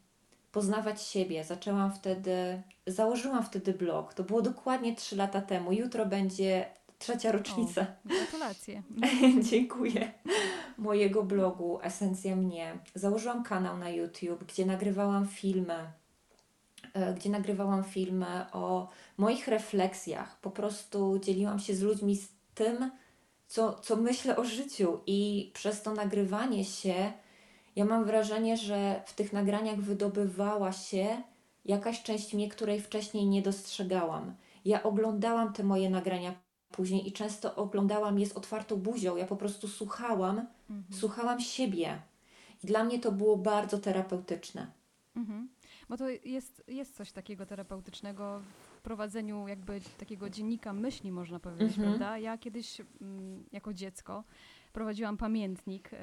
poznawać 0.52 1.02
siebie. 1.02 1.44
Zaczęłam 1.44 1.94
wtedy, 1.94 2.62
założyłam 2.88 3.44
wtedy 3.44 3.74
blog. 3.74 4.14
To 4.14 4.24
było 4.24 4.42
dokładnie 4.42 4.96
trzy 4.96 5.16
lata 5.16 5.42
temu. 5.42 5.72
Jutro 5.72 6.06
będzie 6.06 6.66
trzecia 7.00 7.32
rocznica. 7.32 7.82
O, 7.82 8.10
gratulacje. 8.10 8.84
Dziękuję. 9.50 10.12
Mojego 10.78 11.24
blogu 11.24 11.80
Esencja 11.82 12.36
Mnie. 12.36 12.78
Założyłam 12.96 13.44
kanał 13.44 13.78
na 13.78 13.90
YouTube, 13.90 14.44
gdzie 14.44 14.66
nagrywałam 14.66 15.28
filmy 15.28 15.88
gdzie 17.16 17.30
nagrywałam 17.30 17.84
filmy 17.84 18.46
o 18.52 18.88
moich 19.18 19.48
refleksjach. 19.48 20.40
Po 20.40 20.52
prostu 20.52 21.20
dzieliłam 21.20 21.60
się 21.60 21.76
z 21.76 21.82
ludźmi 21.82 22.16
z 22.16 22.28
tym, 22.56 22.92
co, 23.48 23.74
co 23.74 23.96
myślę 23.96 24.38
o 24.38 24.44
życiu, 24.44 25.00
i 25.08 25.52
przez 25.54 25.82
to 25.82 25.94
nagrywanie 25.94 26.66
się, 26.66 27.12
ja 27.76 27.86
mam 27.86 28.06
wrażenie, 28.06 28.58
że 28.58 29.02
w 29.06 29.14
tych 29.14 29.34
nagraniach 29.34 29.80
wydobywała 29.80 30.72
się 30.72 31.22
jakaś 31.66 32.04
część 32.04 32.34
mnie, 32.34 32.50
której 32.50 32.82
wcześniej 32.82 33.26
nie 33.26 33.42
dostrzegałam. 33.42 34.36
Ja 34.66 34.84
oglądałam 34.84 35.54
te 35.54 35.64
moje 35.64 35.90
nagrania 35.90 36.34
później 36.72 37.08
i 37.08 37.12
często 37.12 37.56
oglądałam 37.56 38.20
je 38.20 38.26
z 38.26 38.34
otwartą 38.34 38.76
buzią. 38.76 39.16
Ja 39.16 39.26
po 39.26 39.36
prostu 39.36 39.68
słuchałam, 39.68 40.48
mhm. 40.70 41.00
słuchałam 41.00 41.40
siebie. 41.40 42.02
I 42.64 42.68
dla 42.68 42.84
mnie 42.84 43.00
to 43.00 43.12
było 43.12 43.38
bardzo 43.38 43.78
terapeutyczne. 43.78 44.72
Mhm. 45.16 45.50
Bo 45.90 45.98
to 45.98 46.10
jest, 46.10 46.64
jest 46.68 46.96
coś 46.96 47.12
takiego 47.12 47.46
terapeutycznego 47.46 48.42
w 48.78 48.82
prowadzeniu 48.82 49.48
jakby 49.48 49.82
takiego 49.98 50.30
dziennika 50.30 50.74
myśli, 50.74 51.12
można 51.12 51.40
powiedzieć, 51.40 51.78
mhm. 51.78 51.88
prawda? 51.88 52.18
Ja 52.18 52.38
kiedyś 52.38 52.82
mm, 53.02 53.44
jako 53.52 53.74
dziecko 53.74 54.24
prowadziłam 54.76 55.18
pamiętnik. 55.18 55.94
E, 55.94 55.98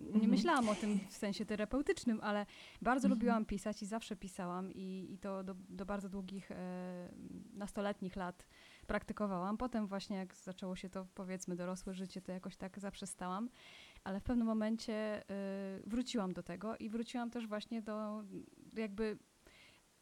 nie 0.00 0.12
mhm. 0.12 0.30
myślałam 0.30 0.68
o 0.68 0.74
tym 0.74 1.00
w 1.08 1.16
sensie 1.16 1.46
terapeutycznym, 1.46 2.20
ale 2.22 2.46
bardzo 2.82 3.06
mhm. 3.06 3.18
lubiłam 3.18 3.44
pisać 3.44 3.82
i 3.82 3.86
zawsze 3.86 4.16
pisałam 4.16 4.72
i, 4.72 5.06
i 5.10 5.18
to 5.18 5.44
do, 5.44 5.54
do 5.68 5.86
bardzo 5.86 6.08
długich 6.08 6.50
e, 6.50 6.54
nastoletnich 7.54 8.16
lat 8.16 8.46
praktykowałam. 8.86 9.56
Potem 9.56 9.86
właśnie 9.86 10.16
jak 10.16 10.34
zaczęło 10.34 10.76
się 10.76 10.90
to 10.90 11.06
powiedzmy 11.14 11.56
dorosłe 11.56 11.94
życie, 11.94 12.22
to 12.22 12.32
jakoś 12.32 12.56
tak 12.56 12.78
zaprzestałam 12.78 13.48
ale 14.04 14.20
w 14.20 14.22
pewnym 14.22 14.46
momencie 14.46 15.22
y, 15.22 15.82
wróciłam 15.86 16.32
do 16.32 16.42
tego 16.42 16.76
i 16.76 16.90
wróciłam 16.90 17.30
też 17.30 17.46
właśnie 17.46 17.82
do 17.82 18.24
jakby 18.76 19.18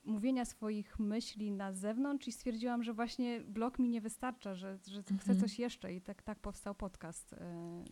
mówienia 0.05 0.45
swoich 0.45 0.99
myśli 0.99 1.53
na 1.53 1.73
zewnątrz 1.73 2.29
i 2.29 2.33
stwierdziłam, 2.33 2.83
że 2.83 2.93
właśnie 2.93 3.41
blog 3.41 3.79
mi 3.79 3.89
nie 3.89 4.01
wystarcza, 4.01 4.55
że, 4.55 4.79
że 4.87 4.99
mhm. 4.99 5.19
chcę 5.19 5.37
coś 5.37 5.59
jeszcze 5.59 5.95
i 5.95 6.01
tak, 6.01 6.23
tak 6.23 6.39
powstał 6.39 6.75
podcast 6.75 7.33
y, 7.33 7.37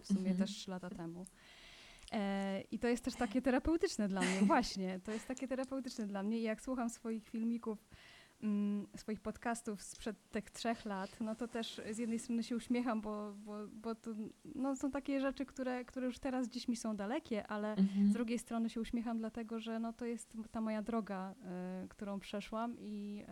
w 0.02 0.06
sumie 0.06 0.30
mhm. 0.30 0.36
też 0.36 0.50
trzy 0.50 0.70
lata 0.70 0.90
temu. 0.90 1.26
E, 2.12 2.61
I 2.70 2.78
to 2.78 2.88
jest 2.88 3.04
też 3.04 3.14
takie 3.14 3.42
terapeutyczne 3.42 4.09
dla 4.09 4.20
mnie, 4.20 4.40
właśnie. 4.42 5.00
To 5.04 5.12
jest 5.12 5.26
takie 5.26 5.48
terapeutyczne 5.48 6.06
dla 6.06 6.22
mnie. 6.22 6.38
I 6.38 6.42
jak 6.42 6.62
słucham 6.62 6.90
swoich 6.90 7.28
filmików 7.28 7.88
swoich 8.97 9.20
podcastów 9.20 9.82
sprzed 9.82 10.30
tych 10.30 10.51
trzech 10.51 10.84
lat, 10.84 11.20
no 11.20 11.34
to 11.34 11.49
też 11.49 11.80
z 11.91 11.99
jednej 11.99 12.18
strony 12.18 12.43
się 12.43 12.57
uśmiecham, 12.57 13.01
bo, 13.01 13.32
bo, 13.32 13.68
bo 13.72 13.95
to 13.95 14.11
no, 14.55 14.76
są 14.76 14.91
takie 14.91 15.20
rzeczy, 15.20 15.47
które, 15.47 15.84
które 15.84 16.07
już 16.07 16.18
teraz 16.18 16.49
gdzieś 16.49 16.68
mi 16.68 16.76
są 16.76 16.97
dalekie, 16.97 17.47
ale 17.47 17.70
mhm. 17.70 18.09
z 18.09 18.12
drugiej 18.12 18.39
strony 18.39 18.70
się 18.70 18.80
uśmiecham 18.80 19.18
dlatego, 19.18 19.61
że 19.61 19.78
no, 19.78 19.93
to 19.93 20.05
jest 20.05 20.36
ta 20.51 20.61
moja 20.61 20.82
droga, 20.82 21.34
y, 21.84 21.89
którą 21.89 22.20
przeszłam 22.20 22.76
i, 22.78 23.24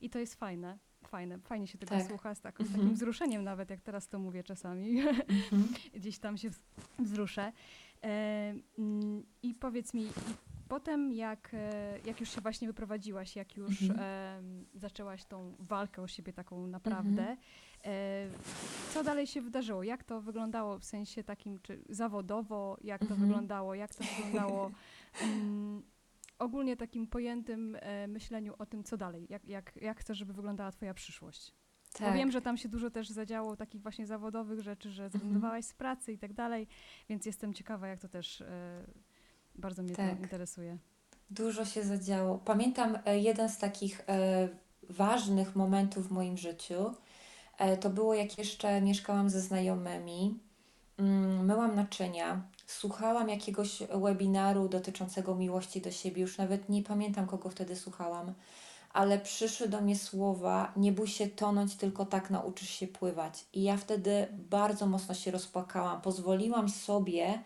y, 0.00 0.04
i 0.04 0.10
to 0.10 0.18
jest 0.18 0.34
fajne. 0.34 0.78
Fajne, 1.06 1.38
fajnie 1.38 1.66
się 1.66 1.78
tego 1.78 1.94
tak. 1.94 2.06
słucha 2.08 2.34
z, 2.34 2.40
tak, 2.40 2.60
mhm. 2.60 2.78
takim 2.78 2.94
wzruszeniem 2.94 3.44
nawet, 3.44 3.70
jak 3.70 3.80
teraz 3.80 4.08
to 4.08 4.18
mówię 4.18 4.42
czasami. 4.42 5.00
Mhm. 5.00 5.68
Gdzieś 5.94 6.18
tam 6.18 6.36
się 6.36 6.50
wzruszę. 6.98 7.52
E, 8.02 8.54
mm, 8.78 9.22
I 9.42 9.54
powiedz 9.54 9.94
mi, 9.94 10.06
potem 10.72 11.12
jak, 11.12 11.50
e, 11.54 11.98
jak 12.04 12.20
już 12.20 12.30
się 12.30 12.40
właśnie 12.40 12.68
wyprowadziłaś, 12.68 13.36
jak 13.36 13.56
już 13.56 13.82
mhm. 13.82 14.00
e, 14.00 14.78
zaczęłaś 14.78 15.24
tą 15.24 15.56
walkę 15.58 16.02
o 16.02 16.08
siebie 16.08 16.32
taką 16.32 16.66
naprawdę, 16.66 17.22
mhm. 17.22 17.38
e, 17.84 18.28
co 18.92 19.04
dalej 19.04 19.26
się 19.26 19.42
wydarzyło? 19.42 19.82
Jak 19.82 20.04
to 20.04 20.20
wyglądało 20.20 20.78
w 20.78 20.84
sensie 20.84 21.24
takim, 21.24 21.58
czy 21.62 21.84
zawodowo, 21.88 22.76
jak 22.80 23.00
to 23.00 23.04
mhm. 23.04 23.20
wyglądało, 23.20 23.74
jak 23.74 23.94
to 23.94 24.04
wyglądało 24.04 24.70
um, 25.22 25.82
ogólnie 26.46 26.76
takim 26.76 27.06
pojętym 27.06 27.76
e, 27.80 28.08
myśleniu 28.08 28.54
o 28.58 28.66
tym, 28.66 28.84
co 28.84 28.96
dalej, 28.96 29.26
jak, 29.30 29.48
jak, 29.48 29.72
jak 29.76 30.00
chcesz, 30.00 30.18
żeby 30.18 30.32
wyglądała 30.32 30.70
twoja 30.70 30.94
przyszłość? 30.94 31.54
Tak. 31.92 32.08
Bo 32.08 32.14
wiem, 32.14 32.30
że 32.30 32.42
tam 32.42 32.56
się 32.56 32.68
dużo 32.68 32.90
też 32.90 33.08
zadziało 33.08 33.56
takich 33.56 33.82
właśnie 33.82 34.06
zawodowych 34.06 34.60
rzeczy, 34.60 34.90
że 34.90 35.04
mhm. 35.04 35.20
zrezygnowałaś 35.20 35.64
z 35.64 35.74
pracy 35.74 36.12
i 36.12 36.18
tak 36.18 36.32
dalej, 36.32 36.66
więc 37.08 37.26
jestem 37.26 37.54
ciekawa, 37.54 37.88
jak 37.88 38.00
to 38.00 38.08
też 38.08 38.40
e, 38.40 38.84
bardzo 39.54 39.82
mnie 39.82 39.94
tak. 39.94 40.16
to 40.16 40.22
interesuje. 40.22 40.78
Dużo 41.30 41.64
się 41.64 41.82
zadziało. 41.82 42.38
Pamiętam 42.38 42.98
e, 43.04 43.18
jeden 43.18 43.48
z 43.48 43.58
takich 43.58 44.00
e, 44.08 44.48
ważnych 44.90 45.56
momentów 45.56 46.08
w 46.08 46.10
moim 46.10 46.36
życiu. 46.36 46.94
E, 47.58 47.76
to 47.76 47.90
było 47.90 48.14
jak 48.14 48.38
jeszcze 48.38 48.80
mieszkałam 48.80 49.30
ze 49.30 49.40
znajomymi. 49.40 50.38
Mm, 50.98 51.44
myłam 51.46 51.74
naczynia, 51.74 52.42
słuchałam 52.66 53.28
jakiegoś 53.28 53.82
webinaru 54.02 54.68
dotyczącego 54.68 55.34
miłości 55.34 55.80
do 55.80 55.90
siebie. 55.90 56.22
Już 56.22 56.38
nawet 56.38 56.68
nie 56.68 56.82
pamiętam, 56.82 57.26
kogo 57.26 57.50
wtedy 57.50 57.76
słuchałam, 57.76 58.34
ale 58.92 59.18
przyszły 59.18 59.68
do 59.68 59.80
mnie 59.80 59.96
słowa: 59.96 60.72
Nie 60.76 60.92
bój 60.92 61.06
się 61.06 61.26
tonąć, 61.26 61.76
tylko 61.76 62.06
tak 62.06 62.30
nauczysz 62.30 62.70
się 62.70 62.86
pływać. 62.86 63.44
I 63.52 63.62
ja 63.62 63.76
wtedy 63.76 64.28
bardzo 64.32 64.86
mocno 64.86 65.14
się 65.14 65.30
rozpłakałam. 65.30 66.00
Pozwoliłam 66.00 66.68
sobie 66.68 67.42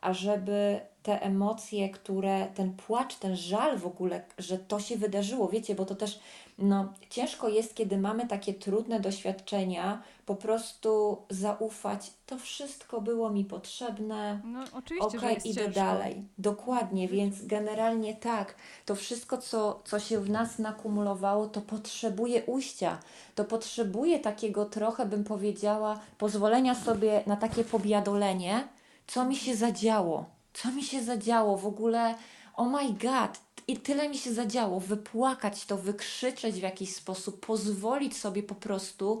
ażeby 0.00 0.80
te 1.02 1.22
emocje, 1.22 1.88
które, 1.90 2.46
ten 2.54 2.72
płacz, 2.72 3.14
ten 3.14 3.36
żal 3.36 3.78
w 3.78 3.86
ogóle, 3.86 4.22
że 4.38 4.58
to 4.58 4.80
się 4.80 4.96
wydarzyło, 4.96 5.48
wiecie, 5.48 5.74
bo 5.74 5.84
to 5.86 5.94
też 5.94 6.20
no, 6.58 6.92
ciężko 7.10 7.48
jest, 7.48 7.74
kiedy 7.74 7.98
mamy 7.98 8.26
takie 8.28 8.54
trudne 8.54 9.00
doświadczenia, 9.00 10.02
po 10.26 10.34
prostu 10.34 11.18
zaufać, 11.30 12.10
to 12.26 12.38
wszystko 12.38 13.00
było 13.00 13.30
mi 13.30 13.44
potrzebne, 13.44 14.40
No 14.44 14.64
oczywiście, 14.72 15.18
okej, 15.18 15.34
jest 15.34 15.46
idę 15.46 15.64
ciężko. 15.64 15.80
dalej. 15.80 16.24
Dokładnie, 16.38 17.08
więc 17.08 17.46
generalnie 17.46 18.14
tak, 18.14 18.54
to 18.86 18.94
wszystko, 18.94 19.38
co, 19.38 19.80
co 19.84 19.98
się 20.00 20.20
w 20.20 20.30
nas 20.30 20.58
nakumulowało, 20.58 21.46
to 21.46 21.60
potrzebuje 21.60 22.42
ujścia, 22.44 22.98
to 23.34 23.44
potrzebuje 23.44 24.18
takiego 24.18 24.64
trochę, 24.64 25.06
bym 25.06 25.24
powiedziała, 25.24 26.00
pozwolenia 26.18 26.74
sobie 26.74 27.22
na 27.26 27.36
takie 27.36 27.64
pobiadolenie, 27.64 28.68
co 29.10 29.24
mi 29.24 29.36
się 29.36 29.56
zadziało, 29.56 30.24
co 30.54 30.72
mi 30.72 30.82
się 30.82 31.02
zadziało 31.02 31.56
w 31.56 31.66
ogóle, 31.66 32.14
oh 32.56 32.70
my 32.70 32.92
god, 32.92 33.40
i 33.68 33.76
tyle 33.76 34.08
mi 34.08 34.18
się 34.18 34.32
zadziało, 34.32 34.80
wypłakać 34.80 35.66
to, 35.66 35.76
wykrzyczeć 35.76 36.54
w 36.54 36.62
jakiś 36.62 36.94
sposób, 36.94 37.46
pozwolić 37.46 38.16
sobie 38.16 38.42
po 38.42 38.54
prostu 38.54 39.20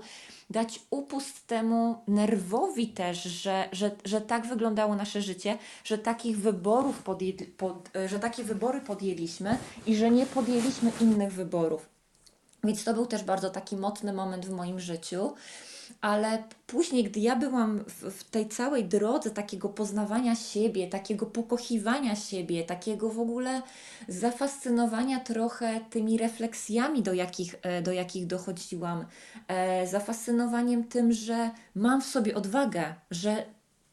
dać 0.50 0.80
upust 0.90 1.46
temu 1.46 1.98
nerwowi 2.08 2.88
też, 2.88 3.22
że, 3.22 3.68
że, 3.72 3.90
że 4.04 4.20
tak 4.20 4.46
wyglądało 4.46 4.96
nasze 4.96 5.22
życie, 5.22 5.58
że 5.84 5.98
takich 5.98 6.38
wyborów 6.38 7.02
podjęli, 7.02 7.44
pod, 7.46 7.90
że 8.06 8.18
takie 8.18 8.44
wybory 8.44 8.80
podjęliśmy 8.80 9.58
i 9.86 9.96
że 9.96 10.10
nie 10.10 10.26
podjęliśmy 10.26 10.92
innych 11.00 11.32
wyborów. 11.32 11.88
Więc 12.64 12.84
to 12.84 12.94
był 12.94 13.06
też 13.06 13.24
bardzo 13.24 13.50
taki 13.50 13.76
mocny 13.76 14.12
moment 14.12 14.46
w 14.46 14.50
moim 14.50 14.80
życiu. 14.80 15.32
Ale 16.00 16.42
później, 16.66 17.04
gdy 17.04 17.20
ja 17.20 17.36
byłam 17.36 17.84
w, 17.84 18.02
w, 18.02 18.24
tej 18.24 18.48
całej 18.48 18.84
drodze 18.84 19.30
takiego 19.30 19.68
poznawania 19.68 20.34
siebie, 20.34 20.88
takiego 20.88 21.26
pokochiwania 21.26 22.16
siebie, 22.16 22.64
takiego 22.64 23.08
w 23.08 23.20
ogóle 23.20 23.62
zafascynowania 24.08 25.20
trochę 25.20 25.80
tymi 25.90 26.18
refleksjami, 26.18 27.02
do 27.02 27.12
jakich, 27.12 27.54
e, 27.62 27.82
do 27.82 27.92
jakich 27.92 28.26
dochodziłam, 28.26 29.06
e, 29.48 29.86
zafascynowaniem 29.86 30.84
tym, 30.84 31.12
że 31.12 31.50
mam 31.74 32.02
w 32.02 32.06
sobie 32.06 32.34
odwagę, 32.34 32.94
że 33.10 33.44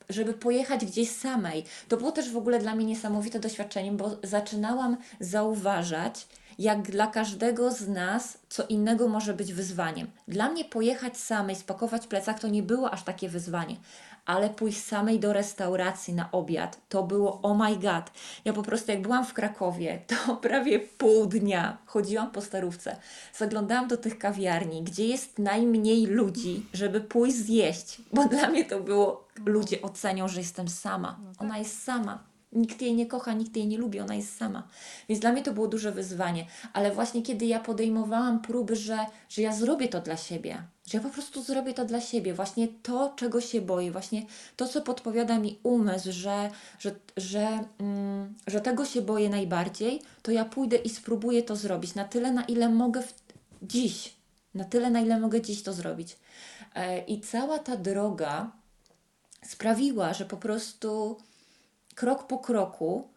żeby 0.09 0.33
pojechać 0.33 0.85
gdzieś 0.85 1.09
samej. 1.09 1.63
To 1.87 1.97
było 1.97 2.11
też 2.11 2.31
w 2.31 2.37
ogóle 2.37 2.59
dla 2.59 2.75
mnie 2.75 2.85
niesamowite 2.85 3.39
doświadczenie, 3.39 3.91
bo 3.91 4.17
zaczynałam 4.23 4.97
zauważać, 5.19 6.27
jak 6.59 6.81
dla 6.81 7.07
każdego 7.07 7.71
z 7.71 7.87
nas 7.87 8.37
co 8.49 8.63
innego 8.65 9.07
może 9.07 9.33
być 9.33 9.53
wyzwaniem. 9.53 10.07
Dla 10.27 10.49
mnie 10.49 10.65
pojechać 10.65 11.17
samej, 11.17 11.55
spakować 11.55 12.07
plecak 12.07 12.39
to 12.39 12.47
nie 12.47 12.63
było 12.63 12.91
aż 12.91 13.03
takie 13.03 13.29
wyzwanie, 13.29 13.75
ale 14.25 14.49
pójść 14.49 14.83
samej 14.83 15.19
do 15.19 15.33
restauracji 15.33 16.13
na 16.13 16.31
obiad 16.31 16.79
to 16.89 17.03
było 17.03 17.41
oh 17.41 17.69
my 17.69 17.75
god. 17.75 18.11
Ja 18.45 18.53
po 18.53 18.63
prostu 18.63 18.91
jak 18.91 19.01
byłam 19.01 19.25
w 19.25 19.33
Krakowie, 19.33 20.01
to 20.25 20.35
prawie 20.35 20.79
pół 20.79 21.25
dnia 21.25 21.77
chodziłam 21.85 22.31
po 22.31 22.41
starówce, 22.41 22.95
zaglądałam 23.33 23.87
do 23.87 23.97
tych 23.97 24.17
kawiarni, 24.17 24.83
gdzie 24.83 25.07
jest 25.07 25.39
najmniej 25.39 26.05
ludzi, 26.05 26.65
żeby 26.73 27.01
pójść 27.01 27.37
zjeść, 27.37 28.01
bo 28.13 28.25
dla 28.25 28.49
mnie 28.49 28.65
to 28.65 28.79
było 28.79 29.27
ludzie 29.45 29.81
ocenią, 29.81 30.27
że 30.27 30.39
jestem 30.39 30.67
sama. 30.67 31.19
No 31.23 31.31
tak. 31.31 31.41
Ona 31.41 31.57
jest 31.57 31.83
sama. 31.83 32.36
Nikt 32.51 32.81
jej 32.81 32.95
nie 32.95 33.05
kocha, 33.05 33.33
nikt 33.33 33.55
jej 33.55 33.67
nie 33.67 33.77
lubi, 33.77 33.99
ona 33.99 34.15
jest 34.15 34.37
sama. 34.37 34.67
Więc 35.09 35.21
dla 35.21 35.31
mnie 35.31 35.43
to 35.43 35.53
było 35.53 35.67
duże 35.67 35.91
wyzwanie. 35.91 36.45
Ale 36.73 36.91
właśnie 36.91 37.21
kiedy 37.21 37.45
ja 37.45 37.59
podejmowałam 37.59 38.41
próby, 38.41 38.75
że, 38.75 39.05
że 39.29 39.41
ja 39.41 39.53
zrobię 39.53 39.87
to 39.87 40.01
dla 40.01 40.17
siebie, 40.17 40.63
że 40.87 40.97
ja 40.97 41.03
po 41.03 41.09
prostu 41.09 41.43
zrobię 41.43 41.73
to 41.73 41.85
dla 41.85 42.01
siebie, 42.01 42.33
właśnie 42.33 42.67
to, 42.83 43.13
czego 43.15 43.41
się 43.41 43.61
boję, 43.61 43.91
właśnie 43.91 44.25
to, 44.55 44.67
co 44.67 44.81
podpowiada 44.81 45.39
mi 45.39 45.59
umysł, 45.63 46.11
że, 46.11 46.51
że, 46.79 46.95
że, 47.17 47.63
mm, 47.79 48.33
że 48.47 48.61
tego 48.61 48.85
się 48.85 49.01
boję 49.01 49.29
najbardziej, 49.29 50.01
to 50.21 50.31
ja 50.31 50.45
pójdę 50.45 50.77
i 50.77 50.89
spróbuję 50.89 51.43
to 51.43 51.55
zrobić 51.55 51.95
na 51.95 52.05
tyle, 52.05 52.31
na 52.31 52.43
ile 52.43 52.69
mogę 52.69 53.01
w, 53.01 53.13
dziś. 53.61 54.17
Na 54.53 54.63
tyle, 54.63 54.89
na 54.89 55.01
ile 55.01 55.19
mogę 55.19 55.41
dziś 55.41 55.63
to 55.63 55.73
zrobić. 55.73 56.17
E, 56.75 56.99
I 57.05 57.21
cała 57.21 57.59
ta 57.59 57.77
droga 57.77 58.51
sprawiła, 59.43 60.13
że 60.13 60.25
po 60.25 60.37
prostu 60.37 61.17
krok 61.97 62.27
po 62.27 62.37
kroku 62.37 63.07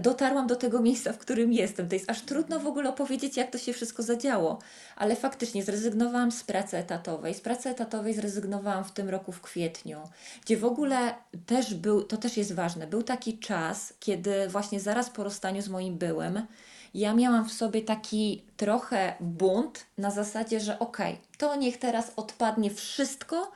dotarłam 0.00 0.46
do 0.46 0.56
tego 0.56 0.82
miejsca, 0.82 1.12
w 1.12 1.18
którym 1.18 1.52
jestem. 1.52 1.88
To 1.88 1.94
jest 1.94 2.10
aż 2.10 2.20
trudno 2.20 2.60
w 2.60 2.66
ogóle 2.66 2.90
opowiedzieć, 2.90 3.36
jak 3.36 3.50
to 3.50 3.58
się 3.58 3.72
wszystko 3.72 4.02
zadziało, 4.02 4.58
ale 4.96 5.16
faktycznie 5.16 5.64
zrezygnowałam 5.64 6.32
z 6.32 6.44
pracy 6.44 6.76
etatowej. 6.76 7.34
Z 7.34 7.40
pracy 7.40 7.68
etatowej 7.68 8.14
zrezygnowałam 8.14 8.84
w 8.84 8.92
tym 8.92 9.08
roku 9.08 9.32
w 9.32 9.40
kwietniu, 9.40 10.00
gdzie 10.44 10.56
w 10.56 10.64
ogóle 10.64 11.14
też 11.46 11.74
był, 11.74 12.02
to 12.02 12.16
też 12.16 12.36
jest 12.36 12.54
ważne, 12.54 12.86
był 12.86 13.02
taki 13.02 13.38
czas, 13.38 13.94
kiedy 14.00 14.48
właśnie 14.48 14.80
zaraz 14.80 15.10
po 15.10 15.24
rozstaniu 15.24 15.62
z 15.62 15.68
moim 15.68 15.98
byłym, 15.98 16.46
ja 16.94 17.14
miałam 17.14 17.48
w 17.48 17.52
sobie 17.52 17.82
taki 17.82 18.44
trochę 18.56 19.14
bunt 19.20 19.86
na 19.98 20.10
zasadzie, 20.10 20.60
że 20.60 20.78
okej, 20.78 21.12
okay, 21.12 21.26
to 21.38 21.56
niech 21.56 21.78
teraz 21.78 22.12
odpadnie 22.16 22.70
wszystko, 22.70 23.52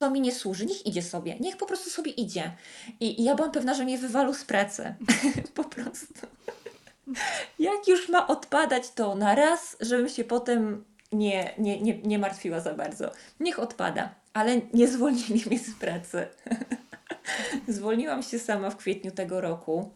co 0.00 0.10
mi 0.10 0.20
nie 0.20 0.32
służy, 0.32 0.66
niech 0.66 0.86
idzie 0.86 1.02
sobie, 1.02 1.36
niech 1.40 1.56
po 1.56 1.66
prostu 1.66 1.90
sobie 1.90 2.10
idzie. 2.10 2.52
I, 3.00 3.20
i 3.20 3.24
ja 3.24 3.34
byłam 3.34 3.52
pewna, 3.52 3.74
że 3.74 3.84
mnie 3.84 3.98
wywalą 3.98 4.34
z 4.34 4.44
pracy. 4.44 4.94
po 5.54 5.64
prostu. 5.64 6.26
Jak 7.58 7.88
już 7.88 8.08
ma 8.08 8.26
odpadać 8.26 8.90
to 8.90 9.14
na 9.14 9.34
raz, 9.34 9.76
żebym 9.80 10.08
się 10.08 10.24
potem 10.24 10.84
nie, 11.12 11.54
nie, 11.58 11.80
nie, 11.80 11.98
nie 12.02 12.18
martwiła 12.18 12.60
za 12.60 12.74
bardzo. 12.74 13.12
Niech 13.40 13.58
odpada, 13.58 14.14
ale 14.32 14.60
nie 14.74 14.88
zwolnili 14.88 15.42
mnie 15.46 15.58
z 15.58 15.74
pracy. 15.74 16.26
Zwolniłam 17.68 18.22
się 18.22 18.38
sama 18.38 18.70
w 18.70 18.76
kwietniu 18.76 19.10
tego 19.10 19.40
roku 19.40 19.90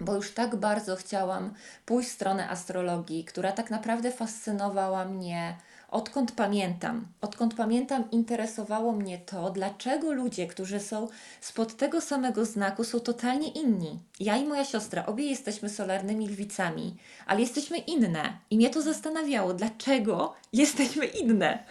bo 0.00 0.14
już 0.14 0.30
tak 0.30 0.56
bardzo 0.56 0.96
chciałam 0.96 1.54
pójść 1.86 2.10
w 2.10 2.12
stronę 2.12 2.48
astrologii, 2.48 3.24
która 3.24 3.52
tak 3.52 3.70
naprawdę 3.70 4.10
fascynowała 4.10 5.04
mnie 5.04 5.56
odkąd 5.88 6.32
pamiętam. 6.32 7.06
Odkąd 7.20 7.54
pamiętam, 7.54 8.10
interesowało 8.10 8.92
mnie 8.92 9.18
to, 9.18 9.50
dlaczego 9.50 10.12
ludzie, 10.12 10.46
którzy 10.46 10.80
są 10.80 11.08
spod 11.40 11.76
tego 11.76 12.00
samego 12.00 12.44
znaku, 12.44 12.84
są 12.84 13.00
totalnie 13.00 13.48
inni. 13.48 13.98
Ja 14.20 14.36
i 14.36 14.44
moja 14.44 14.64
siostra, 14.64 15.06
obie 15.06 15.24
jesteśmy 15.24 15.68
solarnymi 15.68 16.28
lwicami, 16.28 16.96
ale 17.26 17.40
jesteśmy 17.40 17.78
inne. 17.78 18.38
I 18.50 18.56
mnie 18.56 18.70
to 18.70 18.82
zastanawiało, 18.82 19.54
dlaczego 19.54 20.34
jesteśmy 20.52 21.06
inne. 21.06 21.64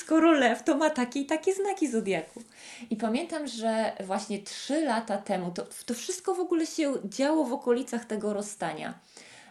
Skoro 0.00 0.32
lew 0.32 0.62
to 0.62 0.76
ma 0.76 0.90
takie 0.90 1.20
i 1.20 1.26
takie 1.26 1.54
znaki 1.54 1.90
zodiaku. 1.90 2.42
I 2.90 2.96
pamiętam, 2.96 3.46
że 3.46 3.92
właśnie 4.00 4.38
trzy 4.38 4.84
lata 4.84 5.18
temu, 5.18 5.50
to, 5.50 5.66
to 5.86 5.94
wszystko 5.94 6.34
w 6.34 6.40
ogóle 6.40 6.66
się 6.66 6.94
działo 7.04 7.44
w 7.44 7.52
okolicach 7.52 8.04
tego 8.04 8.32
rozstania. 8.32 8.94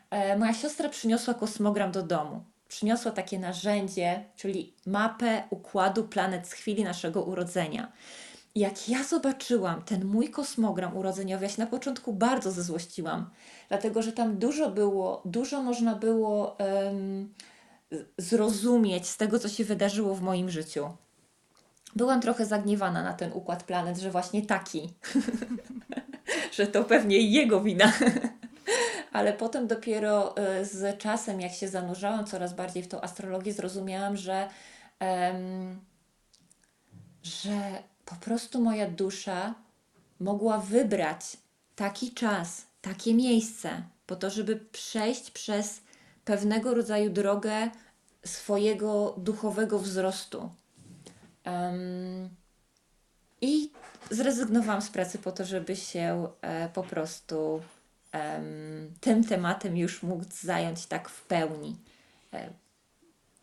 E, 0.10 0.38
moja 0.38 0.54
siostra 0.54 0.90
przyniosła 0.90 1.34
kosmogram 1.34 1.92
do 1.92 2.04
domu 2.04 2.44
przyniosła 2.74 3.12
takie 3.12 3.40
narzędzie, 3.40 4.24
czyli 4.36 4.74
mapę 4.86 5.44
układu 5.50 6.04
planet 6.04 6.48
z 6.48 6.54
chwili 6.54 6.84
naszego 6.84 7.24
urodzenia. 7.24 7.92
Jak 8.56 8.90
ja 8.90 9.04
zobaczyłam 9.04 9.82
ten 9.82 10.06
mój 10.06 10.30
kosmogram 10.30 10.98
urodzeniowy, 10.98 11.44
ja 11.46 11.50
się 11.50 11.62
na 11.62 11.68
początku 11.68 12.14
bardzo 12.14 12.52
zezłościłam, 12.52 13.30
dlatego 13.70 14.02
że 14.02 14.12
tam 14.12 14.38
dużo 14.38 14.72
było, 14.72 15.22
dużo 15.26 15.64
można 15.64 15.96
było 15.96 16.58
um, 16.60 17.34
zrozumieć 18.18 19.08
z 19.08 19.18
tego, 19.18 19.40
co 19.40 19.50
się 19.50 19.64
wydarzyło 19.64 20.16
w 20.16 20.22
moim 20.22 20.50
życiu. 20.50 20.90
Byłam 21.96 22.22
trochę 22.22 22.46
zagniewana 22.46 23.04
na 23.04 23.14
ten 23.14 23.34
układ 23.34 23.64
planet, 23.64 23.98
że 23.98 24.12
właśnie 24.12 24.42
taki, 24.42 24.94
że 26.58 26.68
to 26.68 26.84
pewnie 26.84 27.18
jego 27.18 27.62
wina 27.62 27.94
ale 29.14 29.34
potem 29.34 29.68
dopiero 29.68 30.38
e, 30.38 30.66
z 30.66 30.98
czasem, 30.98 31.42
jak 31.42 31.52
się 31.52 31.68
zanurzałam 31.68 32.26
coraz 32.26 32.54
bardziej 32.54 32.84
w 32.84 32.88
tą 32.88 33.02
astrologię, 33.02 33.54
zrozumiałam, 33.54 34.18
że, 34.18 34.50
um, 35.00 35.82
że 37.24 37.84
po 38.06 38.16
prostu 38.16 38.62
moja 38.62 38.90
dusza 38.90 39.56
mogła 40.20 40.58
wybrać 40.58 41.38
taki 41.76 42.12
czas, 42.14 42.66
takie 42.82 43.14
miejsce, 43.14 43.84
po 44.08 44.16
to, 44.16 44.30
żeby 44.30 44.56
przejść 44.56 45.32
przez 45.32 45.82
pewnego 46.26 46.74
rodzaju 46.74 47.10
drogę 47.10 47.70
swojego 48.26 49.16
duchowego 49.18 49.80
wzrostu. 49.80 50.50
Um, 51.46 52.30
I 53.42 53.72
zrezygnowałam 54.12 54.82
z 54.82 54.90
pracy 54.90 55.18
po 55.18 55.32
to, 55.32 55.46
żeby 55.46 55.76
się 55.76 56.28
e, 56.42 56.70
po 56.70 56.84
prostu 56.84 57.62
tym 59.02 59.24
tematem 59.24 59.78
już 59.78 60.04
mógł 60.04 60.26
zająć 60.30 60.86
tak 60.86 61.10
w 61.10 61.26
pełni. 61.26 61.78
E, 62.34 62.54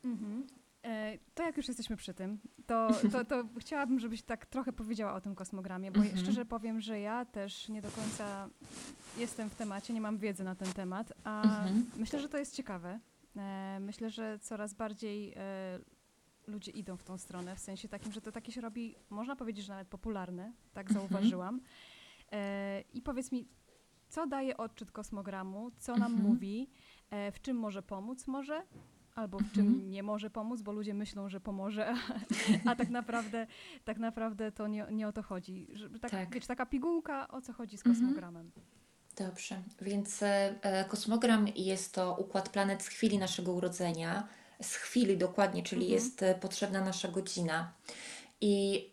mhm. 0.04 0.46
E, 0.84 1.18
to 1.34 1.42
jak 1.42 1.56
już 1.56 1.68
jesteśmy 1.68 1.96
przy 1.96 2.14
tym, 2.14 2.38
to, 2.66 2.90
to, 3.12 3.24
to 3.24 3.44
chciałabym, 3.60 4.00
żebyś 4.00 4.22
tak 4.22 4.46
trochę 4.46 4.72
powiedziała 4.72 5.14
o 5.14 5.20
tym 5.20 5.34
kosmogramie, 5.34 5.92
bo 5.92 6.00
mhm. 6.00 6.18
szczerze 6.18 6.44
powiem, 6.44 6.80
że 6.80 7.00
ja 7.00 7.24
też 7.24 7.68
nie 7.68 7.82
do 7.82 7.90
końca 7.90 8.48
jestem 9.18 9.50
w 9.50 9.54
temacie, 9.54 9.94
nie 9.94 10.00
mam 10.00 10.18
wiedzy 10.18 10.44
na 10.44 10.54
ten 10.54 10.72
temat, 10.72 11.12
a 11.24 11.42
mhm. 11.42 11.90
myślę, 11.96 12.20
że 12.20 12.28
to 12.28 12.38
jest 12.38 12.56
ciekawe. 12.56 13.00
E, 13.36 13.78
myślę, 13.80 14.10
że 14.10 14.38
coraz 14.38 14.74
bardziej 14.74 15.34
ludzie 16.46 16.70
idą 16.72 16.96
w 16.96 17.04
tą 17.04 17.18
stronę, 17.18 17.56
w 17.56 17.58
sensie 17.58 17.88
takim, 17.88 18.12
że 18.12 18.20
to 18.20 18.32
takie 18.32 18.52
się 18.52 18.60
robi, 18.60 18.94
można 19.10 19.36
powiedzieć, 19.36 19.64
że 19.64 19.72
nawet 19.72 19.88
popularne, 19.88 20.52
tak 20.72 20.90
mhm. 20.90 21.08
zauważyłam. 21.08 21.60
I 22.94 23.02
powiedz 23.02 23.32
mi, 23.32 23.48
co 24.10 24.26
daje 24.26 24.56
odczyt 24.56 24.90
kosmogramu, 24.92 25.70
co 25.78 25.92
nam 25.96 26.12
Mhm. 26.12 26.22
mówi, 26.28 26.70
e, 27.10 27.32
w 27.32 27.40
czym 27.42 27.56
może 27.56 27.82
pomóc 27.82 28.26
może, 28.26 28.62
albo 29.14 29.38
w 29.38 29.52
czym 29.52 29.90
nie 29.90 30.02
może 30.02 30.30
pomóc, 30.30 30.62
bo 30.62 30.72
ludzie 30.72 30.94
myślą, 30.94 31.28
że 31.28 31.40
pomoże, 31.40 31.88
a, 31.88 31.94
a 32.70 32.76
tak 32.76 32.88
naprawdę 32.90 33.46
tak 33.84 33.98
naprawdę 33.98 34.52
to 34.52 34.68
nie, 34.68 34.86
nie 34.90 35.08
o 35.08 35.12
to 35.12 35.22
chodzi. 35.22 35.66
Że, 35.72 35.90
tak, 35.90 36.10
Tak. 36.10 36.34
Wiesz, 36.34 36.46
taka 36.46 36.66
pigułka, 36.66 37.28
o 37.28 37.40
co 37.40 37.52
chodzi 37.52 37.78
z 37.78 37.86
Mhm. 37.86 37.96
kosmogramem. 37.96 38.50
Dobrze, 39.16 39.62
więc 39.80 40.22
e, 40.22 40.54
e, 40.62 40.84
kosmogram 40.84 41.46
jest 41.56 41.94
to 41.94 42.14
układ 42.18 42.48
planet 42.48 42.82
z 42.82 42.88
chwili 42.88 43.18
naszego 43.18 43.52
urodzenia, 43.52 44.28
z 44.62 44.74
chwili 44.74 45.16
dokładnie, 45.18 45.62
czyli 45.62 45.82
Mhm. 45.82 45.94
jest 45.94 46.22
e, 46.22 46.34
potrzebna 46.34 46.80
nasza 46.84 47.08
godzina. 47.08 47.72
I 48.40 48.86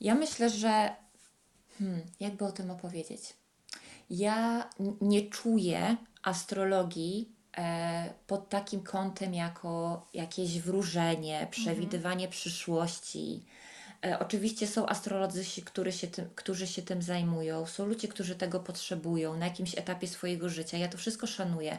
ja 0.00 0.14
myślę, 0.14 0.50
że 0.50 0.96
hmm, 1.78 2.00
jakby 2.20 2.44
o 2.44 2.52
tym 2.52 2.70
opowiedzieć. 2.70 3.34
Ja 4.12 4.70
nie 5.00 5.22
czuję 5.22 5.96
astrologii 6.22 7.32
e, 7.56 8.14
pod 8.26 8.48
takim 8.48 8.82
kątem 8.82 9.34
jako 9.34 10.06
jakieś 10.14 10.60
wróżenie, 10.60 11.46
przewidywanie 11.50 12.28
przyszłości. 12.28 13.44
E, 14.04 14.18
oczywiście 14.18 14.66
są 14.66 14.86
astrolodzy, 14.86 15.44
którzy 15.64 15.92
się, 15.92 16.06
tym, 16.06 16.30
którzy 16.34 16.66
się 16.66 16.82
tym 16.82 17.02
zajmują, 17.02 17.66
są 17.66 17.86
ludzie, 17.86 18.08
którzy 18.08 18.34
tego 18.34 18.60
potrzebują 18.60 19.36
na 19.36 19.46
jakimś 19.46 19.78
etapie 19.78 20.08
swojego 20.08 20.48
życia. 20.48 20.76
Ja 20.76 20.88
to 20.88 20.98
wszystko 20.98 21.26
szanuję, 21.26 21.78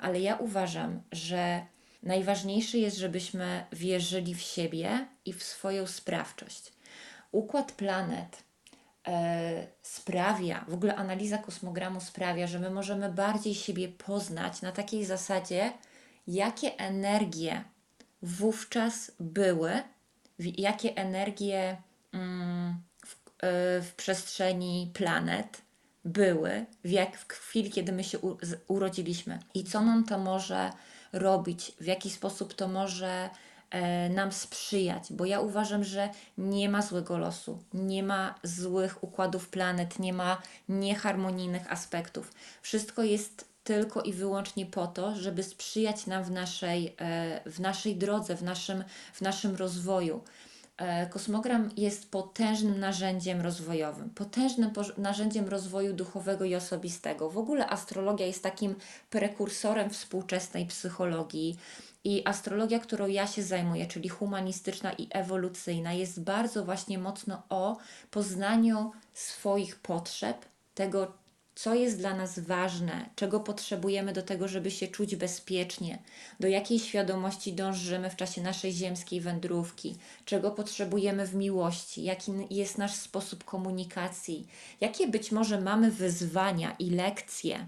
ale 0.00 0.20
ja 0.20 0.36
uważam, 0.36 1.02
że 1.12 1.66
najważniejsze 2.02 2.78
jest, 2.78 2.96
żebyśmy 2.96 3.66
wierzyli 3.72 4.34
w 4.34 4.40
siebie 4.40 5.08
i 5.24 5.32
w 5.32 5.42
swoją 5.42 5.86
sprawczość. 5.86 6.72
Układ 7.32 7.72
planet 7.72 8.49
sprawia, 9.82 10.64
w 10.68 10.74
ogóle 10.74 10.96
analiza 10.96 11.38
kosmogramu 11.38 12.00
sprawia, 12.00 12.46
że 12.46 12.58
my 12.58 12.70
możemy 12.70 13.12
bardziej 13.12 13.54
siebie 13.54 13.88
poznać 13.88 14.62
na 14.62 14.72
takiej 14.72 15.04
zasadzie, 15.04 15.72
jakie 16.26 16.76
energie 16.76 17.64
wówczas 18.22 19.12
były, 19.20 19.72
jakie 20.38 20.96
energie 20.96 21.76
mm, 22.12 22.82
w, 23.06 23.14
e, 23.14 23.82
w 23.82 23.94
przestrzeni 23.96 24.90
planet 24.94 25.62
były, 26.04 26.66
w, 26.84 26.90
jak, 26.90 27.18
w 27.18 27.28
chwili, 27.28 27.70
kiedy 27.70 27.92
my 27.92 28.04
się 28.04 28.18
urodziliśmy. 28.68 29.38
I 29.54 29.64
co 29.64 29.80
nam 29.80 30.04
to 30.04 30.18
może 30.18 30.70
robić, 31.12 31.72
w 31.80 31.86
jaki 31.86 32.10
sposób 32.10 32.54
to 32.54 32.68
może 32.68 33.08
e, 33.08 33.30
nam 34.10 34.32
sprzyjać, 34.32 35.12
bo 35.12 35.24
ja 35.24 35.40
uważam, 35.40 35.84
że 35.84 36.08
nie 36.38 36.68
ma 36.68 36.82
złego 36.82 37.18
losu, 37.18 37.58
nie 37.74 38.02
ma 38.02 38.34
złych 38.42 39.04
układów 39.04 39.48
planet, 39.48 39.98
nie 39.98 40.12
ma 40.12 40.42
nieharmonijnych 40.68 41.72
aspektów. 41.72 42.32
Wszystko 42.62 43.02
jest 43.02 43.50
tylko 43.64 44.02
i 44.02 44.12
wyłącznie 44.12 44.66
po 44.66 44.86
to, 44.86 45.16
żeby 45.16 45.42
sprzyjać 45.42 46.06
nam 46.06 46.24
w 46.24 46.30
naszej, 46.30 46.94
e, 47.00 47.50
w 47.50 47.60
naszej 47.60 47.96
drodze, 47.96 48.36
w 48.36 48.42
naszym, 48.42 48.84
w 49.12 49.20
naszym 49.20 49.56
rozwoju. 49.56 50.22
E, 50.76 51.06
Kosmogram 51.06 51.70
jest 51.76 52.10
potężnym 52.10 52.80
narzędziem 52.80 53.40
rozwojowym, 53.40 54.10
potężnym 54.10 54.70
narzędziem 54.98 55.48
rozwoju 55.48 55.92
duchowego 55.92 56.44
i 56.44 56.54
osobistego. 56.54 57.30
W 57.30 57.38
ogóle 57.38 57.66
astrologia 57.66 58.26
jest 58.26 58.42
takim 58.42 58.74
prekursorem 59.10 59.90
współczesnej 59.90 60.66
psychologii. 60.66 61.58
I 62.04 62.22
astrologia, 62.24 62.78
którą 62.78 63.06
ja 63.06 63.26
się 63.26 63.42
zajmuję, 63.42 63.86
czyli 63.86 64.08
humanistyczna 64.08 64.92
i 64.92 65.08
ewolucyjna, 65.10 65.92
jest 65.92 66.22
bardzo 66.22 66.64
właśnie 66.64 66.98
mocno 66.98 67.42
o 67.48 67.76
poznaniu 68.10 68.92
swoich 69.14 69.76
potrzeb, 69.76 70.44
tego, 70.74 71.12
co 71.54 71.74
jest 71.74 71.98
dla 71.98 72.14
nas 72.14 72.38
ważne, 72.38 73.10
czego 73.16 73.40
potrzebujemy 73.40 74.12
do 74.12 74.22
tego, 74.22 74.48
żeby 74.48 74.70
się 74.70 74.88
czuć 74.88 75.16
bezpiecznie, 75.16 75.98
do 76.40 76.48
jakiej 76.48 76.78
świadomości 76.78 77.52
dążymy 77.52 78.10
w 78.10 78.16
czasie 78.16 78.42
naszej 78.42 78.72
ziemskiej 78.72 79.20
wędrówki, 79.20 79.96
czego 80.24 80.50
potrzebujemy 80.50 81.26
w 81.26 81.34
miłości, 81.34 82.02
jaki 82.02 82.32
jest 82.50 82.78
nasz 82.78 82.94
sposób 82.94 83.44
komunikacji, 83.44 84.46
jakie 84.80 85.08
być 85.08 85.32
może 85.32 85.60
mamy 85.60 85.90
wyzwania 85.90 86.76
i 86.78 86.90
lekcje. 86.90 87.66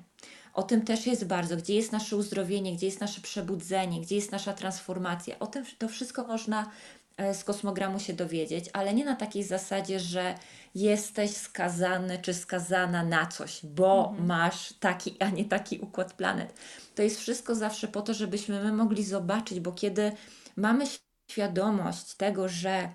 O 0.53 0.63
tym 0.63 0.85
też 0.85 1.07
jest 1.07 1.25
bardzo, 1.25 1.57
gdzie 1.57 1.75
jest 1.75 1.93
nasze 1.93 2.17
uzdrowienie, 2.17 2.73
gdzie 2.73 2.87
jest 2.87 3.01
nasze 3.01 3.21
przebudzenie, 3.21 4.01
gdzie 4.01 4.17
jest 4.17 4.33
nasza 4.33 4.53
transformacja. 4.53 5.39
O 5.39 5.47
tym 5.47 5.65
to 5.79 5.89
wszystko 5.89 6.25
można 6.25 6.71
e, 7.17 7.35
z 7.35 7.45
kosmogramu 7.45 8.01
się 8.01 8.13
dowiedzieć, 8.13 8.71
ale 8.73 8.95
nie 8.95 9.05
na 9.05 9.17
takiej 9.17 9.45
zasadzie, 9.45 10.01
że 10.01 10.35
jesteś 10.75 11.31
skazany 11.37 12.19
czy 12.19 12.35
skazana 12.35 13.05
na 13.05 13.27
coś, 13.27 13.67
bo 13.67 14.15
masz 14.19 14.73
taki, 14.73 15.17
a 15.21 15.31
nie 15.31 15.45
taki 15.45 15.79
układ 15.79 16.13
planet. 16.13 16.55
To 16.95 17.03
jest 17.03 17.21
wszystko 17.21 17.55
zawsze 17.55 17.89
po 17.89 18.03
to, 18.03 18.15
żebyśmy 18.15 18.65
my 18.65 18.73
mogli 18.73 19.05
zobaczyć, 19.05 19.61
bo 19.61 19.73
kiedy 19.73 20.13
mamy 20.57 20.85
świadomość 21.31 22.15
tego, 22.15 22.49
że 22.49 22.89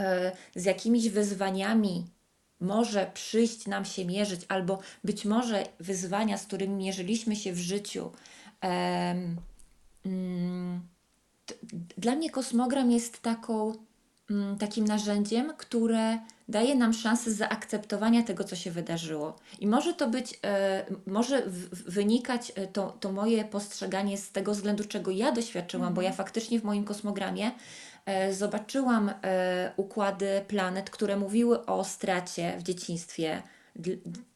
e, 0.00 0.32
z 0.56 0.64
jakimiś 0.64 1.08
wyzwaniami 1.08 2.13
może 2.64 3.10
przyjść 3.14 3.66
nam 3.66 3.84
się 3.84 4.04
mierzyć, 4.04 4.40
albo 4.48 4.78
być 5.04 5.24
może 5.24 5.66
wyzwania, 5.80 6.38
z 6.38 6.46
którymi 6.46 6.74
mierzyliśmy 6.74 7.36
się 7.36 7.52
w 7.52 7.58
życiu, 7.58 8.10
mm, 8.60 9.36
t- 11.46 11.54
dla 11.98 12.14
mnie 12.14 12.30
kosmogram 12.30 12.90
jest 12.90 13.22
taką, 13.22 13.72
mm, 14.30 14.58
takim 14.58 14.84
narzędziem, 14.84 15.52
które 15.56 16.18
daje 16.48 16.74
nam 16.74 16.92
szansę 16.92 17.30
zaakceptowania 17.30 18.22
tego, 18.22 18.44
co 18.44 18.56
się 18.56 18.70
wydarzyło. 18.70 19.36
I 19.60 19.66
może 19.66 19.94
to 19.94 20.08
być, 20.08 20.38
e, 20.44 20.84
może 21.06 21.42
w, 21.46 21.92
wynikać 21.92 22.52
e, 22.54 22.66
to, 22.66 22.96
to 23.00 23.12
moje 23.12 23.44
postrzeganie 23.44 24.18
z 24.18 24.30
tego 24.30 24.52
względu, 24.52 24.84
czego 24.84 25.10
ja 25.10 25.32
doświadczyłam, 25.32 25.94
bo 25.94 26.02
ja 26.02 26.12
faktycznie 26.12 26.60
w 26.60 26.64
moim 26.64 26.84
kosmogramie 26.84 27.50
zobaczyłam 28.32 29.10
e, 29.22 29.72
układy 29.76 30.44
planet, 30.48 30.90
które 30.90 31.16
mówiły 31.16 31.66
o 31.66 31.84
stracie 31.84 32.54
w 32.58 32.62
dzieciństwie, 32.62 33.42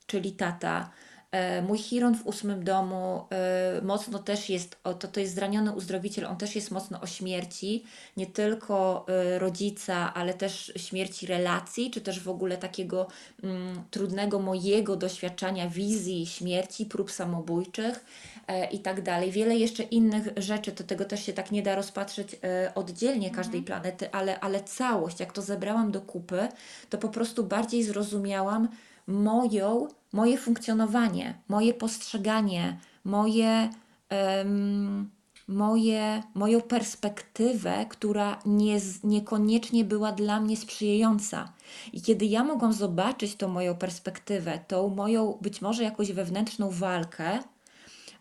czyli 0.07 0.33
tata. 0.33 0.91
E, 1.31 1.63
Mój 1.63 1.79
Chiron 1.79 2.15
w 2.15 2.27
ósmym 2.27 2.65
domu 2.65 3.25
e, 3.31 3.81
mocno 3.83 4.19
też 4.19 4.51
jest, 4.51 4.77
to, 4.83 5.09
to 5.09 5.21
jest 5.21 5.35
zraniony 5.35 5.73
uzdrowiciel, 5.73 6.27
on 6.27 6.37
też 6.37 6.57
jest 6.57 6.71
mocno 6.71 7.01
o 7.01 7.07
śmierci, 7.07 7.85
nie 8.17 8.27
tylko 8.27 9.07
e, 9.09 9.39
rodzica, 9.39 10.15
ale 10.15 10.35
też 10.35 10.73
śmierci 10.77 11.27
relacji, 11.27 11.91
czy 11.91 12.01
też 12.01 12.21
w 12.21 12.29
ogóle 12.29 12.57
takiego 12.57 13.07
mm, 13.43 13.85
trudnego 13.91 14.39
mojego 14.39 14.97
doświadczania 14.97 15.69
wizji 15.69 16.27
śmierci, 16.27 16.87
prób 16.87 17.11
samobójczych 17.11 18.05
e, 18.47 18.71
i 18.71 18.79
tak 18.79 19.03
dalej. 19.03 19.31
Wiele 19.31 19.57
jeszcze 19.57 19.83
innych 19.83 20.29
rzeczy, 20.37 20.73
to 20.73 20.85
tego 20.85 21.05
też 21.05 21.27
się 21.27 21.33
tak 21.33 21.53
nie 21.53 21.63
da 21.63 21.75
rozpatrzeć 21.75 22.37
e, 22.45 22.73
oddzielnie 22.75 23.31
każdej 23.31 23.63
planety, 23.63 24.13
ale, 24.13 24.41
ale 24.41 24.65
całość, 24.65 25.21
jak 25.21 25.33
to 25.33 25.43
zebrałam 25.43 25.93
do 25.93 26.01
kupy, 26.01 26.49
to 26.91 26.99
po 26.99 27.09
prostu 27.09 27.45
bardziej 27.45 27.83
zrozumiałam 27.83 28.69
moją, 29.09 29.89
moje 30.13 30.39
funkcjonowanie, 30.39 31.35
moje 31.49 31.75
postrzeganie, 31.75 32.79
moje, 33.05 33.71
em, 34.09 35.11
moje, 35.49 36.23
moją 36.35 36.61
perspektywę, 36.61 37.87
która 37.89 38.39
nie, 38.47 38.79
niekoniecznie 39.05 39.85
była 39.85 40.13
dla 40.13 40.41
mnie 40.41 40.57
sprzyjająca. 40.57 41.53
I 41.93 42.03
kiedy 42.03 42.25
ja 42.25 42.45
mogłam 42.45 42.73
zobaczyć 42.73 43.35
tą 43.35 43.49
moją 43.49 43.75
perspektywę, 43.75 44.59
tą 44.69 44.89
moją 44.89 45.39
być 45.41 45.63
może 45.63 45.83
jakąś 45.85 46.13
wewnętrzną 46.13 46.71
walkę, 46.71 47.39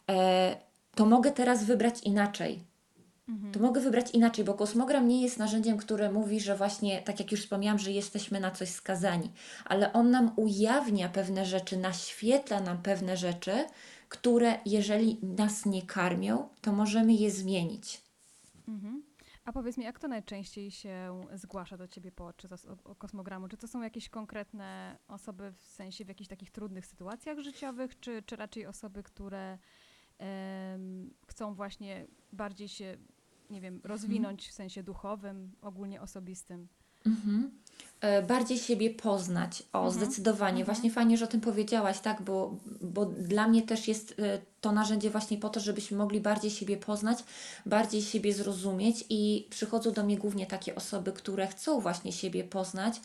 e, 0.10 0.58
to 0.96 1.06
mogę 1.06 1.32
teraz 1.32 1.64
wybrać 1.64 2.04
inaczej. 2.04 2.67
To 3.54 3.60
mogę 3.60 3.82
wybrać 3.82 4.12
inaczej, 4.12 4.46
bo 4.46 4.54
kosmogram 4.54 5.08
nie 5.08 5.22
jest 5.22 5.38
narzędziem, 5.40 5.78
które 5.78 6.12
mówi, 6.12 6.40
że 6.40 6.56
właśnie, 6.56 7.02
tak 7.02 7.20
jak 7.20 7.32
już 7.32 7.42
wspomniałam, 7.42 7.80
że 7.80 7.92
jesteśmy 7.92 8.40
na 8.40 8.52
coś 8.52 8.70
skazani, 8.70 9.32
ale 9.66 9.94
on 9.94 10.12
nam 10.12 10.32
ujawnia 10.36 11.10
pewne 11.10 11.46
rzeczy, 11.46 11.78
naświetla 11.78 12.60
nam 12.60 12.82
pewne 12.82 13.18
rzeczy, 13.18 13.66
które 14.10 14.60
jeżeli 14.66 15.20
nas 15.24 15.66
nie 15.66 15.82
karmią, 15.82 16.50
to 16.62 16.72
możemy 16.74 17.14
je 17.14 17.32
zmienić. 17.32 18.02
Mhm. 18.68 19.04
A 19.46 19.52
powiedz 19.54 19.78
mi, 19.78 19.84
jak 19.84 20.00
to 20.00 20.08
najczęściej 20.08 20.72
się 20.72 21.26
zgłasza 21.34 21.78
do 21.78 21.88
ciebie 21.88 22.12
podczas 22.12 22.52
os- 22.52 22.66
o- 22.66 22.90
o 22.92 22.96
kosmogramu? 22.96 23.48
Czy 23.48 23.58
to 23.58 23.68
są 23.68 23.82
jakieś 23.82 24.10
konkretne 24.10 24.98
osoby 25.08 25.52
w 25.52 25.62
sensie 25.62 26.06
w 26.06 26.08
jakichś 26.08 26.30
takich 26.30 26.52
trudnych 26.52 26.86
sytuacjach 26.86 27.40
życiowych, 27.40 28.00
czy, 28.00 28.24
czy 28.26 28.36
raczej 28.36 28.66
osoby, 28.66 29.04
które 29.04 29.58
em, 30.18 31.14
chcą 31.28 31.54
właśnie 31.54 32.08
bardziej 32.34 32.68
się, 32.68 32.98
nie 33.50 33.62
wiem, 33.62 33.82
rozwinąć 33.84 34.48
w 34.50 34.54
sensie 34.54 34.84
duchowym, 34.84 35.52
ogólnie 35.62 36.02
osobistym? 36.02 36.68
Mhm. 37.06 37.52
E, 38.02 38.22
bardziej 38.22 38.58
siebie 38.58 38.90
poznać. 38.90 39.64
O, 39.74 39.86
Mhm. 39.86 39.94
zdecydowanie. 39.94 40.60
Mhm. 40.60 40.66
Właśnie 40.66 40.92
fajnie, 40.92 41.18
że 41.18 41.26
o 41.26 41.28
tym 41.28 41.42
powiedziałaś, 41.42 42.00
tak, 42.00 42.22
bo, 42.22 42.56
bo 42.82 43.06
dla 43.06 43.48
mnie 43.48 43.62
też 43.62 43.88
jest 43.88 44.16
e, 44.20 44.40
to 44.62 44.72
narzędzie 44.72 45.10
właśnie 45.10 45.38
po 45.38 45.50
to, 45.50 45.60
żebyśmy 45.60 45.98
mogli 45.98 46.22
bardziej 46.22 46.52
siebie 46.52 46.78
poznać, 46.78 47.18
bardziej 47.66 48.02
siebie 48.02 48.34
zrozumieć 48.34 49.06
i 49.10 49.48
przychodzą 49.50 49.92
do 49.92 50.04
mnie 50.04 50.18
głównie 50.18 50.46
takie 50.46 50.76
osoby, 50.76 51.12
które 51.12 51.48
chcą 51.48 51.80
właśnie 51.80 52.12
siebie 52.12 52.44
poznać, 52.44 53.02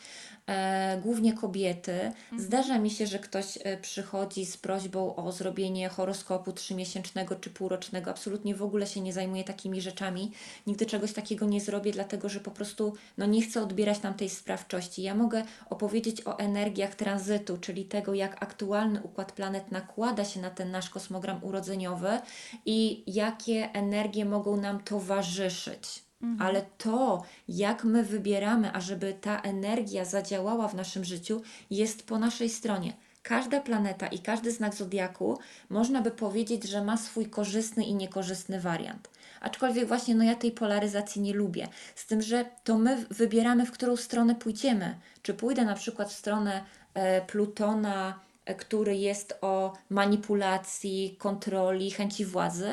e, 0.46 1.00
głównie 1.02 1.32
kobiety. 1.32 1.92
Mhm. 1.92 2.42
Zdarza 2.42 2.78
mi 2.78 2.90
się, 2.90 3.06
że 3.06 3.18
ktoś 3.18 3.58
e, 3.64 3.76
przychodzi 3.76 4.46
z 4.46 4.56
prośbą 4.56 5.16
o 5.16 5.32
zrobienie 5.32 5.88
horoskopu 5.88 6.52
trzymiesięcznego 6.52 7.34
czy 7.36 7.50
półrocznego. 7.50 8.10
Absolutnie 8.10 8.54
w 8.54 8.62
ogóle 8.62 8.86
się 8.86 9.00
nie 9.00 9.12
zajmuję 9.12 9.44
takimi 9.44 9.80
rzeczami. 9.80 10.32
Nigdy 10.66 10.86
czegoś 10.86 11.12
takiego 11.12 11.46
nie 11.46 11.60
zrobię, 11.60 11.92
dlatego 11.92 12.28
że 12.28 12.40
po 12.40 12.50
prostu 12.50 12.94
no, 13.18 13.26
nie 13.26 13.42
chcę 13.42 13.62
odbierać 13.62 14.02
nam 14.02 14.14
tej 14.14 14.30
sprawczości. 14.30 14.81
Ja 15.02 15.14
mogę 15.14 15.44
opowiedzieć 15.70 16.26
o 16.26 16.38
energiach 16.38 16.94
tranzytu, 16.94 17.58
czyli 17.58 17.84
tego, 17.84 18.14
jak 18.14 18.42
aktualny 18.42 19.02
układ 19.02 19.32
planet 19.32 19.70
nakłada 19.70 20.24
się 20.24 20.40
na 20.40 20.50
ten 20.50 20.70
nasz 20.70 20.90
kosmogram 20.90 21.44
urodzeniowy 21.44 22.20
i 22.66 23.04
jakie 23.14 23.70
energie 23.72 24.24
mogą 24.24 24.56
nam 24.56 24.82
towarzyszyć. 24.82 26.04
Mhm. 26.22 26.48
Ale 26.48 26.62
to, 26.78 27.22
jak 27.48 27.84
my 27.84 28.02
wybieramy, 28.04 28.72
ażeby 28.72 29.14
ta 29.20 29.40
energia 29.40 30.04
zadziałała 30.04 30.68
w 30.68 30.74
naszym 30.74 31.04
życiu, 31.04 31.42
jest 31.70 32.06
po 32.06 32.18
naszej 32.18 32.50
stronie. 32.50 32.92
Każda 33.22 33.60
planeta 33.60 34.06
i 34.06 34.18
każdy 34.18 34.50
znak 34.50 34.74
zodiaku 34.74 35.38
można 35.68 36.02
by 36.02 36.10
powiedzieć, 36.10 36.64
że 36.64 36.84
ma 36.84 36.96
swój 36.96 37.26
korzystny 37.26 37.84
i 37.84 37.94
niekorzystny 37.94 38.60
wariant. 38.60 39.08
Aczkolwiek 39.42 39.88
właśnie 39.88 40.14
no 40.14 40.24
ja 40.24 40.34
tej 40.34 40.52
polaryzacji 40.52 41.22
nie 41.22 41.34
lubię. 41.34 41.68
Z 41.94 42.06
tym, 42.06 42.22
że 42.22 42.44
to 42.64 42.78
my 42.78 43.06
wybieramy, 43.10 43.66
w 43.66 43.72
którą 43.72 43.96
stronę 43.96 44.34
pójdziemy. 44.34 44.98
Czy 45.22 45.34
pójdę 45.34 45.64
na 45.64 45.74
przykład 45.74 46.10
w 46.10 46.16
stronę 46.16 46.64
e, 46.94 47.20
Plutona, 47.26 48.20
e, 48.44 48.54
który 48.54 48.96
jest 48.96 49.38
o 49.40 49.72
manipulacji, 49.90 51.16
kontroli, 51.18 51.90
chęci 51.90 52.24
władzy, 52.24 52.68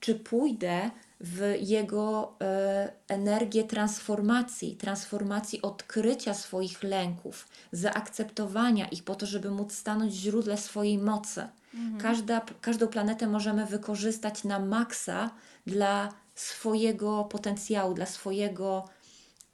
czy 0.00 0.14
pójdę 0.14 0.90
w 1.20 1.54
jego 1.60 2.34
e, 2.40 2.92
energię 3.08 3.64
transformacji, 3.64 4.76
transformacji 4.76 5.62
odkrycia 5.62 6.34
swoich 6.34 6.82
lęków, 6.82 7.48
zaakceptowania 7.72 8.88
ich 8.88 9.04
po 9.04 9.14
to, 9.14 9.26
żeby 9.26 9.50
móc 9.50 9.72
stanąć 9.72 10.12
źródle 10.14 10.56
swojej 10.56 10.98
mocy. 10.98 11.48
Mhm. 11.74 12.00
Każda, 12.00 12.40
każdą 12.60 12.88
planetę 12.88 13.26
możemy 13.26 13.66
wykorzystać 13.66 14.44
na 14.44 14.58
maksa 14.58 15.30
dla 15.66 16.08
swojego 16.34 17.24
potencjału, 17.24 17.94
dla 17.94 18.06
swojego, 18.06 18.88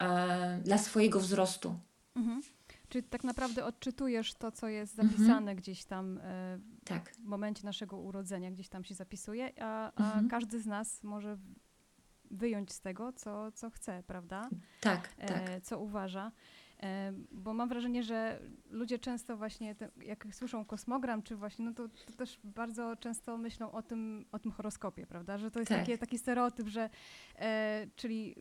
e, 0.02 0.58
dla 0.64 0.78
swojego 0.78 1.20
wzrostu. 1.20 1.74
Mhm. 2.16 2.42
Czyli 2.88 3.04
tak 3.04 3.24
naprawdę 3.24 3.64
odczytujesz 3.64 4.34
to, 4.34 4.52
co 4.52 4.68
jest 4.68 4.98
Mhm. 4.98 5.18
zapisane 5.18 5.56
gdzieś 5.56 5.84
tam 5.84 6.18
e, 6.22 6.58
Tak. 6.84 7.10
w 7.12 7.24
momencie 7.24 7.64
naszego 7.64 7.96
urodzenia, 7.98 8.50
gdzieś 8.50 8.68
tam 8.68 8.84
się 8.84 8.94
zapisuje, 8.94 9.52
a, 9.62 9.92
a 9.94 10.04
Mhm. 10.06 10.28
każdy 10.28 10.60
z 10.60 10.66
nas 10.66 11.02
może 11.02 11.38
wyjąć 12.30 12.72
z 12.72 12.80
tego, 12.80 13.12
co, 13.12 13.52
co 13.52 13.70
chce, 13.70 14.02
prawda? 14.06 14.48
Tak, 14.80 15.08
tak. 15.14 15.50
E, 15.50 15.60
co 15.60 15.78
uważa. 15.78 16.32
Bo 17.32 17.54
mam 17.54 17.68
wrażenie, 17.68 18.02
że 18.02 18.40
ludzie 18.70 18.98
często 18.98 19.36
właśnie, 19.36 19.74
te, 19.74 19.90
jak 20.04 20.26
słyszą 20.32 20.64
kosmogram, 20.64 21.22
czy 21.22 21.36
właśnie, 21.36 21.64
no 21.64 21.74
to, 21.74 21.88
to 21.88 22.12
też 22.16 22.40
bardzo 22.44 22.96
często 22.96 23.38
myślą 23.38 23.72
o 23.72 23.82
tym, 23.82 24.24
o 24.32 24.38
tym 24.38 24.52
horoskopie, 24.52 25.06
prawda? 25.06 25.38
Że 25.38 25.50
to 25.50 25.58
jest 25.58 25.68
Tak. 25.68 25.78
takie, 25.80 25.98
taki 25.98 26.18
stereotyp, 26.18 26.68
że 26.68 26.90
e, 27.38 27.86
czyli 27.96 28.34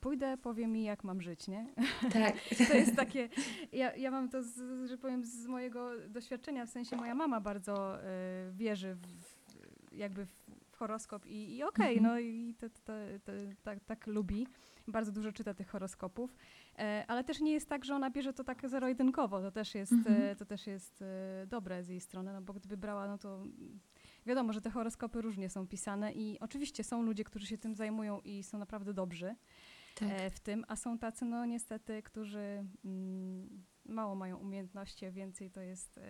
pójdę, 0.00 0.36
powiem 0.36 0.72
mi, 0.72 0.84
jak 0.84 1.04
mam 1.04 1.20
żyć, 1.20 1.48
nie? 1.48 1.66
tak. 2.12 2.34
To 2.68 2.74
jest 2.74 2.96
takie, 2.96 3.28
ja, 3.72 3.96
ja 3.96 4.10
mam 4.10 4.28
to, 4.28 4.42
z, 4.42 4.88
że 4.88 4.98
powiem, 4.98 5.24
z 5.24 5.46
mojego 5.46 5.90
doświadczenia, 6.08 6.66
w 6.66 6.70
sensie 6.70 6.96
moja 6.96 7.14
mama 7.14 7.40
bardzo 7.40 8.02
e, 8.02 8.06
wierzy 8.52 8.94
w, 8.94 9.06
jakby 9.92 10.26
w, 10.26 10.44
horoskop 10.76 11.26
i, 11.26 11.56
i 11.56 11.62
okej, 11.62 11.98
Mhm. 11.98 12.14
no 12.14 12.20
i 12.20 12.54
to, 12.58 12.68
to, 12.68 12.92
to, 13.24 13.32
tak, 13.62 13.84
tak 13.84 14.06
lubi. 14.06 14.46
Bardzo 14.88 15.12
dużo 15.12 15.32
czyta 15.32 15.54
tych 15.54 15.68
horoskopów, 15.68 16.36
e, 16.78 17.04
ale 17.08 17.24
też 17.24 17.40
nie 17.40 17.52
jest 17.52 17.68
tak, 17.68 17.84
że 17.84 17.94
ona 17.94 18.10
bierze 18.10 18.32
to 18.32 18.44
tak 18.44 18.68
zero-jedynkowo. 18.68 19.40
To 19.40 19.50
też 19.50 19.74
jest, 19.74 19.92
Mhm. 19.92 20.22
e, 20.22 20.36
to 20.36 20.44
też 20.44 20.66
jest 20.66 21.02
e, 21.02 21.46
dobre 21.46 21.84
z 21.84 21.88
jej 21.88 22.00
strony, 22.00 22.32
no 22.32 22.42
bo 22.42 22.52
gdyby 22.52 22.76
brała, 22.76 23.08
no 23.08 23.18
to 23.18 23.42
wiadomo, 24.26 24.52
że 24.52 24.60
te 24.60 24.70
horoskopy 24.70 25.22
różnie 25.22 25.48
są 25.48 25.66
pisane 25.66 26.12
i 26.12 26.40
oczywiście 26.40 26.84
są 26.84 27.02
ludzie, 27.02 27.24
którzy 27.24 27.46
się 27.46 27.58
tym 27.58 27.74
zajmują 27.74 28.20
i 28.20 28.42
są 28.42 28.58
naprawdę 28.58 28.94
dobrzy 28.94 29.34
tak. 29.94 30.08
w 30.30 30.40
tym, 30.40 30.64
a 30.68 30.76
są 30.76 30.98
tacy, 30.98 31.24
no 31.24 31.46
niestety, 31.46 32.02
którzy 32.02 32.64
mm, 32.84 33.64
mało 33.86 34.14
mają 34.14 34.36
umiejętności, 34.36 35.06
a 35.06 35.10
więcej 35.10 35.50
to 35.50 35.60
jest, 35.60 36.00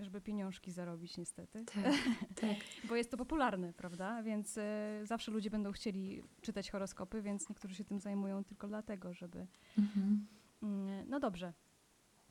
żeby 0.00 0.20
pieniążki 0.20 0.72
zarobić 0.72 1.16
niestety, 1.16 1.64
Tak, 1.64 1.84
tak. 2.40 2.56
bo 2.88 2.96
jest 2.96 3.10
to 3.10 3.16
popularne, 3.16 3.72
prawda? 3.72 4.22
Więc 4.22 4.58
e, 4.58 5.00
zawsze 5.02 5.32
ludzie 5.32 5.50
będą 5.50 5.72
chcieli 5.72 6.22
czytać 6.42 6.70
horoskopy, 6.70 7.22
więc 7.22 7.48
niektórzy 7.48 7.74
się 7.74 7.84
tym 7.84 8.00
zajmują 8.00 8.44
tylko 8.44 8.68
dlatego, 8.68 9.12
żeby... 9.14 9.46
Mhm. 9.78 10.26
Mm, 10.62 11.08
no 11.08 11.20
dobrze. 11.20 11.52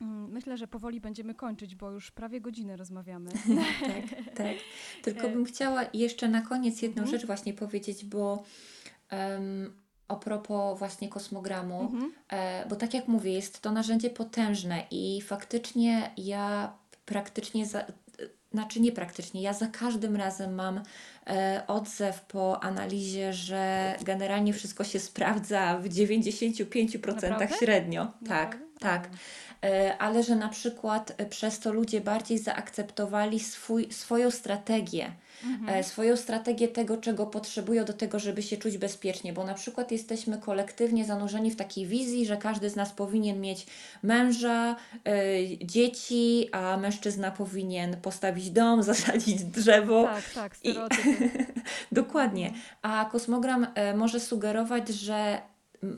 Mm, 0.00 0.30
Myślę, 0.32 0.56
że 0.56 0.68
powoli 0.68 1.00
będziemy 1.00 1.34
kończyć, 1.34 1.74
bo 1.76 1.90
już 1.90 2.10
prawie 2.10 2.40
godzinę 2.40 2.76
rozmawiamy. 2.76 3.30
tak, 3.80 4.34
tak. 4.36 4.56
Tylko 5.02 5.26
E, 5.28 5.32
bym 5.32 5.44
chciała 5.44 5.82
jeszcze 5.94 6.28
na 6.28 6.40
koniec 6.42 6.82
jedną 6.82 7.02
Mhm. 7.02 7.18
rzecz 7.18 7.26
właśnie 7.26 7.54
powiedzieć, 7.54 8.04
bo 8.04 8.42
em, 9.10 9.72
a 10.08 10.16
propos 10.16 10.78
właśnie 10.78 11.08
kosmogramu, 11.08 11.80
Mhm. 11.80 12.12
e, 12.28 12.66
bo 12.68 12.76
tak 12.76 12.94
jak 12.94 13.08
mówię, 13.08 13.32
jest 13.32 13.60
to 13.60 13.72
narzędzie 13.72 14.10
potężne 14.10 14.86
i 14.90 15.20
faktycznie 15.22 16.10
ja 16.16 16.72
praktycznie, 17.04 17.66
za, 17.66 17.84
znaczy 18.52 18.80
nie 18.80 18.92
praktycznie, 18.92 19.42
ja 19.42 19.52
za 19.52 19.66
każdym 19.66 20.16
razem 20.16 20.54
mam 20.54 20.82
e, 21.26 21.62
odzew 21.66 22.20
po 22.20 22.64
analizie, 22.64 23.32
że 23.32 23.94
generalnie 24.02 24.52
wszystko 24.52 24.84
się 24.84 25.00
sprawdza 25.00 25.78
w 25.78 25.88
95% 25.88 27.14
Naprawdę? 27.14 27.48
średnio. 27.58 28.12
Tak, 28.28 28.52
Naprawdę? 28.52 28.64
tak. 28.80 29.08
E, 29.64 29.98
ale 29.98 30.22
że 30.22 30.36
na 30.36 30.48
przykład 30.48 31.14
e, 31.16 31.26
przez 31.26 31.60
to 31.60 31.72
ludzie 31.72 32.00
bardziej 32.00 32.38
zaakceptowali 32.38 33.40
swój, 33.40 33.92
swoją 33.92 34.30
strategię, 34.30 35.12
Mhm. 35.46 35.78
e, 35.78 35.84
swoją 35.84 36.16
strategię 36.16 36.68
tego, 36.68 36.96
czego 36.96 37.26
potrzebują 37.26 37.84
do 37.84 37.92
tego, 37.92 38.18
żeby 38.18 38.42
się 38.42 38.56
czuć 38.56 38.78
bezpiecznie, 38.78 39.32
bo 39.32 39.44
na 39.44 39.54
przykład 39.54 39.92
jesteśmy 39.92 40.38
kolektywnie 40.38 41.04
zanurzeni 41.04 41.50
w 41.50 41.56
takiej 41.56 41.86
wizji, 41.86 42.26
że 42.26 42.36
każdy 42.36 42.70
z 42.70 42.76
nas 42.76 42.92
powinien 42.92 43.40
mieć 43.40 43.66
męża, 44.02 44.76
e, 45.04 45.12
dzieci, 45.66 46.48
a 46.52 46.76
mężczyzna 46.76 47.30
powinien 47.30 47.96
postawić 47.96 48.50
dom, 48.50 48.82
zasadzić 48.92 49.44
drzewo. 49.44 50.04
Tak, 50.04 50.24
tak, 50.34 50.52
i- 50.62 50.70
stereotypy. 50.70 51.30
Dokładnie. 51.92 52.52
A 52.82 53.08
kosmogram 53.12 53.66
e, 53.74 53.96
może 53.96 54.20
sugerować, 54.20 54.88
że 54.88 55.38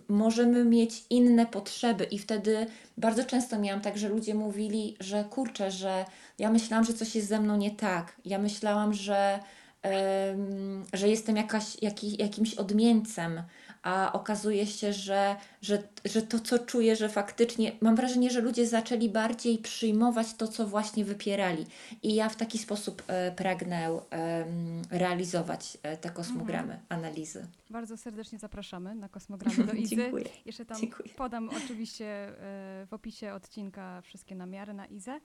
możemy 0.08 0.64
mieć 0.64 1.04
inne 1.10 1.46
potrzeby 1.46 2.04
i 2.04 2.18
wtedy 2.18 2.66
bardzo 2.96 3.24
często 3.24 3.58
miałam 3.58 3.80
tak, 3.80 3.98
że 3.98 4.08
ludzie 4.08 4.34
mówili, 4.34 4.96
że 5.00 5.24
kurczę, 5.24 5.70
że 5.70 6.04
ja 6.38 6.50
myślałam, 6.50 6.84
że 6.84 6.94
coś 6.94 7.14
jest 7.14 7.28
ze 7.28 7.40
mną 7.40 7.56
nie 7.56 7.70
tak. 7.70 8.16
Ja 8.24 8.38
myślałam, 8.38 8.94
że, 8.94 9.38
em, 9.82 10.84
że 10.92 11.08
jestem 11.08 11.36
jakaś, 11.36 11.82
jaki, 11.82 12.22
jakimś 12.22 12.54
odmieńcem, 12.54 13.42
a 13.86 14.12
okazuje 14.12 14.66
się, 14.66 14.92
że, 14.92 15.36
że, 15.62 15.82
że 16.04 16.22
to, 16.22 16.40
co 16.40 16.58
czuję, 16.58 16.96
że 16.96 17.08
faktycznie 17.08 17.72
mam 17.80 17.96
wrażenie, 17.96 18.30
że 18.30 18.40
ludzie 18.40 18.66
zaczęli 18.66 19.08
bardziej 19.08 19.58
przyjmować 19.58 20.34
to, 20.34 20.48
co 20.48 20.66
właśnie 20.66 21.04
wypierali. 21.04 21.66
I 22.02 22.14
ja 22.14 22.28
w 22.28 22.36
taki 22.36 22.58
sposób 22.58 23.02
e, 23.06 23.32
pragnę 23.32 24.00
em, 24.10 24.82
realizować 24.90 25.78
e, 25.82 25.96
te 25.96 26.10
kosmogramy, 26.10 26.80
analizy. 26.88 27.46
Bardzo 27.70 27.96
serdecznie 27.96 28.38
zapraszamy 28.38 28.94
na 28.94 29.08
kosmogramy 29.08 29.64
do 29.64 29.72
Izy. 29.82 29.96
Dziękuję. 29.96 30.24
Jeszcze 30.46 30.64
tam 30.64 30.80
Dziękuję. 30.80 31.08
podam 31.16 31.48
oczywiście 31.48 32.06
e, 32.06 32.86
w 32.86 32.92
opisie 32.92 33.32
odcinka 33.32 34.00
wszystkie 34.00 34.34
namiary 34.34 34.74
na 34.74 34.86
Izę. 34.86 35.20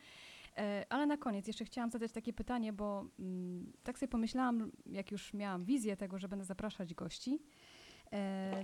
E, 0.57 0.85
Ale 0.89 1.05
na 1.05 1.17
koniec 1.17 1.47
jeszcze 1.47 1.65
chciałam 1.65 1.91
zadać 1.91 2.11
takie 2.11 2.33
pytanie, 2.33 2.73
bo 2.73 3.05
mm, 3.19 3.71
tak 3.83 3.99
sobie 3.99 4.07
pomyślałam, 4.07 4.71
jak 4.85 5.11
już 5.11 5.33
miałam 5.33 5.65
wizję 5.65 5.97
tego, 5.97 6.19
że 6.19 6.27
będę 6.27 6.45
zapraszać 6.45 6.93
gości, 6.93 7.33
e, 7.33 7.60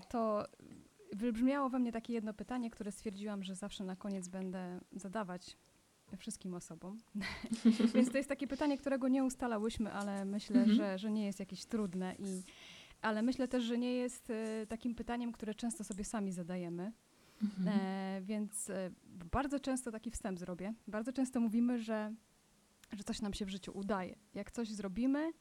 to 0.10 0.46
wybrzmiało 1.14 1.70
we 1.70 1.80
mnie 1.80 1.92
takie 1.92 2.14
jedno 2.14 2.34
pytanie, 2.34 2.70
które 2.70 2.92
stwierdziłam, 2.92 3.44
że 3.44 3.56
zawsze 3.56 3.84
na 3.84 3.96
koniec 3.96 4.28
będę 4.28 4.80
zadawać 4.92 5.58
wszystkim 6.18 6.54
osobom. 6.54 6.98
Więc 7.96 8.12
to 8.12 8.18
jest 8.18 8.30
takie 8.30 8.48
pytanie, 8.48 8.78
którego 8.78 9.08
nie 9.08 9.24
ustalałyśmy, 9.24 9.92
ale 9.92 10.26
myślę, 10.26 10.60
Mhm. 10.60 10.78
że, 10.78 10.98
że 10.98 11.12
nie 11.12 11.26
jest 11.26 11.40
jakieś 11.40 11.66
trudne 11.66 12.16
i 12.20 12.44
ale 13.02 13.22
myślę 13.22 13.48
też, 13.48 13.64
że 13.64 13.78
nie 13.78 13.94
jest 13.94 14.30
e, 14.30 14.68
takim 14.68 14.96
pytaniem, 14.96 15.32
które 15.32 15.56
często 15.56 15.84
sobie 15.84 16.04
sami 16.04 16.32
zadajemy. 16.32 16.92
Mhm. 17.44 17.68
E, 17.68 18.22
więc 18.22 18.70
e, 18.70 18.92
bardzo 19.32 19.60
często 19.60 19.92
taki 19.92 20.12
wstęp 20.12 20.40
zrobię. 20.40 20.74
Bardzo 20.88 21.14
często 21.14 21.40
mówimy, 21.40 21.80
że, 21.80 22.14
że 22.92 23.04
coś 23.04 23.22
nam 23.22 23.34
się 23.34 23.46
w 23.46 23.50
życiu 23.50 23.72
udaje. 23.78 24.16
Jak 24.34 24.52
coś 24.52 24.72
zrobimy, 24.72 25.20
e, 25.20 25.32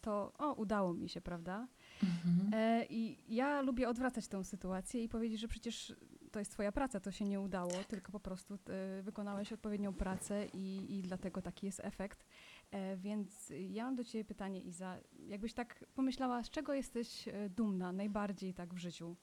to 0.00 0.32
o, 0.38 0.54
udało 0.54 0.94
mi 0.94 1.08
się, 1.08 1.20
prawda? 1.20 1.68
Mhm. 2.02 2.50
E, 2.54 2.86
I 2.90 3.18
ja 3.28 3.60
lubię 3.60 3.88
odwracać 3.88 4.28
tę 4.28 4.44
sytuację 4.44 5.04
i 5.04 5.08
powiedzieć, 5.08 5.40
że 5.40 5.48
przecież 5.48 5.94
to 6.30 6.38
jest 6.38 6.52
twoja 6.52 6.72
praca, 6.72 7.00
to 7.00 7.10
się 7.12 7.24
nie 7.24 7.40
udało, 7.40 7.72
tylko 7.88 8.12
po 8.12 8.20
prostu 8.20 8.54
y, 8.54 9.02
wykonałeś 9.02 9.52
odpowiednią 9.52 9.92
pracę 9.92 10.46
i, 10.46 10.98
i 10.98 11.02
dlatego 11.02 11.42
taki 11.42 11.66
jest 11.66 11.80
efekt. 11.84 12.24
E, 12.70 12.96
więc 12.96 13.52
ja 13.70 13.84
mam 13.84 13.94
do 13.94 14.04
ciebie 14.04 14.24
pytanie, 14.24 14.60
Iza. 14.60 14.96
Jakbyś 15.26 15.54
tak 15.54 15.84
pomyślała, 15.94 16.42
z 16.42 16.50
czego 16.50 16.74
jesteś 16.74 17.28
e, 17.28 17.50
dumna 17.50 17.92
najbardziej 17.92 18.54
tak 18.54 18.74
w 18.74 18.78
życiu? 18.78 19.16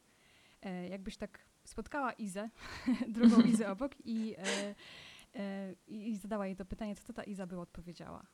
E, 0.62 0.90
jakbyś 0.90 1.18
tak 1.18 1.46
spotkała 1.64 2.12
Izę, 2.12 2.50
drugą 3.16 3.42
Izę 3.42 3.72
obok 3.72 3.92
i, 4.06 4.36
e, 4.38 4.76
e, 5.36 5.74
i 5.88 6.16
zadała 6.16 6.48
jej 6.48 6.56
to 6.56 6.66
pytanie, 6.66 6.96
co 6.96 7.04
to 7.04 7.14
ta 7.14 7.24
Iza 7.24 7.48
by 7.48 7.60
odpowiedziała? 7.60 8.26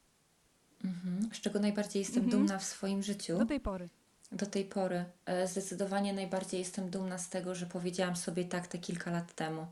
Mhm. 0.83 1.29
Z 1.33 1.41
czego 1.41 1.59
najbardziej 1.59 1.99
jestem 1.99 2.23
Mhm. 2.23 2.39
dumna 2.41 2.59
w 2.59 2.63
swoim 2.63 3.03
życiu? 3.03 3.37
Do 3.37 3.45
tej 3.45 3.59
pory. 3.59 3.89
Do 4.31 4.45
tej 4.45 4.65
pory 4.65 5.05
e, 5.25 5.47
zdecydowanie 5.47 6.13
najbardziej 6.13 6.59
jestem 6.59 6.89
dumna 6.89 7.17
z 7.17 7.29
tego, 7.29 7.55
że 7.55 7.65
powiedziałam 7.65 8.15
sobie 8.15 8.45
tak 8.45 8.67
te 8.67 8.77
kilka 8.77 9.11
lat 9.11 9.33
temu. 9.35 9.67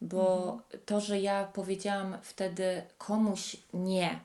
Bo 0.00 0.58
to, 0.86 1.00
że 1.00 1.20
ja 1.20 1.44
powiedziałam 1.44 2.18
wtedy 2.22 2.82
komuś 2.98 3.56
nie, 3.74 4.20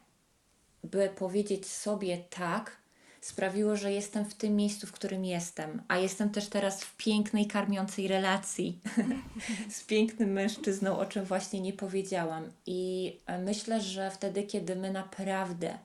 by 0.83 1.09
powiedzieć 1.09 1.67
sobie 1.67 2.17
tak, 2.17 2.77
sprawiło, 3.21 3.75
że 3.75 3.91
jestem 3.91 4.25
w 4.25 4.33
tym 4.33 4.55
miejscu, 4.55 4.87
w 4.87 4.91
którym 4.91 5.25
jestem. 5.25 5.81
A 5.87 5.97
jestem 5.97 6.29
też 6.29 6.47
teraz 6.47 6.83
w 6.83 6.97
pięknej, 6.97 7.47
karmiącej 7.47 8.07
relacji 8.07 8.79
z 9.69 9.83
pięknym 9.83 10.31
mężczyzną, 10.31 10.99
o 10.99 11.05
czym 11.05 11.25
właśnie 11.25 11.61
nie 11.61 11.73
powiedziałam. 11.73 12.51
I 12.65 13.13
e, 13.25 13.39
myślę, 13.39 13.81
że 13.81 14.11
wtedy, 14.11 14.43
kiedy 14.43 14.75
my 14.75 14.91
naprawdę 14.91 15.77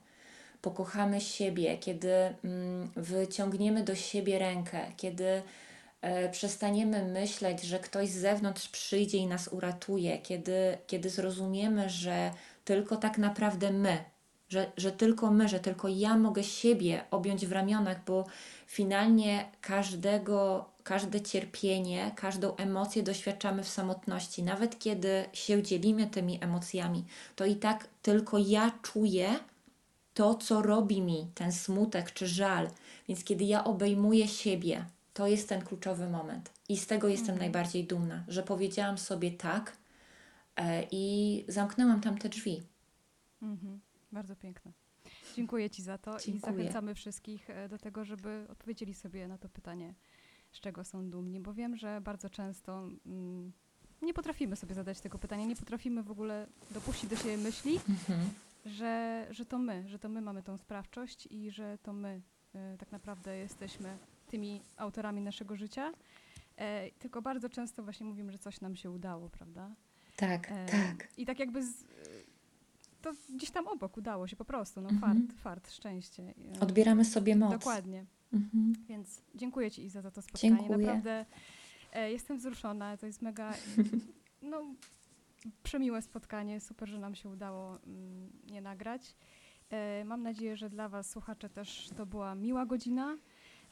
pokochamy 0.67 1.21
siebie, 1.21 1.77
kiedy 1.77 2.11
mm, 2.43 2.89
wyciągniemy 2.95 3.83
do 3.83 3.95
siebie 3.95 4.39
rękę, 4.39 4.79
kiedy 4.97 5.41
e, 6.01 6.29
przestaniemy 6.29 7.05
myśleć, 7.05 7.63
że 7.63 7.79
ktoś 7.79 8.09
z 8.09 8.17
zewnątrz 8.17 8.69
przyjdzie 8.69 9.17
i 9.17 9.27
nas 9.27 9.47
uratuje, 9.47 10.17
kiedy, 10.17 10.77
kiedy 10.87 11.09
zrozumiemy, 11.09 11.89
że 11.89 12.31
tylko 12.65 12.97
tak 12.97 13.17
naprawdę 13.17 13.71
my, 13.71 13.97
że, 14.49 14.71
że 14.77 14.91
tylko 14.91 15.31
my, 15.31 15.49
że 15.49 15.59
tylko 15.59 15.87
ja 15.87 16.17
mogę 16.17 16.43
siebie 16.43 17.03
objąć 17.11 17.45
w 17.45 17.51
ramionach, 17.51 17.97
bo 18.05 18.25
finalnie 18.67 19.45
każdego, 19.61 20.65
każde 20.83 21.21
cierpienie, 21.21 22.11
każdą 22.15 22.55
emocję 22.55 23.03
doświadczamy 23.03 23.63
w 23.63 23.69
samotności. 23.69 24.43
Nawet 24.43 24.79
kiedy 24.79 25.25
się 25.33 25.63
dzielimy 25.63 26.07
tymi 26.07 26.43
emocjami, 26.43 27.05
to 27.35 27.45
i 27.45 27.55
tak 27.55 27.87
tylko 28.01 28.37
ja 28.37 28.71
czuję 28.81 29.39
to, 30.17 30.35
co 30.35 30.61
robi 30.61 31.01
mi 31.01 31.27
ten 31.35 31.51
smutek 31.51 32.11
czy 32.13 32.27
żal. 32.27 32.69
Więc 33.07 33.23
kiedy 33.23 33.43
ja 33.43 33.63
obejmuję 33.63 34.27
siebie, 34.27 34.85
to 35.13 35.27
jest 35.27 35.49
ten 35.49 35.61
kluczowy 35.61 36.09
moment. 36.09 36.49
I 36.69 36.77
z 36.77 36.87
tego 36.87 37.07
jestem 37.07 37.37
najbardziej 37.37 37.83
dumna, 37.87 38.23
że 38.27 38.43
powiedziałam 38.43 38.97
sobie 38.97 39.31
tak 39.31 39.77
e, 40.55 40.83
i 40.91 41.45
zamknęłam 41.47 42.01
tam 42.01 42.17
te 42.17 42.29
drzwi. 42.29 42.61
Mhm. 43.41 43.79
Bardzo 44.11 44.35
piękne. 44.35 44.71
Dziękuję 45.35 45.69
Ci 45.69 45.81
za 45.81 45.97
to 45.97 46.17
Dziękuję. 46.19 46.35
i 46.35 46.39
zachęcamy 46.39 46.95
wszystkich 46.95 47.49
e, 47.49 47.69
do 47.69 47.77
tego, 47.77 48.05
żeby 48.05 48.45
odpowiedzieli 48.49 48.93
sobie 48.93 49.27
na 49.27 49.37
to 49.37 49.49
pytanie, 49.49 49.93
z 50.51 50.59
czego 50.59 50.83
są 50.83 51.09
dumni, 51.09 51.39
bo 51.39 51.53
wiem, 51.53 51.75
że 51.75 52.01
bardzo 52.01 52.29
często 52.29 52.89
mm, 53.05 53.51
nie 54.01 54.13
potrafimy 54.13 54.55
sobie 54.55 54.75
zadać 54.75 55.01
tego 55.01 55.19
pytania, 55.19 55.45
nie 55.45 55.55
potrafimy 55.55 56.03
w 56.03 56.11
ogóle 56.11 56.47
dopuścić 56.71 57.09
do 57.09 57.15
siebie 57.15 57.37
myśli, 57.37 57.79
Mhm. 57.89 58.29
Że, 58.67 59.27
że 59.29 59.45
to 59.45 59.57
my, 59.59 59.83
że 59.87 59.99
to 59.99 60.09
my 60.09 60.21
mamy 60.21 60.43
tą 60.43 60.57
sprawczość 60.57 61.27
i 61.31 61.51
że 61.51 61.77
to 61.77 61.93
my 61.93 62.21
e, 62.55 62.77
tak 62.77 62.91
naprawdę 62.91 63.37
jesteśmy 63.37 63.97
tymi 64.27 64.61
autorami 64.77 65.21
naszego 65.21 65.55
życia. 65.55 65.91
E, 66.57 66.91
tylko 66.91 67.21
bardzo 67.21 67.49
często 67.49 67.83
właśnie 67.83 68.05
mówimy, 68.05 68.31
że 68.31 68.39
coś 68.39 68.61
nam 68.61 68.75
się 68.75 68.91
udało, 68.91 69.29
prawda? 69.29 69.75
Tak, 70.15 70.51
E, 70.51 70.65
tak. 70.65 71.07
I 71.17 71.25
tak 71.25 71.39
jakby 71.39 71.63
z, 71.63 71.83
to 73.01 73.11
gdzieś 73.35 73.51
tam 73.51 73.67
obok 73.67 73.97
udało 73.97 74.27
się 74.27 74.35
po 74.35 74.45
prostu. 74.45 74.81
No 74.81 74.89
Mhm. 74.89 75.27
fart, 75.27 75.39
fart, 75.39 75.71
szczęście. 75.71 76.33
E, 76.55 76.59
Odbieramy 76.59 77.05
sobie 77.05 77.35
moc. 77.35 77.51
Dokładnie. 77.51 78.05
Mhm. 78.33 78.73
Więc 78.87 79.21
dziękuję 79.35 79.71
Ci 79.71 79.83
Iza 79.85 80.01
za 80.01 80.11
to 80.11 80.21
spotkanie. 80.21 80.55
Dziękuję. 80.57 80.77
Naprawdę 80.77 81.25
e, 81.93 82.11
jestem 82.11 82.37
wzruszona. 82.37 82.97
To 82.97 83.05
jest 83.05 83.21
mega 83.21 83.53
no, 84.41 84.65
przemiłe 85.63 86.01
spotkanie. 86.01 86.59
Super, 86.59 86.89
że 86.89 86.99
nam 86.99 87.15
się 87.15 87.29
udało 87.29 87.79
mm, 87.83 88.31
nie 88.51 88.61
nagrać. 88.61 89.15
E, 89.69 90.05
mam 90.05 90.23
nadzieję, 90.23 90.57
że 90.57 90.69
dla 90.69 90.89
Was, 90.89 91.09
słuchacze, 91.09 91.49
też 91.49 91.89
to 91.97 92.05
była 92.05 92.35
miła 92.35 92.65
godzina 92.65 93.17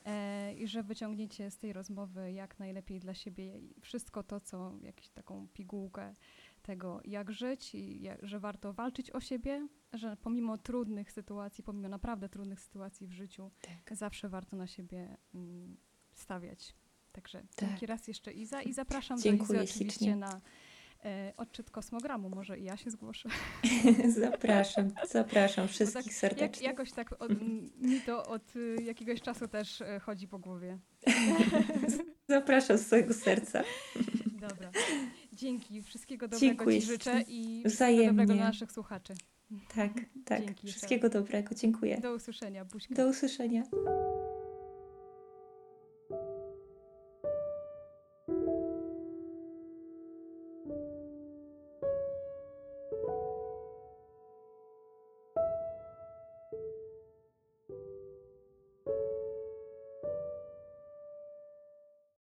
e, 0.05 0.53
i 0.53 0.67
że 0.67 0.84
wyciągniecie 0.84 1.51
z 1.51 1.57
tej 1.57 1.73
rozmowy 1.73 2.32
jak 2.32 2.59
najlepiej 2.59 2.99
dla 2.99 3.13
siebie 3.13 3.61
wszystko 3.82 4.23
to, 4.23 4.39
co 4.39 4.73
jakąś 4.82 5.09
taką 5.09 5.47
pigułkę 5.53 6.13
tego, 6.61 7.01
jak 7.05 7.32
żyć 7.32 7.76
i 7.76 8.01
jak, 8.01 8.28
że 8.28 8.39
warto 8.39 8.73
walczyć 8.73 9.11
o 9.11 9.19
siebie, 9.19 9.67
że 9.93 10.17
pomimo 10.17 10.57
trudnych 10.57 11.11
sytuacji, 11.11 11.63
pomimo 11.63 11.89
naprawdę 11.89 12.30
trudnych 12.30 12.61
sytuacji 12.61 13.07
w 13.07 13.11
życiu, 13.11 13.51
Tak. 13.61 13.97
zawsze 13.97 14.30
warto 14.30 14.57
na 14.57 14.67
siebie 14.67 15.17
mm, 15.36 15.78
stawiać. 16.13 16.76
Także 17.11 17.41
Tak. 17.55 17.69
dzięki 17.69 17.86
raz 17.86 18.07
jeszcze 18.07 18.34
Iza 18.34 18.61
i 18.61 18.73
zapraszam 18.73 19.21
Dziękuję 19.21 19.59
do 19.59 19.63
Izy 19.63 19.73
oczywiście 19.73 20.15
na 20.15 20.41
odczyt 21.38 21.72
kosmogramu. 21.72 22.30
Może 22.30 22.60
i 22.60 22.64
ja 22.64 22.78
się 22.78 22.89
zgłoszę. 22.89 23.30
zapraszam, 24.22 24.91
zapraszam 25.10 25.66
Bo 25.66 25.74
wszystkich 25.74 26.03
tak, 26.03 26.06
jak, 26.06 26.16
serdecznie. 26.16 26.68
jakoś 26.68 26.91
tak 26.91 27.22
od, 27.22 27.32
mi 27.82 28.01
to 28.06 28.26
od 28.26 28.56
y, 28.56 28.78
jakiegoś 28.84 29.22
czasu 29.22 29.47
też 29.47 29.82
e, 29.82 29.99
chodzi 29.99 30.28
po 30.28 30.39
głowie. 30.39 30.78
Zapraszam 32.30 32.78
z 32.78 32.88
całego 32.88 33.14
serca. 33.14 33.64
Dobra. 34.26 34.72
Dzięki. 35.34 35.82
Wszystkiego 35.82 36.28
dobrego 36.28 36.47
Dziękuję 36.47 36.82
Ci 36.82 36.88
życzę 36.88 37.22
i 37.28 37.64
Wzajemnie. 37.66 38.08
dobrego 38.08 38.34
dla 38.34 38.45
naszych 38.45 38.72
słuchaczy. 38.72 39.14
Tak, 39.76 39.91
tak. 40.26 40.41
Dzięki 40.45 40.68
Wszystkiego 40.68 41.10
dobrego. 41.10 41.56
Dziękuję. 41.56 41.97
Do 41.97 42.14
usłyszenia. 42.14 42.66
Buźka. 42.66 42.95
Do 42.95 43.08
usłyszenia. 43.08 43.64